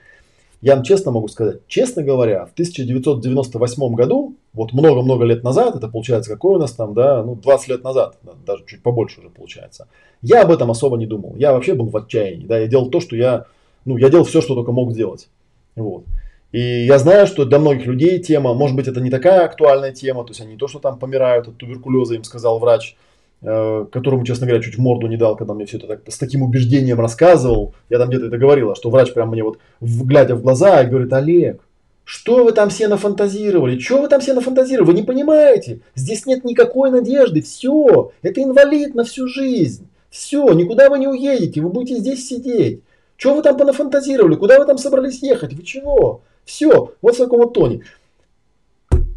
Я 0.62 0.76
вам 0.76 0.86
честно 0.86 1.12
могу 1.12 1.28
сказать, 1.28 1.60
честно 1.68 2.04
говоря, 2.04 2.46
в 2.46 2.54
1998 2.54 3.96
году, 3.96 4.38
вот 4.54 4.72
много-много 4.72 5.26
лет 5.26 5.44
назад, 5.44 5.76
это 5.76 5.90
получается 5.90 6.32
какой 6.32 6.56
у 6.56 6.58
нас 6.58 6.72
там, 6.72 6.94
да, 6.94 7.22
ну 7.22 7.36
20 7.36 7.68
лет 7.68 7.84
назад, 7.84 8.18
даже 8.46 8.64
чуть 8.66 8.82
побольше 8.82 9.20
уже 9.20 9.30
получается, 9.30 9.90
я 10.22 10.44
об 10.44 10.52
этом 10.52 10.72
особо 10.72 10.96
не 10.96 11.06
думал. 11.06 11.36
Я 11.36 11.52
вообще 11.52 11.74
был 11.74 11.88
в 11.88 11.98
отчаянии, 11.98 12.46
да, 12.46 12.60
я 12.60 12.68
делал 12.68 12.90
то, 12.90 13.02
что 13.02 13.18
я 13.18 13.48
ну, 13.86 13.98
я 13.98 14.10
делал 14.10 14.26
все, 14.26 14.42
что 14.42 14.56
только 14.56 14.72
мог 14.72 14.92
сделать. 14.92 15.30
Вот. 15.76 16.04
И 16.52 16.86
я 16.86 17.00
знаю, 17.00 17.26
что 17.26 17.46
для 17.46 17.58
многих 17.58 17.88
людей 17.88 18.20
тема, 18.20 18.54
может 18.54 18.76
быть, 18.76 18.88
это 18.88 19.02
не 19.02 19.10
такая 19.10 19.46
актуальная 19.46 19.92
тема, 19.92 20.24
то 20.24 20.30
есть 20.30 20.42
они 20.42 20.52
не 20.52 20.58
то, 20.58 20.68
что 20.68 20.80
там 20.80 21.00
помирают 21.00 21.48
от 21.48 21.58
туберкулеза, 21.58 22.14
им 22.14 22.24
сказал 22.24 22.60
врач, 22.60 22.96
э, 23.42 23.86
которому, 23.92 24.24
честно 24.24 24.46
говоря, 24.46 24.62
чуть 24.62 24.78
в 24.78 24.80
морду 24.80 25.08
не 25.08 25.18
дал, 25.18 25.36
когда 25.36 25.56
мне 25.56 25.66
все 25.66 25.78
это 25.78 25.88
так, 25.88 26.02
с 26.08 26.18
таким 26.20 26.44
убеждением 26.44 27.00
рассказывал. 27.00 27.74
Я 27.90 27.98
там 27.98 28.10
где-то 28.10 28.28
это 28.28 28.38
говорила, 28.38 28.76
что 28.76 28.92
врач 28.92 29.14
прям 29.14 29.30
мне 29.30 29.44
вот, 29.44 29.58
глядя 29.82 30.36
в 30.36 30.44
глаза, 30.44 30.84
говорит, 30.84 31.12
Олег, 31.12 31.60
что 32.06 32.44
вы 32.44 32.52
там 32.52 32.70
все 32.70 32.88
нафантазировали? 32.88 33.80
Что 33.80 34.02
вы 34.02 34.08
там 34.08 34.22
все 34.22 34.34
нафантазировали? 34.34 34.92
Вы 34.92 34.94
не 34.94 35.04
понимаете? 35.04 35.80
Здесь 35.96 36.26
нет 36.26 36.44
никакой 36.44 36.92
надежды. 36.92 37.42
Все. 37.42 38.12
Это 38.22 38.44
инвалид 38.44 38.94
на 38.94 39.06
всю 39.06 39.28
жизнь. 39.28 39.88
Все. 40.10 40.52
Никуда 40.52 40.90
вы 40.90 41.00
не 41.00 41.08
уедете. 41.08 41.62
Вы 41.62 41.70
будете 41.70 42.00
здесь 42.00 42.28
сидеть. 42.28 42.82
Что 43.18 43.36
вы 43.36 43.42
там 43.42 43.58
понафантазировали? 43.58 44.36
Куда 44.36 44.60
вы 44.60 44.66
там 44.66 44.78
собрались 44.78 45.22
ехать? 45.22 45.54
Вы 45.54 45.64
чего? 45.64 46.22
Все, 46.46 46.94
вот 47.02 47.16
в 47.16 47.18
таком 47.18 47.40
вот 47.40 47.54
тоне. 47.54 47.84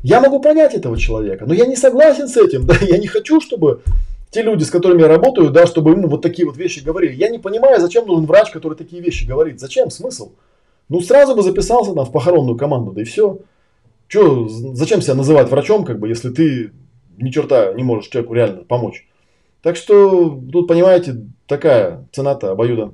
Я 0.02 0.20
могу 0.20 0.40
понять 0.40 0.74
этого 0.74 0.96
человека, 0.96 1.46
но 1.46 1.54
я 1.54 1.66
не 1.66 1.76
согласен 1.76 2.28
с 2.28 2.36
этим. 2.36 2.66
Да? 2.66 2.74
Я 2.80 2.98
не 2.98 3.08
хочу, 3.08 3.40
чтобы 3.40 3.82
те 4.30 4.42
люди, 4.42 4.62
с 4.64 4.70
которыми 4.70 5.02
я 5.02 5.08
работаю, 5.08 5.50
да, 5.50 5.66
чтобы 5.66 5.92
ему 5.92 6.08
вот 6.08 6.22
такие 6.22 6.46
вот 6.46 6.56
вещи 6.56 6.80
говорили. 6.80 7.14
Я 7.14 7.28
не 7.28 7.38
понимаю, 7.38 7.80
зачем 7.80 8.06
нужен 8.06 8.26
врач, 8.26 8.50
который 8.50 8.76
такие 8.76 9.02
вещи 9.02 9.26
говорит. 9.26 9.60
Зачем? 9.60 9.90
Смысл? 9.90 10.32
Ну, 10.88 11.00
сразу 11.00 11.34
бы 11.34 11.42
записался 11.42 11.92
там 11.94 12.04
в 12.04 12.12
похоронную 12.12 12.56
команду, 12.56 12.92
да 12.92 13.02
и 13.02 13.04
все. 13.04 13.38
Че, 14.08 14.48
зачем 14.48 15.02
себя 15.02 15.14
называть 15.14 15.48
врачом, 15.50 15.84
как 15.84 15.98
бы, 15.98 16.08
если 16.08 16.30
ты 16.30 16.70
ни 17.16 17.30
черта 17.30 17.72
не 17.72 17.82
можешь 17.82 18.08
человеку 18.08 18.34
реально 18.34 18.62
помочь? 18.62 19.08
Так 19.62 19.76
что 19.76 20.40
тут, 20.52 20.68
понимаете, 20.68 21.24
такая 21.48 22.06
цена-то 22.12 22.52
обоюда 22.52 22.92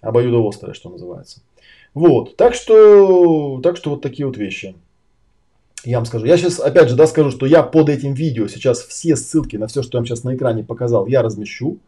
обоюдоострое, 0.00 0.74
что 0.74 0.90
называется. 0.90 1.40
Вот, 1.94 2.36
так 2.36 2.54
что, 2.54 3.60
так 3.62 3.76
что 3.76 3.90
вот 3.90 4.02
такие 4.02 4.26
вот 4.26 4.36
вещи. 4.36 4.74
Я 5.84 5.96
вам 5.96 6.04
скажу. 6.04 6.26
Я 6.26 6.36
сейчас 6.36 6.60
опять 6.60 6.88
же 6.88 6.96
да, 6.96 7.06
скажу, 7.06 7.30
что 7.30 7.46
я 7.46 7.62
под 7.62 7.88
этим 7.88 8.12
видео 8.12 8.48
сейчас 8.48 8.80
все 8.80 9.16
ссылки 9.16 9.56
на 9.56 9.66
все, 9.66 9.82
что 9.82 9.96
я 9.96 10.00
вам 10.00 10.06
сейчас 10.06 10.24
на 10.24 10.34
экране 10.34 10.62
показал, 10.62 11.06
я 11.06 11.22
размещу. 11.22 11.78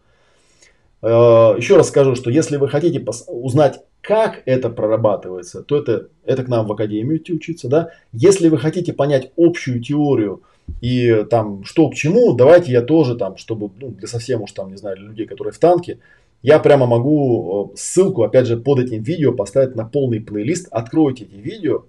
Э, 1.03 1.55
Еще 1.57 1.77
раз 1.77 1.89
скажу, 1.89 2.15
что 2.15 2.31
если 2.31 2.57
вы 2.57 2.69
хотите 2.69 3.05
узнать, 3.27 3.81
как 4.01 4.43
это 4.47 4.71
прорабатывается, 4.71 5.63
то 5.63 5.77
это, 5.77 6.09
это 6.25 6.43
к 6.43 6.49
нам 6.49 6.67
в 6.67 6.73
академию 6.73 7.19
идти 7.19 7.33
учиться. 7.33 7.69
Да? 7.69 7.91
Если 8.13 8.49
вы 8.49 8.59
хотите 8.59 8.93
понять 8.93 9.31
общую 9.37 9.81
теорию 9.83 10.43
и 10.81 11.25
там 11.31 11.65
что 11.65 11.89
к 11.91 11.95
чему, 11.95 12.33
давайте 12.33 12.73
я 12.73 12.83
тоже 12.83 13.15
там, 13.15 13.37
чтобы 13.37 13.71
ну, 13.79 13.89
для 13.89 14.09
совсем 14.09 14.43
уж 14.43 14.53
там, 14.53 14.71
не 14.71 14.77
знаю, 14.77 14.97
людей, 14.97 15.27
которые 15.27 15.53
в 15.53 15.59
танке, 15.59 15.99
я 16.43 16.59
прямо 16.59 16.87
могу 16.87 17.73
э, 17.73 17.77
ссылку, 17.77 18.25
опять 18.25 18.47
же, 18.47 18.57
под 18.57 18.81
этим 18.81 19.03
видео 19.03 19.33
поставить 19.33 19.77
на 19.77 19.85
полный 19.85 20.21
плейлист. 20.21 20.67
Откройте 20.71 21.25
эти 21.25 21.37
видео, 21.37 21.85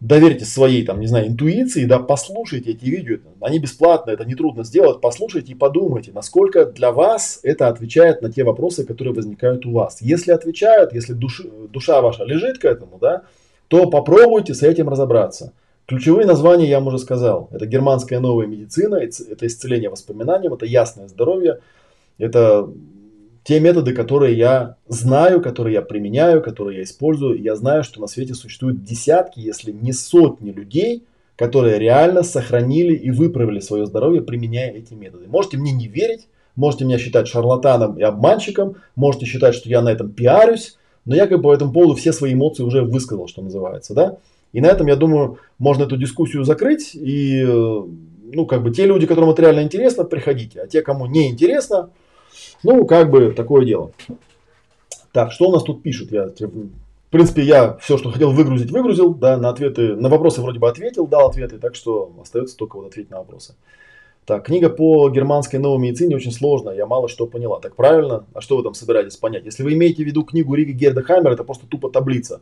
доверьте 0.00 0.44
своей, 0.44 0.84
там, 0.84 0.98
не 0.98 1.06
знаю, 1.06 1.28
интуиции, 1.28 1.84
да, 1.84 2.00
послушайте 2.00 2.72
эти 2.72 2.84
видео. 2.84 3.18
Они 3.40 3.60
бесплатные, 3.60 4.14
это 4.14 4.24
нетрудно 4.24 4.64
сделать. 4.64 5.00
Послушайте 5.00 5.52
и 5.52 5.54
подумайте, 5.54 6.10
насколько 6.12 6.66
для 6.66 6.90
вас 6.90 7.38
это 7.44 7.68
отвечает 7.68 8.20
на 8.20 8.32
те 8.32 8.42
вопросы, 8.42 8.84
которые 8.84 9.14
возникают 9.14 9.64
у 9.64 9.72
вас. 9.72 10.02
Если 10.02 10.32
отвечают, 10.32 10.92
если 10.92 11.12
душ, 11.12 11.42
душа 11.70 12.02
ваша 12.02 12.24
лежит 12.24 12.58
к 12.58 12.64
этому, 12.64 12.98
да, 13.00 13.22
то 13.68 13.88
попробуйте 13.88 14.54
с 14.54 14.62
этим 14.64 14.88
разобраться. 14.88 15.52
Ключевые 15.86 16.26
названия 16.26 16.68
я 16.68 16.78
вам 16.78 16.88
уже 16.88 16.98
сказал. 16.98 17.48
Это 17.52 17.66
германская 17.66 18.18
новая 18.18 18.46
медицина, 18.46 18.96
это 18.96 19.46
исцеление 19.46 19.88
воспоминаниям, 19.88 20.52
это 20.52 20.66
ясное 20.66 21.06
здоровье, 21.06 21.60
это 22.18 22.68
те 23.44 23.58
методы, 23.60 23.92
которые 23.92 24.36
я 24.36 24.76
знаю, 24.86 25.40
которые 25.40 25.74
я 25.74 25.82
применяю, 25.82 26.42
которые 26.42 26.78
я 26.78 26.84
использую, 26.84 27.42
я 27.42 27.56
знаю, 27.56 27.82
что 27.82 28.00
на 28.00 28.06
свете 28.06 28.34
существует 28.34 28.84
десятки, 28.84 29.40
если 29.40 29.72
не 29.72 29.92
сотни 29.92 30.50
людей, 30.52 31.04
которые 31.36 31.78
реально 31.78 32.22
сохранили 32.22 32.94
и 32.94 33.10
выправили 33.10 33.60
свое 33.60 33.86
здоровье, 33.86 34.22
применяя 34.22 34.70
эти 34.70 34.94
методы. 34.94 35.26
Можете 35.26 35.56
мне 35.56 35.72
не 35.72 35.88
верить, 35.88 36.28
можете 36.54 36.84
меня 36.84 36.98
считать 36.98 37.26
шарлатаном 37.26 37.98
и 37.98 38.02
обманщиком, 38.02 38.76
можете 38.94 39.26
считать, 39.26 39.54
что 39.54 39.68
я 39.68 39.82
на 39.82 39.88
этом 39.88 40.10
пиарюсь, 40.10 40.76
но 41.04 41.16
я 41.16 41.26
как 41.26 41.38
бы 41.38 41.44
по 41.44 41.54
этому 41.54 41.72
поводу 41.72 41.94
все 41.94 42.12
свои 42.12 42.34
эмоции 42.34 42.62
уже 42.62 42.82
высказал, 42.82 43.26
что 43.26 43.42
называется, 43.42 43.94
да. 43.94 44.18
И 44.52 44.60
на 44.60 44.66
этом, 44.66 44.86
я 44.86 44.96
думаю, 44.96 45.38
можно 45.58 45.84
эту 45.84 45.96
дискуссию 45.96 46.44
закрыть. 46.44 46.94
И, 46.94 47.42
ну, 47.42 48.46
как 48.46 48.62
бы 48.62 48.70
те 48.70 48.86
люди, 48.86 49.06
которым 49.06 49.30
это 49.30 49.42
реально 49.42 49.62
интересно, 49.62 50.04
приходите. 50.04 50.60
А 50.60 50.66
те, 50.66 50.82
кому 50.82 51.06
не 51.06 51.30
интересно, 51.30 51.90
ну, 52.62 52.86
как 52.86 53.10
бы 53.10 53.32
такое 53.32 53.64
дело. 53.64 53.92
Так, 55.12 55.32
что 55.32 55.48
у 55.48 55.52
нас 55.52 55.62
тут 55.62 55.82
пишут? 55.82 56.10
Я, 56.12 56.26
в 56.28 57.10
принципе, 57.10 57.42
я 57.42 57.76
все, 57.78 57.98
что 57.98 58.10
хотел 58.10 58.32
выгрузить, 58.32 58.70
выгрузил. 58.70 59.14
Да, 59.14 59.36
на 59.36 59.50
ответы, 59.50 59.94
на 59.94 60.08
вопросы 60.08 60.40
вроде 60.40 60.58
бы 60.58 60.68
ответил, 60.68 61.06
дал 61.06 61.28
ответы. 61.28 61.58
Так 61.58 61.74
что 61.74 62.12
остается 62.20 62.56
только 62.56 62.76
вот 62.76 62.86
ответить 62.86 63.10
на 63.10 63.18
вопросы. 63.18 63.54
Так, 64.24 64.46
книга 64.46 64.70
по 64.70 65.10
германской 65.10 65.58
новой 65.58 65.82
медицине 65.82 66.14
очень 66.14 66.30
сложная, 66.30 66.76
я 66.76 66.86
мало 66.86 67.08
что 67.08 67.26
поняла. 67.26 67.58
Так 67.58 67.74
правильно? 67.74 68.24
А 68.34 68.40
что 68.40 68.56
вы 68.56 68.62
там 68.62 68.72
собираетесь 68.72 69.16
понять? 69.16 69.44
Если 69.44 69.64
вы 69.64 69.72
имеете 69.74 70.04
в 70.04 70.06
виду 70.06 70.22
книгу 70.22 70.54
Рига 70.54 70.72
Герда 70.72 71.02
Хаймера, 71.02 71.32
это 71.32 71.42
просто 71.42 71.66
тупо 71.66 71.90
таблица. 71.90 72.40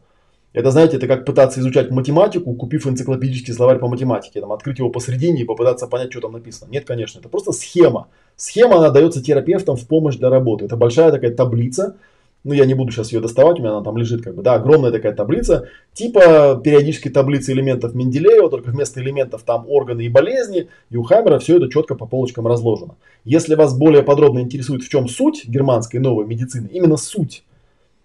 Это, 0.52 0.72
знаете, 0.72 0.96
это 0.96 1.06
как 1.06 1.24
пытаться 1.24 1.60
изучать 1.60 1.90
математику, 1.90 2.54
купив 2.54 2.86
энциклопедический 2.86 3.54
словарь 3.54 3.78
по 3.78 3.88
математике, 3.88 4.40
там, 4.40 4.50
открыть 4.52 4.78
его 4.78 4.90
посередине 4.90 5.42
и 5.42 5.44
попытаться 5.44 5.86
понять, 5.86 6.10
что 6.10 6.22
там 6.22 6.32
написано. 6.32 6.70
Нет, 6.70 6.84
конечно, 6.84 7.20
это 7.20 7.28
просто 7.28 7.52
схема. 7.52 8.08
Схема, 8.36 8.78
она 8.78 8.90
дается 8.90 9.22
терапевтам 9.22 9.76
в 9.76 9.86
помощь 9.86 10.16
для 10.16 10.28
работы. 10.28 10.64
Это 10.64 10.76
большая 10.76 11.12
такая 11.12 11.32
таблица, 11.32 11.96
ну, 12.42 12.54
я 12.54 12.64
не 12.64 12.74
буду 12.74 12.90
сейчас 12.90 13.12
ее 13.12 13.20
доставать, 13.20 13.58
у 13.58 13.62
меня 13.62 13.72
она 13.72 13.84
там 13.84 13.96
лежит, 13.96 14.22
как 14.22 14.34
бы, 14.34 14.42
да, 14.42 14.54
огромная 14.54 14.90
такая 14.90 15.12
таблица, 15.12 15.68
типа 15.92 16.60
периодической 16.64 17.12
таблицы 17.12 17.52
элементов 17.52 17.94
Менделеева, 17.94 18.48
только 18.48 18.70
вместо 18.70 19.00
элементов 19.00 19.42
там 19.42 19.66
органы 19.68 20.02
и 20.02 20.08
болезни, 20.08 20.68
и 20.88 20.96
у 20.96 21.02
Хаммера 21.02 21.38
все 21.38 21.58
это 21.58 21.68
четко 21.68 21.94
по 21.94 22.06
полочкам 22.06 22.46
разложено. 22.46 22.96
Если 23.24 23.54
вас 23.54 23.76
более 23.76 24.02
подробно 24.02 24.40
интересует, 24.40 24.82
в 24.82 24.88
чем 24.88 25.06
суть 25.08 25.46
германской 25.46 26.00
новой 26.00 26.26
медицины, 26.26 26.68
именно 26.72 26.96
суть, 26.96 27.44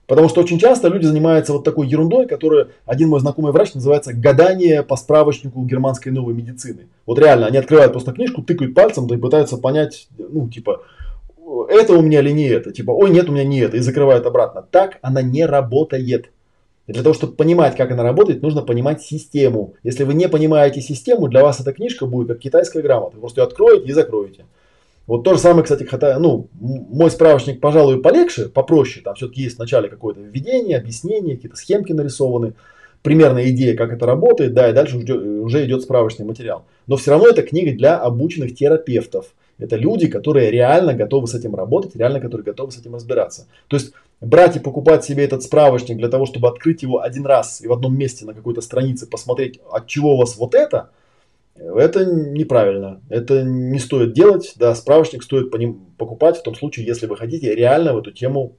Потому 0.07 0.29
что 0.29 0.41
очень 0.41 0.59
часто 0.59 0.87
люди 0.87 1.05
занимаются 1.05 1.53
вот 1.53 1.63
такой 1.63 1.87
ерундой, 1.87 2.27
которую 2.27 2.69
один 2.85 3.09
мой 3.09 3.19
знакомый 3.19 3.51
врач 3.51 3.73
называется 3.73 4.13
гадание 4.13 4.83
по 4.83 4.95
справочнику 4.95 5.63
германской 5.65 6.11
новой 6.11 6.33
медицины. 6.33 6.87
Вот 7.05 7.17
реально, 7.17 7.47
они 7.47 7.57
открывают 7.57 7.91
просто 7.91 8.11
книжку, 8.11 8.43
тыкают 8.43 8.75
пальцем, 8.75 9.07
да 9.07 9.15
и 9.15 9.17
пытаются 9.17 9.57
понять, 9.57 10.07
ну, 10.17 10.47
типа, 10.47 10.81
это 11.69 11.93
у 11.93 12.01
меня 12.01 12.19
или 12.19 12.31
не 12.31 12.47
это. 12.47 12.71
Типа, 12.71 12.91
ой, 12.91 13.09
нет, 13.09 13.29
у 13.29 13.31
меня 13.31 13.43
не 13.43 13.59
это. 13.59 13.77
И 13.77 13.79
закрывают 13.79 14.25
обратно. 14.25 14.63
Так 14.69 14.99
она 15.01 15.21
не 15.21 15.45
работает. 15.45 16.31
И 16.87 16.91
для 16.91 17.01
того, 17.01 17.13
чтобы 17.15 17.33
понимать, 17.33 17.75
как 17.75 17.91
она 17.91 18.03
работает, 18.03 18.43
нужно 18.43 18.61
понимать 18.61 19.01
систему. 19.01 19.73
Если 19.83 20.03
вы 20.03 20.13
не 20.13 20.27
понимаете 20.27 20.81
систему, 20.81 21.27
для 21.27 21.41
вас 21.41 21.59
эта 21.59 21.73
книжка 21.73 22.05
будет 22.05 22.27
как 22.27 22.39
китайская 22.39 22.81
грамота. 22.81 23.15
Вы 23.15 23.21
просто 23.21 23.41
ее 23.41 23.47
откроете 23.47 23.87
и 23.87 23.91
закроете. 23.91 24.45
Вот 25.07 25.23
то 25.23 25.33
же 25.33 25.39
самое, 25.39 25.63
кстати, 25.63 25.83
хотя, 25.83 26.17
ну, 26.17 26.49
мой 26.59 27.11
справочник, 27.11 27.59
пожалуй, 27.59 28.01
полегче, 28.01 28.49
попроще. 28.49 29.03
Там 29.03 29.15
все-таки 29.15 29.43
есть 29.43 29.57
вначале 29.57 29.87
какое-то 29.87 30.19
введение, 30.21 30.77
объяснение, 30.77 31.35
какие-то 31.35 31.57
схемки 31.57 31.91
нарисованы, 31.91 32.53
примерная 33.03 33.49
идея, 33.51 33.77
как 33.77 33.93
это 33.93 34.07
работает, 34.07 34.53
да, 34.53 34.69
и 34.69 34.73
дальше 34.73 34.97
уже 34.97 35.63
идет 35.65 35.83
справочный 35.83 36.25
материал. 36.25 36.65
Но 36.87 36.97
все 36.97 37.11
равно 37.11 37.27
это 37.27 37.43
книга 37.43 37.71
для 37.77 37.97
обученных 37.97 38.55
терапевтов. 38.55 39.27
Это 39.59 39.75
люди, 39.75 40.07
которые 40.07 40.49
реально 40.49 40.95
готовы 40.95 41.27
с 41.27 41.35
этим 41.35 41.55
работать, 41.55 41.95
реально 41.95 42.19
которые 42.19 42.43
готовы 42.43 42.71
с 42.71 42.79
этим 42.79 42.95
разбираться. 42.95 43.47
То 43.67 43.77
есть 43.77 43.93
брать 44.21 44.55
и 44.55 44.59
покупать 44.59 45.05
себе 45.05 45.23
этот 45.23 45.43
справочник 45.43 45.97
для 45.97 46.09
того, 46.09 46.25
чтобы 46.25 46.47
открыть 46.47 46.81
его 46.81 47.01
один 47.01 47.25
раз 47.25 47.61
и 47.61 47.67
в 47.67 47.73
одном 47.73 47.95
месте 47.95 48.25
на 48.25 48.33
какой-то 48.33 48.61
странице 48.61 49.07
посмотреть, 49.07 49.59
от 49.71 49.85
чего 49.87 50.15
у 50.15 50.17
вас 50.17 50.35
вот 50.35 50.55
это, 50.55 50.89
это 51.55 52.05
неправильно. 52.05 53.01
Это 53.09 53.43
не 53.43 53.79
стоит 53.79 54.13
делать. 54.13 54.53
Да, 54.57 54.75
справочник 54.75 55.23
стоит 55.23 55.51
по 55.51 55.57
ним 55.57 55.85
покупать 55.97 56.37
в 56.37 56.43
том 56.43 56.55
случае, 56.55 56.85
если 56.85 57.07
вы 57.07 57.17
хотите 57.17 57.55
реально 57.55 57.93
в 57.93 57.97
эту 57.97 58.11
тему 58.11 58.53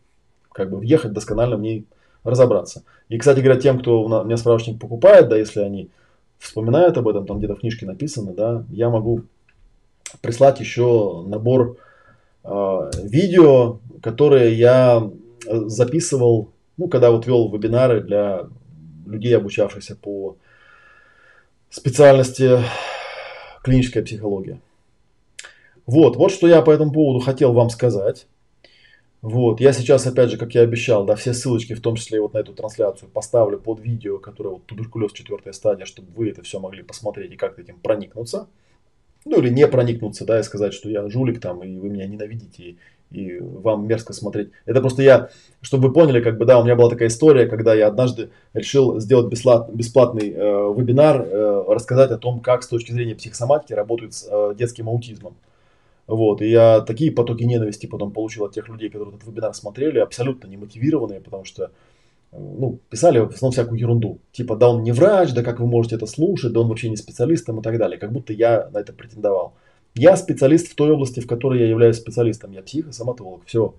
как 0.53 0.71
бы 0.71 0.79
въехать, 0.79 1.13
досконально 1.13 1.57
в 1.57 1.61
ней 1.61 1.87
разобраться. 2.25 2.83
И, 3.09 3.19
кстати 3.19 3.41
говоря, 3.41 3.61
тем, 3.61 3.79
кто 3.79 4.03
у 4.03 4.25
меня 4.25 4.37
справочник 4.37 4.81
покупает, 4.81 5.29
да, 5.29 5.37
если 5.37 5.61
они 5.61 5.91
вспоминают 6.39 6.97
об 6.97 7.09
этом, 7.09 7.27
там 7.27 7.39
где-то 7.39 7.57
в 7.57 7.61
книжке 7.61 7.87
написано, 7.87 8.33
да, 8.33 8.65
я 8.71 8.89
могу 8.91 9.23
прислать 10.23 10.61
еще 10.61 11.25
набор 11.27 11.77
э, 12.43 12.91
видео, 13.03 13.79
которые 14.03 14.55
я 14.55 15.11
записывал, 15.47 16.51
ну, 16.77 16.89
когда 16.89 17.11
вот 17.11 17.27
вел 17.27 17.51
вебинары 17.51 18.01
для 18.01 18.47
людей, 19.07 19.37
обучавшихся 19.37 19.97
по 19.97 20.37
специальности 21.77 22.59
клиническая 23.63 24.03
психология. 24.03 24.61
Вот, 25.85 26.17
вот 26.17 26.33
что 26.33 26.49
я 26.49 26.63
по 26.63 26.71
этому 26.71 26.91
поводу 26.91 27.21
хотел 27.21 27.53
вам 27.53 27.69
сказать. 27.71 28.27
Вот, 29.21 29.61
я 29.61 29.73
сейчас, 29.73 30.07
опять 30.07 30.31
же, 30.31 30.39
как 30.39 30.55
я 30.55 30.63
обещал, 30.63 31.05
да, 31.05 31.17
все 31.17 31.35
ссылочки, 31.35 31.75
в 31.75 31.81
том 31.81 31.97
числе 31.97 32.19
и 32.19 32.21
вот 32.21 32.33
на 32.35 32.39
эту 32.39 32.55
трансляцию, 32.55 33.11
поставлю 33.11 33.59
под 33.59 33.81
видео, 33.81 34.19
которое 34.19 34.51
вот 34.51 34.67
туберкулез 34.67 35.13
четвертая 35.13 35.53
стадия, 35.53 35.85
чтобы 35.85 36.09
вы 36.15 36.31
это 36.31 36.43
все 36.43 36.61
могли 36.61 36.83
посмотреть 36.83 37.33
и 37.33 37.37
как-то 37.37 37.61
этим 37.61 37.79
проникнуться 37.79 38.49
ну 39.27 39.41
или 39.41 39.51
не 39.51 39.67
проникнуться, 39.67 40.25
да, 40.25 40.39
и 40.39 40.45
сказать, 40.45 40.73
что 40.73 40.89
я 40.89 41.07
жулик 41.11 41.41
там, 41.41 41.63
и 41.63 41.77
вы 41.79 41.91
меня 41.91 42.07
ненавидите, 42.07 42.63
и, 42.63 42.79
и 43.11 43.39
вам 43.39 43.87
мерзко 43.87 44.13
смотреть. 44.13 44.51
Это 44.65 44.81
просто 44.81 45.03
я, 45.03 45.31
чтобы 45.61 45.89
вы 45.89 45.95
поняли, 45.95 46.21
как 46.21 46.39
бы, 46.39 46.45
да, 46.45 46.59
у 46.59 46.65
меня 46.65 46.77
была 46.77 46.91
такая 46.91 47.09
история, 47.09 47.47
когда 47.47 47.75
я 47.75 47.87
однажды 47.87 48.31
решил 48.53 48.99
сделать 49.01 49.29
бесплатный 49.29 50.31
э, 50.31 50.75
вебинар, 50.77 51.23
э, 51.23 51.65
рассказать 51.69 52.11
о 52.11 52.19
том, 52.19 52.41
как 52.41 52.63
с 52.63 52.69
точки 52.69 52.93
зрения 52.93 53.15
психосоматики 53.15 53.73
работают 53.73 54.15
с 54.15 54.29
э, 54.31 54.55
детским 54.57 54.89
аутизмом. 54.89 55.37
Вот, 56.07 56.41
и 56.41 56.49
я 56.49 56.83
такие 56.83 57.11
потоки 57.11 57.43
ненависти 57.43 57.87
потом 57.87 58.13
получил 58.13 58.45
от 58.45 58.53
тех 58.53 58.69
людей, 58.69 58.91
которые 58.91 59.15
этот 59.15 59.27
вебинар 59.27 59.55
смотрели, 59.55 59.99
абсолютно 59.99 60.47
немотивированные, 60.47 61.21
потому 61.21 61.45
что 61.45 61.71
ну, 62.33 62.79
писали 62.91 63.19
в 63.19 63.29
основном 63.29 63.53
всякую 63.53 63.81
ерунду. 63.81 64.19
Типа, 64.33 64.57
да 64.57 64.69
он 64.69 64.83
не 64.83 64.93
врач, 64.93 65.33
да 65.33 65.43
как 65.43 65.59
вы 65.59 65.67
можете 65.67 65.97
это 65.97 66.07
слушать, 66.07 66.53
да 66.53 66.61
он 66.61 66.69
вообще 66.69 66.89
не 66.89 66.97
специалист 66.97 67.49
и 67.49 67.61
так 67.61 67.79
далее. 67.79 67.99
Как 67.99 68.13
будто 68.13 68.33
я 68.33 68.69
на 68.73 68.79
это 68.79 68.93
претендовал. 68.93 69.55
Я 69.99 70.15
специалист 70.17 70.69
в 70.69 70.75
той 70.75 70.91
области, 70.91 71.21
в 71.21 71.27
которой 71.27 71.61
я 71.61 71.69
являюсь 71.69 71.97
специалистом. 71.97 72.53
Я 72.53 72.63
психосоматолог. 72.63 73.41
Все. 73.47 73.75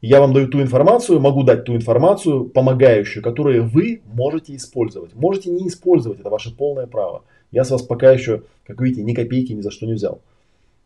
Я 0.00 0.20
вам 0.20 0.32
даю 0.32 0.48
ту 0.48 0.60
информацию, 0.60 1.20
могу 1.20 1.44
дать 1.44 1.64
ту 1.64 1.76
информацию, 1.76 2.44
помогающую, 2.44 3.22
которую 3.22 3.68
вы 3.68 4.02
можете 4.12 4.56
использовать. 4.56 5.14
Можете 5.14 5.50
не 5.50 5.68
использовать, 5.68 6.20
это 6.20 6.28
ваше 6.28 6.54
полное 6.54 6.86
право. 6.86 7.22
Я 7.52 7.64
с 7.64 7.70
вас 7.70 7.82
пока 7.82 8.10
еще, 8.10 8.42
как 8.66 8.80
видите, 8.80 9.02
ни 9.02 9.14
копейки 9.14 9.52
ни 9.52 9.60
за 9.60 9.70
что 9.70 9.86
не 9.86 9.94
взял. 9.94 10.20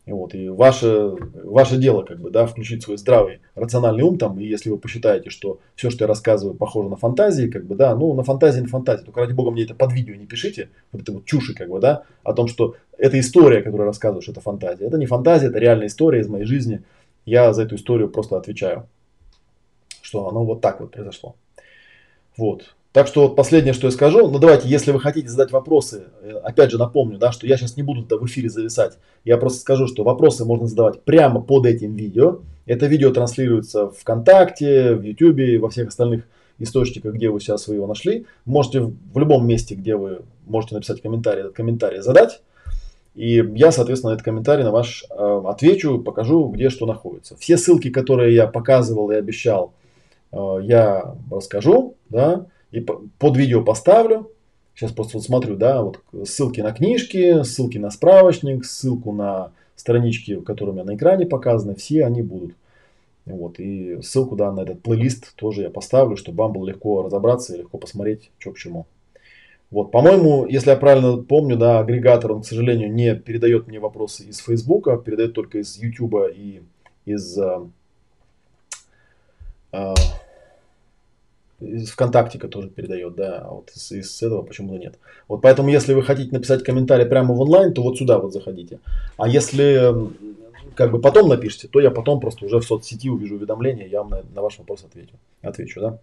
Вот, 0.05 0.35
и 0.35 0.49
ваше, 0.49 1.15
ваше 1.45 1.77
дело, 1.77 2.03
как 2.03 2.19
бы, 2.19 2.29
да, 2.29 2.45
включить 2.45 2.83
свой 2.83 2.97
здравый, 2.97 3.39
рациональный 3.55 4.03
ум 4.03 4.17
там, 4.17 4.37
и 4.37 4.45
если 4.45 4.69
вы 4.69 4.77
посчитаете, 4.77 5.29
что 5.29 5.61
все, 5.75 5.89
что 5.89 6.03
я 6.03 6.07
рассказываю, 6.09 6.57
похоже 6.57 6.89
на 6.89 6.97
фантазии, 6.97 7.47
как 7.47 7.65
бы, 7.65 7.75
да, 7.75 7.95
ну, 7.95 8.13
на 8.13 8.23
фантазии, 8.23 8.59
на 8.59 8.67
фантазии, 8.67 9.05
только 9.05 9.21
ради 9.21 9.31
бога 9.31 9.51
мне 9.51 9.63
это 9.63 9.75
под 9.75 9.93
видео 9.93 10.15
не 10.15 10.25
пишите, 10.25 10.69
вот 10.91 11.03
это 11.03 11.13
вот 11.13 11.23
чуши, 11.23 11.53
как 11.53 11.69
бы, 11.69 11.79
да, 11.79 12.03
о 12.23 12.33
том, 12.33 12.49
что 12.49 12.75
эта 12.97 13.17
история, 13.17 13.61
которую 13.61 13.87
рассказываешь, 13.87 14.27
это 14.27 14.41
фантазия. 14.41 14.85
Это 14.85 14.97
не 14.97 15.05
фантазия, 15.05 15.47
это 15.47 15.59
реальная 15.59 15.87
история 15.87 16.19
из 16.19 16.27
моей 16.27 16.45
жизни. 16.45 16.83
Я 17.25 17.53
за 17.53 17.63
эту 17.63 17.75
историю 17.75 18.09
просто 18.09 18.37
отвечаю, 18.37 18.87
что 20.01 20.27
оно 20.27 20.43
вот 20.43 20.61
так 20.61 20.81
вот 20.81 20.91
произошло. 20.91 21.35
Вот. 22.35 22.75
Так 22.93 23.07
что 23.07 23.23
вот 23.23 23.35
последнее, 23.35 23.73
что 23.73 23.87
я 23.87 23.91
скажу, 23.91 24.29
ну 24.29 24.37
давайте, 24.37 24.69
если 24.69 24.91
вы 24.91 24.99
хотите 24.99 25.27
задать 25.27 25.51
вопросы, 25.51 26.03
э, 26.21 26.29
опять 26.43 26.69
же 26.69 26.77
напомню, 26.77 27.17
да, 27.17 27.31
что 27.31 27.47
я 27.47 27.57
сейчас 27.57 27.75
не 27.75 27.81
буду 27.81 28.05
в 28.07 28.25
эфире 28.27 28.49
зависать, 28.49 28.99
я 29.25 29.37
просто 29.37 29.61
скажу, 29.61 29.87
что 29.87 30.03
вопросы 30.03 30.45
можно 30.45 30.67
задавать 30.67 31.01
прямо 31.01 31.41
под 31.41 31.65
этим 31.65 31.95
видео. 31.95 32.41
Это 32.67 32.85
видео 32.85 33.11
транслируется 33.11 33.87
в 33.87 33.95
ВКонтакте, 33.97 34.93
в 34.93 35.01
Ютубе, 35.01 35.57
во 35.57 35.69
всех 35.69 35.87
остальных 35.87 36.25
источниках, 36.59 37.15
где 37.15 37.31
вы 37.31 37.39
сейчас 37.39 37.67
вы 37.67 37.75
его 37.75 37.87
нашли. 37.87 38.27
Можете 38.45 38.81
в 38.81 39.17
любом 39.17 39.47
месте, 39.47 39.73
где 39.73 39.95
вы 39.95 40.21
можете 40.45 40.75
написать 40.75 41.01
комментарий, 41.01 41.41
этот 41.41 41.55
комментарий 41.55 41.99
задать. 41.99 42.41
И 43.15 43.43
я, 43.55 43.71
соответственно, 43.71 44.11
этот 44.11 44.23
комментарий 44.23 44.63
на 44.63 44.71
ваш 44.71 45.03
э, 45.09 45.41
отвечу, 45.45 45.97
покажу, 45.97 46.47
где 46.49 46.69
что 46.69 46.85
находится. 46.85 47.35
Все 47.37 47.57
ссылки, 47.57 47.89
которые 47.89 48.35
я 48.35 48.45
показывал 48.45 49.09
и 49.09 49.15
обещал, 49.15 49.73
э, 50.31 50.57
я 50.61 51.15
расскажу, 51.31 51.95
да, 52.09 52.45
и 52.73 52.81
под 52.81 53.37
видео 53.37 53.63
поставлю. 53.63 54.29
Сейчас 54.75 54.91
просто 54.91 55.17
вот 55.17 55.23
смотрю, 55.23 55.55
да, 55.55 55.83
вот 55.83 55.99
ссылки 56.25 56.59
на 56.59 56.73
книжки, 56.73 57.43
ссылки 57.43 57.77
на 57.77 57.91
справочник, 57.91 58.65
ссылку 58.65 59.13
на 59.13 59.51
странички, 59.75 60.39
которые 60.41 60.71
у 60.71 60.75
меня 60.75 60.83
на 60.83 60.95
экране 60.95 61.27
показаны, 61.27 61.75
все 61.75 62.05
они 62.05 62.23
будут. 62.23 62.55
Вот, 63.25 63.59
и 63.59 64.01
ссылку, 64.01 64.35
да, 64.35 64.51
на 64.51 64.61
этот 64.61 64.81
плейлист 64.81 65.35
тоже 65.35 65.61
я 65.61 65.69
поставлю, 65.69 66.17
чтобы 66.17 66.39
вам 66.39 66.53
было 66.53 66.67
легко 66.67 67.03
разобраться 67.03 67.53
и 67.53 67.59
легко 67.59 67.77
посмотреть, 67.77 68.31
что 68.39 68.51
к 68.51 68.57
чему. 68.57 68.87
Вот, 69.69 69.91
по-моему, 69.91 70.45
если 70.45 70.71
я 70.71 70.75
правильно 70.75 71.17
помню, 71.17 71.55
да, 71.55 71.79
агрегатор, 71.79 72.33
он, 72.33 72.41
к 72.41 72.45
сожалению, 72.45 72.91
не 72.91 73.15
передает 73.15 73.67
мне 73.67 73.79
вопросы 73.79 74.23
из 74.23 74.39
Фейсбука, 74.39 74.97
передает 74.97 75.33
только 75.33 75.59
из 75.59 75.77
Ютуба 75.77 76.27
и 76.27 76.61
из, 77.05 77.37
э, 77.37 77.59
э, 79.71 79.93
из 81.63 81.89
ВКонтакте, 81.91 82.39
который 82.39 82.69
передает, 82.69 83.15
да, 83.15 83.39
а 83.39 83.53
вот 83.53 83.71
из, 83.75 83.91
из 83.91 84.21
этого 84.21 84.43
почему-то 84.43 84.77
нет. 84.77 84.99
Вот 85.27 85.41
поэтому, 85.41 85.69
если 85.69 85.93
вы 85.93 86.03
хотите 86.03 86.31
написать 86.31 86.63
комментарий 86.63 87.05
прямо 87.05 87.33
в 87.33 87.41
онлайн, 87.41 87.73
то 87.73 87.81
вот 87.81 87.97
сюда 87.97 88.19
вот 88.19 88.33
заходите. 88.33 88.79
А 89.17 89.27
если 89.27 89.93
как 90.75 90.91
бы 90.91 90.99
потом 90.99 91.29
напишите, 91.29 91.67
то 91.67 91.79
я 91.79 91.91
потом 91.91 92.19
просто 92.19 92.45
уже 92.45 92.59
в 92.59 92.63
соцсети 92.63 93.09
увижу 93.09 93.35
уведомления, 93.35 93.87
я 93.87 94.01
вам 94.01 94.09
на, 94.09 94.23
на 94.33 94.41
ваш 94.41 94.57
вопрос 94.57 94.83
отвечу. 94.83 95.13
отвечу, 95.41 95.79
да. 95.79 95.99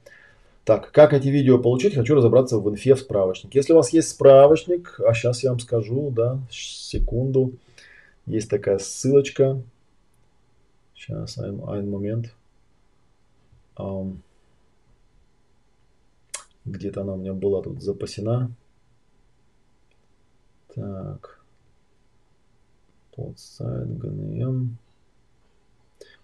Так, 0.65 0.93
как 0.93 1.13
эти 1.15 1.29
видео 1.29 1.59
получить? 1.59 1.95
Хочу 1.95 2.15
разобраться 2.15 2.59
в 2.59 2.69
инфе 2.71 2.95
в 2.95 3.01
справочнике. 3.01 3.59
Если 3.59 3.73
у 3.73 3.77
вас 3.77 3.93
есть 3.93 4.11
справочник, 4.11 5.01
а 5.07 5.15
сейчас 5.15 5.43
я 5.43 5.51
вам 5.51 5.59
скажу, 5.59 6.11
да, 6.11 6.39
секунду. 6.51 7.53
Есть 8.27 8.51
такая 8.51 8.79
ссылочка. 8.79 9.61
Сейчас, 10.95 11.39
один 11.39 11.91
момент. 11.91 12.35
Um, 13.77 14.19
где-то 16.65 17.03
она 17.03 17.15
у 17.15 17.17
меня 17.17 17.33
была 17.33 17.63
тут 17.63 17.83
запасена. 17.83 18.51
Так. 20.75 21.41
Под 23.15 23.39
сайт 23.39 23.89
GNM. 23.89 24.69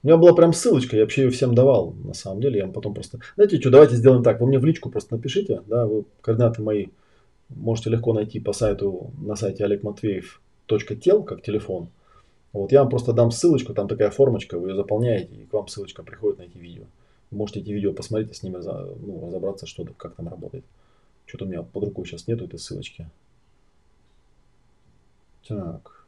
У 0.03 0.07
меня 0.07 0.19
была 0.19 0.35
прям 0.35 0.53
ссылочка, 0.53 0.97
я 0.97 1.03
вообще 1.03 1.23
ее 1.23 1.31
всем 1.31 1.55
давал, 1.55 1.93
на 2.05 2.15
самом 2.15 2.41
деле, 2.41 2.59
я 2.59 2.65
вам 2.65 2.73
потом 2.73 2.95
просто... 2.95 3.19
Знаете 3.35 3.61
что, 3.61 3.71
давайте 3.71 3.97
сделаем 3.97 4.23
так, 4.23 4.41
вы 4.41 4.47
мне 4.47 4.59
в 4.61 4.65
личку 4.65 4.89
просто 4.89 5.17
напишите, 5.17 5.63
да, 5.67 5.85
вы 5.87 6.05
координаты 6.21 6.63
мои 6.63 6.87
можете 7.49 7.91
легко 7.91 8.13
найти 8.13 8.39
по 8.39 8.53
сайту, 8.53 9.11
на 9.19 9.35
сайте 9.37 9.65
олегматвеев.тел, 9.65 11.25
как 11.25 11.43
телефон. 11.43 11.89
Вот 12.53 12.73
я 12.73 12.81
вам 12.81 12.91
просто 12.91 13.13
дам 13.13 13.31
ссылочку, 13.31 13.75
там 13.75 13.89
такая 13.89 14.11
формочка, 14.11 14.59
вы 14.59 14.71
ее 14.71 14.77
заполняете, 14.77 15.35
и 15.35 15.45
к 15.45 15.53
вам 15.53 15.67
ссылочка 15.69 16.03
приходит 16.03 16.39
на 16.39 16.43
эти 16.45 16.57
видео. 16.57 16.85
Можете 17.31 17.61
эти 17.61 17.71
видео 17.71 17.93
посмотреть 17.93 18.31
и 18.31 18.35
с 18.35 18.43
ними 18.43 18.57
ну, 18.57 19.27
разобраться, 19.27 19.67
что, 19.67 19.85
как 19.97 20.15
там 20.15 20.29
работает. 20.29 20.65
Что-то 21.27 21.45
у 21.45 21.49
меня 21.49 21.63
под 21.63 21.85
рукой 21.85 22.07
сейчас 22.07 22.29
нету 22.29 22.45
этой 22.45 22.59
ссылочки. 22.59 23.09
Так, 25.47 26.07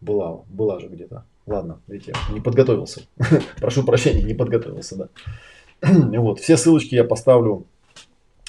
была, 0.00 0.42
была 0.48 0.80
же 0.80 0.88
где-то. 0.88 1.24
Ладно, 1.46 1.80
видите, 1.86 2.14
не 2.30 2.40
подготовился. 2.40 3.02
Прошу 3.60 3.84
прощения, 3.84 4.22
не 4.22 4.34
подготовился, 4.34 4.96
да. 4.96 5.08
вот, 6.20 6.40
все 6.40 6.56
ссылочки 6.56 6.94
я 6.94 7.04
поставлю 7.04 7.66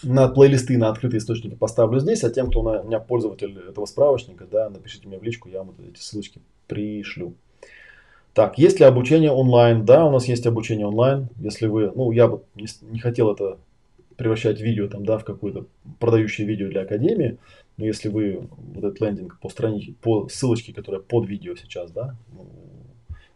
на 0.03 0.27
плейлисты, 0.27 0.77
на 0.77 0.89
открытые 0.89 1.19
источники 1.19 1.55
поставлю 1.55 1.99
здесь, 1.99 2.23
а 2.23 2.29
тем, 2.29 2.49
кто 2.49 2.61
у 2.61 2.83
меня 2.83 2.99
пользователь 2.99 3.57
этого 3.69 3.85
справочника, 3.85 4.45
да, 4.45 4.69
напишите 4.69 5.07
мне 5.07 5.17
в 5.17 5.23
личку, 5.23 5.49
я 5.49 5.59
вам 5.59 5.73
эти 5.79 5.99
ссылочки 5.99 6.41
пришлю. 6.67 7.33
Так, 8.37 8.59
есть 8.59 8.79
ли 8.79 8.85
обучение 8.85 9.31
онлайн? 9.31 9.83
Да, 9.83 10.05
у 10.05 10.11
нас 10.11 10.27
есть 10.27 10.45
обучение 10.45 10.85
онлайн. 10.85 11.27
Если 11.39 11.65
вы, 11.65 11.91
ну, 11.95 12.11
я 12.11 12.27
бы 12.27 12.43
не, 12.53 12.99
хотел 12.99 13.33
это 13.33 13.57
превращать 14.15 14.61
видео 14.61 14.87
там, 14.87 15.03
да, 15.03 15.17
в 15.17 15.25
какое-то 15.25 15.65
продающее 15.99 16.45
видео 16.45 16.69
для 16.69 16.81
академии, 16.81 17.39
но 17.77 17.85
если 17.87 18.09
вы 18.09 18.47
вот 18.75 18.83
этот 18.83 19.01
лендинг 19.01 19.39
по 19.39 19.49
странице, 19.49 19.95
по 20.03 20.29
ссылочке, 20.29 20.71
которая 20.71 21.01
под 21.01 21.27
видео 21.27 21.55
сейчас, 21.55 21.89
да, 21.89 22.15
ну, 22.31 22.45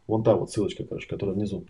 вон 0.06 0.24
та 0.24 0.36
вот 0.36 0.52
ссылочка, 0.52 0.84
короче, 0.84 1.08
которая 1.08 1.36
внизу, 1.36 1.66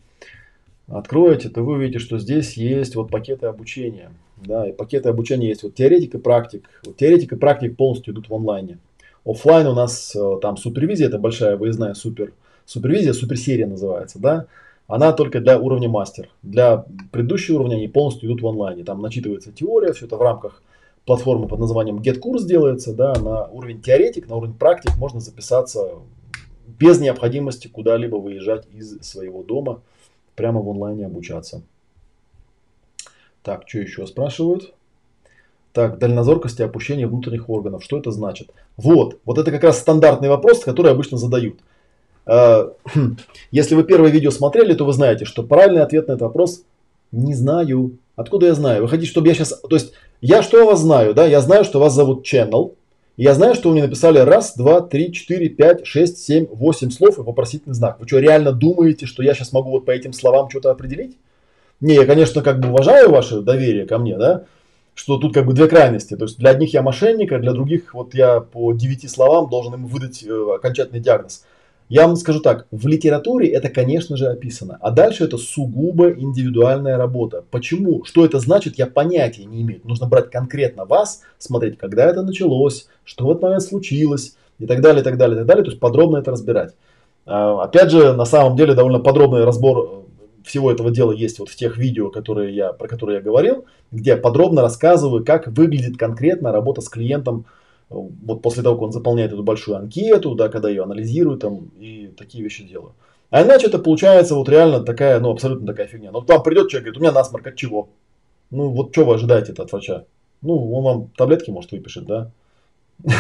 откроете, 0.90 1.48
то 1.48 1.64
вы 1.64 1.76
увидите, 1.76 2.00
что 2.00 2.20
здесь 2.20 2.58
есть 2.58 2.98
вот 2.98 3.10
пакеты 3.10 3.46
обучения, 3.46 4.12
да, 4.36 4.68
и 4.68 4.74
пакеты 4.74 5.08
обучения 5.08 5.48
есть 5.48 5.64
вот 5.64 5.74
теоретик 5.74 6.16
и 6.16 6.18
практик. 6.18 6.70
Вот 6.86 6.98
теоретик 6.98 7.32
и 7.32 7.38
практик 7.38 7.78
полностью 7.78 8.14
идут 8.14 8.28
в 8.28 8.36
онлайне. 8.36 8.80
Оффлайн 9.24 9.68
у 9.68 9.74
нас 9.74 10.14
э, 10.18 10.40
там 10.42 10.58
супервизия, 10.58 11.08
это 11.08 11.18
большая 11.18 11.56
выездная 11.56 11.94
супер, 11.94 12.34
супервизия, 12.72 13.12
суперсерия 13.12 13.68
называется, 13.68 14.18
да, 14.18 14.46
она 14.88 15.12
только 15.12 15.42
для 15.42 15.60
уровня 15.60 15.90
мастер. 15.90 16.30
Для 16.42 16.86
предыдущего 17.12 17.58
уровня 17.58 17.76
они 17.76 17.88
полностью 17.88 18.30
идут 18.30 18.42
в 18.42 18.48
онлайне. 18.48 18.84
Там 18.84 19.02
начитывается 19.02 19.52
теория, 19.52 19.94
все 19.94 20.06
это 20.06 20.16
в 20.16 20.22
рамках 20.22 20.62
платформы 21.06 21.48
под 21.48 21.60
названием 21.60 21.98
GetCourse 22.00 22.46
делается, 22.46 22.94
да, 22.94 23.14
на 23.16 23.48
уровень 23.48 23.82
теоретик, 23.82 24.30
на 24.30 24.36
уровень 24.38 24.54
практик 24.54 24.96
можно 24.98 25.20
записаться 25.20 25.96
без 26.80 27.00
необходимости 27.00 27.68
куда-либо 27.68 28.16
выезжать 28.16 28.66
из 28.74 29.02
своего 29.02 29.44
дома, 29.44 29.82
прямо 30.36 30.62
в 30.62 30.70
онлайне 30.70 31.06
обучаться. 31.06 31.62
Так, 33.44 33.68
что 33.68 33.80
еще 33.80 34.08
спрашивают? 34.08 34.74
Так, 35.74 36.00
дальнозоркость 36.00 36.60
и 36.60 36.64
опущение 36.64 37.08
внутренних 37.08 37.50
органов. 37.50 37.84
Что 37.84 37.98
это 37.98 38.12
значит? 38.12 38.52
Вот, 38.78 39.20
вот 39.26 39.38
это 39.38 39.52
как 39.52 39.64
раз 39.64 39.80
стандартный 39.80 40.30
вопрос, 40.30 40.64
который 40.64 40.92
обычно 40.92 41.18
задают. 41.18 41.60
А, 42.26 42.72
если 43.52 43.76
вы 43.76 43.84
первое 43.84 44.10
видео 44.10 44.32
смотрели, 44.32 44.74
то 44.74 44.86
вы 44.86 44.94
знаете, 44.94 45.26
что 45.26 45.44
правильный 45.44 45.82
ответ 45.82 46.08
на 46.08 46.14
этот 46.14 46.22
вопрос 46.22 46.64
не 47.12 47.34
знаю. 47.34 47.98
Откуда 48.16 48.48
я 48.48 48.54
знаю? 48.54 48.84
Вы 48.84 48.90
хотите, 48.90 49.10
чтобы 49.10 49.28
я 49.28 49.34
сейчас... 49.34 49.60
То 49.62 49.76
есть, 49.76 49.94
я 50.22 50.44
что 50.44 50.62
о 50.62 50.66
вас 50.66 50.82
знаю, 50.82 51.14
да? 51.14 51.26
Я 51.26 51.42
знаю, 51.42 51.64
что 51.64 51.80
вас 51.80 51.94
зовут 51.94 52.26
Channel. 52.26 52.74
Я 53.18 53.34
знаю, 53.34 53.56
что 53.56 53.70
вы 53.70 53.74
мне 53.74 53.84
написали 53.84 54.20
раз, 54.20 54.56
два, 54.56 54.82
три, 54.82 55.12
четыре, 55.12 55.50
пять, 55.50 55.86
шесть, 55.86 56.24
семь, 56.24 56.48
восемь 56.48 56.90
слов 56.92 57.18
и 57.18 57.22
вопросительный 57.22 57.76
знак. 57.76 58.00
Вы 58.00 58.08
что, 58.08 58.20
реально 58.20 58.52
думаете, 58.52 59.06
что 59.06 59.22
я 59.22 59.34
сейчас 59.34 59.52
могу 59.52 59.72
вот 59.72 59.86
по 59.86 59.92
этим 59.92 60.14
словам 60.14 60.50
что-то 60.50 60.72
определить? 60.72 61.18
Не, 61.82 61.96
я, 61.96 62.06
конечно, 62.06 62.42
как 62.42 62.60
бы 62.60 62.70
уважаю 62.70 63.12
ваше 63.12 63.42
доверие 63.42 63.86
ко 63.86 63.98
мне, 63.98 64.18
да, 64.18 64.46
что 64.94 65.18
тут 65.18 65.34
как 65.34 65.46
бы 65.46 65.54
две 65.54 65.68
крайности. 65.68 66.16
То 66.16 66.26
есть 66.26 66.38
для 66.38 66.52
одних 66.52 66.74
я 66.74 66.84
мошенник, 66.84 67.32
а 67.32 67.40
для 67.40 67.52
других 67.52 67.94
вот 67.94 68.14
я 68.14 68.40
по 68.40 68.72
девяти 68.74 69.08
словам 69.08 69.50
должен 69.50 69.74
им 69.74 69.88
выдать 69.88 70.24
э, 70.24 70.56
окончательный 70.56 71.00
диагноз. 71.00 71.44
Я 71.92 72.08
вам 72.08 72.16
скажу 72.16 72.40
так, 72.40 72.68
в 72.72 72.88
литературе 72.88 73.50
это, 73.50 73.68
конечно 73.68 74.16
же, 74.16 74.28
описано, 74.28 74.78
а 74.80 74.92
дальше 74.92 75.26
это 75.26 75.38
сугубо 75.38 76.10
индивидуальная 76.10 76.96
работа. 76.96 77.44
Почему? 77.52 78.06
Что 78.06 78.24
это 78.24 78.40
значит, 78.40 78.78
я 78.78 78.88
понятия 78.88 79.44
не 79.44 79.62
имею. 79.64 79.82
Нужно 79.84 80.08
брать 80.08 80.32
конкретно 80.32 80.86
вас, 80.86 81.20
смотреть, 81.38 81.78
когда 81.78 82.06
это 82.06 82.22
началось, 82.22 82.88
что 83.04 83.26
в 83.26 83.32
этот 83.32 83.44
момент 83.44 83.64
случилось, 83.64 84.38
и 84.58 84.68
так 84.68 84.80
далее, 84.80 85.02
и 85.02 85.04
так 85.04 85.18
далее, 85.18 85.36
и 85.36 85.40
так 85.40 85.48
далее. 85.48 85.66
То 85.66 85.72
есть 85.72 85.82
подробно 85.82 86.20
это 86.20 86.32
разбирать. 86.32 86.76
А, 87.26 87.62
опять 87.62 87.92
же, 87.92 88.14
на 88.14 88.24
самом 88.24 88.56
деле 88.56 88.74
довольно 88.74 89.00
подробный 89.00 89.44
разбор 89.44 89.80
э, 89.80 90.46
всего 90.46 90.72
этого 90.72 90.92
дела 90.92 91.12
есть 91.12 91.40
вот 91.40 91.50
в 91.50 91.58
тех 91.58 91.76
видео, 91.78 92.10
которые 92.10 92.56
я, 92.56 92.72
про 92.72 92.88
которые 92.88 93.18
я 93.18 93.22
говорил, 93.22 93.66
где 93.92 94.12
я 94.12 94.18
подробно 94.18 94.62
рассказываю, 94.62 95.26
как 95.26 95.48
выглядит 95.48 95.98
конкретно 95.98 96.54
работа 96.54 96.80
с 96.80 96.88
клиентом 96.88 97.48
вот 97.92 98.42
после 98.42 98.64
того, 98.64 98.76
как 98.76 98.84
он 98.84 98.92
заполняет 98.92 99.34
эту 99.34 99.44
большую 99.44 99.78
анкету, 99.78 100.36
да, 100.36 100.50
когда 100.50 100.70
ее 100.70 100.84
анализирует 100.84 101.42
там, 101.42 101.72
и 101.80 102.08
такие 102.18 102.44
вещи 102.44 102.64
делаю. 102.64 102.94
А 103.30 103.44
иначе 103.44 103.68
это 103.68 103.80
получается 103.80 104.36
вот 104.36 104.50
реально 104.50 104.82
такая, 104.82 105.20
ну, 105.20 105.32
абсолютно 105.32 105.68
такая 105.68 105.88
фигня. 105.88 106.12
Ну, 106.12 106.22
к 106.22 106.30
вам 106.30 106.44
придет 106.44 106.70
человек, 106.70 106.86
говорит, 106.86 106.98
у 106.98 107.02
меня 107.02 107.12
насморк, 107.12 107.48
от 107.48 107.56
чего? 107.56 107.90
Ну, 108.50 108.70
вот 108.70 108.92
что 108.92 109.06
вы 109.06 109.16
ожидаете 109.16 109.54
от 109.54 109.72
врача? 109.72 110.06
Ну, 110.42 110.74
он 110.74 110.84
вам 110.84 111.10
таблетки, 111.16 111.52
может, 111.52 111.72
выпишет, 111.72 112.06
да? 112.06 112.32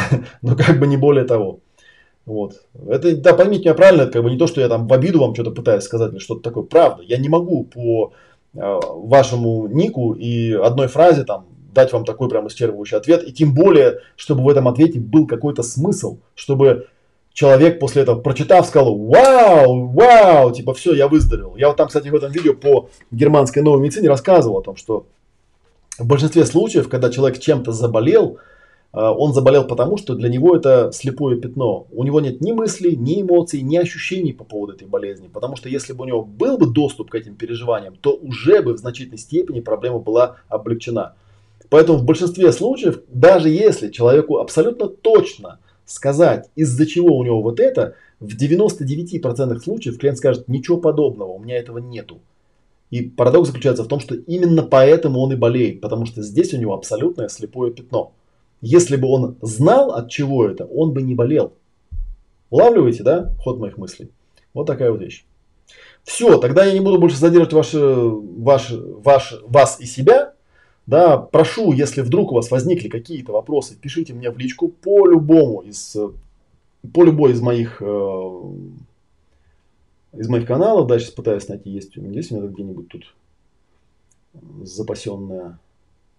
Но 0.41 0.55
как 0.55 0.79
бы 0.79 0.87
не 0.87 0.97
более 0.97 1.25
того. 1.25 1.59
Вот. 2.25 2.61
Это, 2.87 3.15
да, 3.17 3.33
поймите 3.33 3.63
меня 3.63 3.73
правильно, 3.73 4.03
это 4.03 4.13
как 4.13 4.23
бы 4.23 4.31
не 4.31 4.37
то, 4.37 4.47
что 4.47 4.61
я 4.61 4.69
там 4.69 4.87
в 4.87 4.93
обиду 4.93 5.19
вам 5.19 5.33
что-то 5.33 5.51
пытаюсь 5.51 5.83
сказать 5.83 6.11
или 6.11 6.19
что-то 6.19 6.41
такое. 6.41 6.63
Правда, 6.63 7.03
я 7.03 7.17
не 7.17 7.29
могу 7.29 7.63
по 7.63 8.13
э, 8.53 8.59
вашему 8.59 9.67
нику 9.67 10.13
и 10.13 10.53
одной 10.53 10.87
фразе 10.87 11.23
там 11.23 11.45
дать 11.73 11.93
вам 11.93 12.05
такой 12.05 12.29
прям 12.29 12.47
исчерпывающий 12.47 12.97
ответ. 12.97 13.27
И 13.27 13.33
тем 13.33 13.53
более, 13.53 13.99
чтобы 14.15 14.43
в 14.43 14.49
этом 14.49 14.67
ответе 14.67 14.99
был 14.99 15.27
какой-то 15.27 15.63
смысл, 15.63 16.19
чтобы 16.35 16.87
человек 17.33 17.79
после 17.79 18.03
этого, 18.03 18.19
прочитав, 18.19 18.65
сказал, 18.65 18.97
вау, 18.97 19.87
вау, 19.87 20.51
типа, 20.51 20.73
все, 20.73 20.93
я 20.93 21.07
выздоровел. 21.07 21.55
Я 21.55 21.69
вот 21.69 21.77
там, 21.77 21.87
кстати, 21.87 22.09
в 22.09 22.15
этом 22.15 22.31
видео 22.31 22.53
по 22.53 22.89
германской 23.11 23.61
новой 23.61 23.81
медицине 23.81 24.09
рассказывал 24.09 24.57
о 24.57 24.63
том, 24.63 24.75
что 24.75 25.05
в 25.97 26.05
большинстве 26.05 26.45
случаев, 26.45 26.89
когда 26.89 27.09
человек 27.09 27.39
чем-то 27.39 27.71
заболел, 27.71 28.37
э, 28.93 28.99
он 28.99 29.33
заболел 29.33 29.65
потому, 29.65 29.97
что 29.97 30.15
для 30.15 30.29
него 30.29 30.55
это 30.55 30.91
слепое 30.93 31.39
пятно. 31.39 31.87
У 31.91 32.03
него 32.03 32.19
нет 32.21 32.41
ни 32.41 32.51
мыслей, 32.51 32.95
ни 32.95 33.21
эмоций, 33.21 33.61
ни 33.61 33.77
ощущений 33.77 34.33
по 34.33 34.43
поводу 34.43 34.73
этой 34.73 34.87
болезни. 34.87 35.27
Потому 35.27 35.55
что 35.55 35.69
если 35.69 35.93
бы 35.93 36.03
у 36.03 36.07
него 36.07 36.23
был 36.23 36.57
бы 36.57 36.67
доступ 36.67 37.11
к 37.11 37.15
этим 37.15 37.35
переживаниям, 37.35 37.95
то 37.95 38.13
уже 38.15 38.61
бы 38.61 38.73
в 38.73 38.77
значительной 38.77 39.19
степени 39.19 39.59
проблема 39.59 39.99
была 39.99 40.37
облегчена. 40.49 41.13
Поэтому 41.71 41.99
в 41.99 42.03
большинстве 42.03 42.51
случаев, 42.51 42.99
даже 43.07 43.47
если 43.47 43.91
человеку 43.91 44.39
абсолютно 44.39 44.89
точно 44.89 45.59
сказать, 45.85 46.49
из-за 46.53 46.85
чего 46.85 47.15
у 47.15 47.23
него 47.23 47.41
вот 47.41 47.61
это, 47.61 47.95
в 48.19 48.35
99% 48.35 49.57
случаев 49.61 49.97
клиент 49.97 50.17
скажет, 50.17 50.49
ничего 50.49 50.75
подобного, 50.75 51.29
у 51.29 51.39
меня 51.39 51.57
этого 51.57 51.77
нету. 51.77 52.19
И 52.89 53.03
парадокс 53.03 53.47
заключается 53.47 53.85
в 53.85 53.87
том, 53.87 54.01
что 54.01 54.15
именно 54.15 54.63
поэтому 54.63 55.21
он 55.21 55.31
и 55.31 55.37
болеет, 55.37 55.79
потому 55.79 56.05
что 56.05 56.21
здесь 56.21 56.53
у 56.53 56.57
него 56.57 56.73
абсолютное 56.73 57.29
слепое 57.29 57.71
пятно. 57.71 58.11
Если 58.59 58.97
бы 58.97 59.07
он 59.07 59.37
знал, 59.41 59.91
от 59.91 60.09
чего 60.09 60.45
это, 60.45 60.65
он 60.65 60.91
бы 60.91 61.01
не 61.01 61.15
болел. 61.15 61.53
Улавливаете, 62.49 63.03
да, 63.03 63.33
ход 63.41 63.59
моих 63.59 63.77
мыслей? 63.77 64.11
Вот 64.53 64.67
такая 64.67 64.91
вот 64.91 64.99
вещь. 64.99 65.23
Все, 66.03 66.37
тогда 66.37 66.65
я 66.65 66.73
не 66.73 66.81
буду 66.81 66.99
больше 66.99 67.15
задерживать 67.15 67.53
ваш, 67.53 67.69
ваш, 67.73 68.71
ваш, 68.71 69.35
вас 69.47 69.79
и 69.79 69.85
себя. 69.85 70.30
Да, 70.91 71.17
прошу, 71.17 71.71
если 71.71 72.01
вдруг 72.01 72.33
у 72.33 72.35
вас 72.35 72.51
возникли 72.51 72.89
какие-то 72.89 73.31
вопросы, 73.31 73.77
пишите 73.79 74.13
мне 74.13 74.29
в 74.29 74.37
личку 74.37 74.67
по 74.67 75.07
любому 75.07 75.61
из, 75.61 75.95
по 76.93 77.05
любой 77.05 77.31
из 77.31 77.39
моих, 77.39 77.81
э, 77.81 78.41
из 80.11 80.27
моих 80.27 80.45
каналов. 80.45 80.87
Да, 80.87 80.99
сейчас 80.99 81.11
пытаюсь 81.11 81.47
найти, 81.47 81.69
есть, 81.69 81.95
есть 81.95 82.31
у 82.33 82.35
меня 82.35 82.47
где-нибудь 82.49 82.89
тут 82.89 83.15
запасенная 84.63 85.59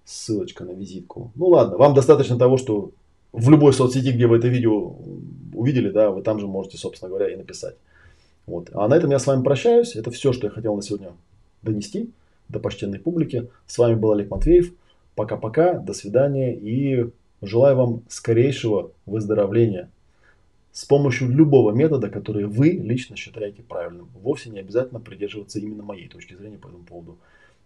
ссылочка 0.06 0.64
на 0.64 0.70
визитку. 0.70 1.32
Ну 1.34 1.48
ладно, 1.48 1.76
вам 1.76 1.92
достаточно 1.92 2.38
того, 2.38 2.56
что 2.56 2.92
в 3.32 3.50
любой 3.50 3.74
соцсети, 3.74 4.10
где 4.10 4.26
вы 4.26 4.38
это 4.38 4.48
видео 4.48 4.96
увидели, 5.52 5.90
да, 5.90 6.10
вы 6.10 6.22
там 6.22 6.40
же 6.40 6.46
можете, 6.46 6.78
собственно 6.78 7.10
говоря, 7.10 7.30
и 7.30 7.36
написать. 7.36 7.76
Вот. 8.46 8.70
А 8.72 8.88
на 8.88 8.94
этом 8.94 9.10
я 9.10 9.18
с 9.18 9.26
вами 9.26 9.42
прощаюсь. 9.42 9.96
Это 9.96 10.10
все, 10.10 10.32
что 10.32 10.46
я 10.46 10.50
хотел 10.50 10.74
на 10.74 10.80
сегодня 10.80 11.12
донести 11.60 12.08
до 12.52 12.60
почтенной 12.60 13.00
публики. 13.00 13.48
С 13.66 13.78
вами 13.78 13.94
был 13.94 14.12
Олег 14.12 14.30
Матвеев. 14.30 14.72
Пока-пока, 15.16 15.74
до 15.74 15.92
свидания 15.94 16.54
и 16.54 17.10
желаю 17.40 17.76
вам 17.76 18.02
скорейшего 18.08 18.92
выздоровления 19.06 19.90
с 20.72 20.84
помощью 20.84 21.28
любого 21.28 21.72
метода, 21.72 22.08
который 22.08 22.44
вы 22.44 22.70
лично 22.70 23.16
считаете 23.16 23.62
правильным. 23.62 24.08
Вовсе 24.22 24.50
не 24.50 24.60
обязательно 24.60 25.00
придерживаться 25.00 25.58
именно 25.58 25.82
моей 25.82 26.08
точки 26.08 26.34
зрения 26.34 26.56
по 26.56 26.68
этому 26.68 26.84
поводу. 26.84 27.18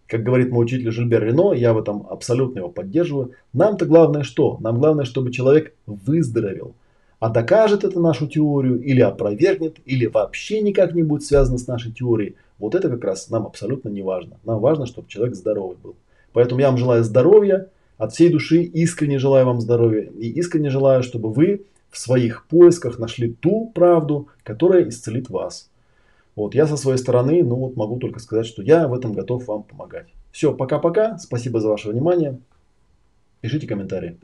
Как 0.07 0.23
говорит 0.23 0.51
мой 0.51 0.65
учитель 0.65 0.91
Жильбер 0.91 1.23
Рено, 1.23 1.53
я 1.53 1.73
в 1.73 1.77
этом 1.77 2.07
абсолютно 2.09 2.59
его 2.59 2.69
поддерживаю. 2.69 3.31
Нам-то 3.53 3.85
главное 3.85 4.23
что? 4.23 4.57
Нам 4.61 4.79
главное, 4.79 5.05
чтобы 5.05 5.31
человек 5.31 5.73
выздоровел. 5.85 6.75
А 7.19 7.29
докажет 7.29 7.83
это 7.83 7.99
нашу 7.99 8.27
теорию, 8.27 8.79
или 8.81 9.01
опровергнет, 9.01 9.77
или 9.85 10.05
вообще 10.05 10.61
никак 10.61 10.93
не 10.93 11.03
будет 11.03 11.23
связано 11.23 11.57
с 11.57 11.67
нашей 11.67 11.91
теорией. 11.91 12.35
Вот 12.59 12.75
это 12.75 12.89
как 12.89 13.03
раз 13.03 13.29
нам 13.29 13.45
абсолютно 13.45 13.89
не 13.89 14.01
важно. 14.01 14.37
Нам 14.43 14.59
важно, 14.59 14.85
чтобы 14.85 15.07
человек 15.07 15.35
здоровый 15.35 15.77
был. 15.81 15.95
Поэтому 16.33 16.61
я 16.61 16.67
вам 16.67 16.77
желаю 16.77 17.03
здоровья, 17.03 17.69
от 17.97 18.13
всей 18.13 18.29
души 18.29 18.61
искренне 18.61 19.17
желаю 19.17 19.45
вам 19.45 19.59
здоровья 19.59 20.03
и 20.03 20.29
искренне 20.29 20.69
желаю, 20.69 21.03
чтобы 21.03 21.31
вы 21.31 21.65
в 21.89 21.97
своих 21.97 22.45
поисках 22.47 22.99
нашли 22.99 23.33
ту 23.33 23.71
правду, 23.73 24.27
которая 24.43 24.87
исцелит 24.87 25.29
вас. 25.29 25.69
Вот 26.35 26.53
я 26.53 26.67
со 26.67 26.77
своей 26.77 26.99
стороны, 26.99 27.43
ну 27.43 27.55
вот 27.55 27.75
могу 27.75 27.97
только 27.97 28.19
сказать, 28.19 28.45
что 28.45 28.61
я 28.61 28.87
в 28.87 28.93
этом 28.93 29.13
готов 29.13 29.47
вам 29.47 29.63
помогать. 29.63 30.07
Все, 30.31 30.53
пока-пока. 30.53 31.17
Спасибо 31.17 31.59
за 31.59 31.69
ваше 31.69 31.89
внимание. 31.89 32.39
Пишите 33.41 33.65
комментарии. 33.65 34.17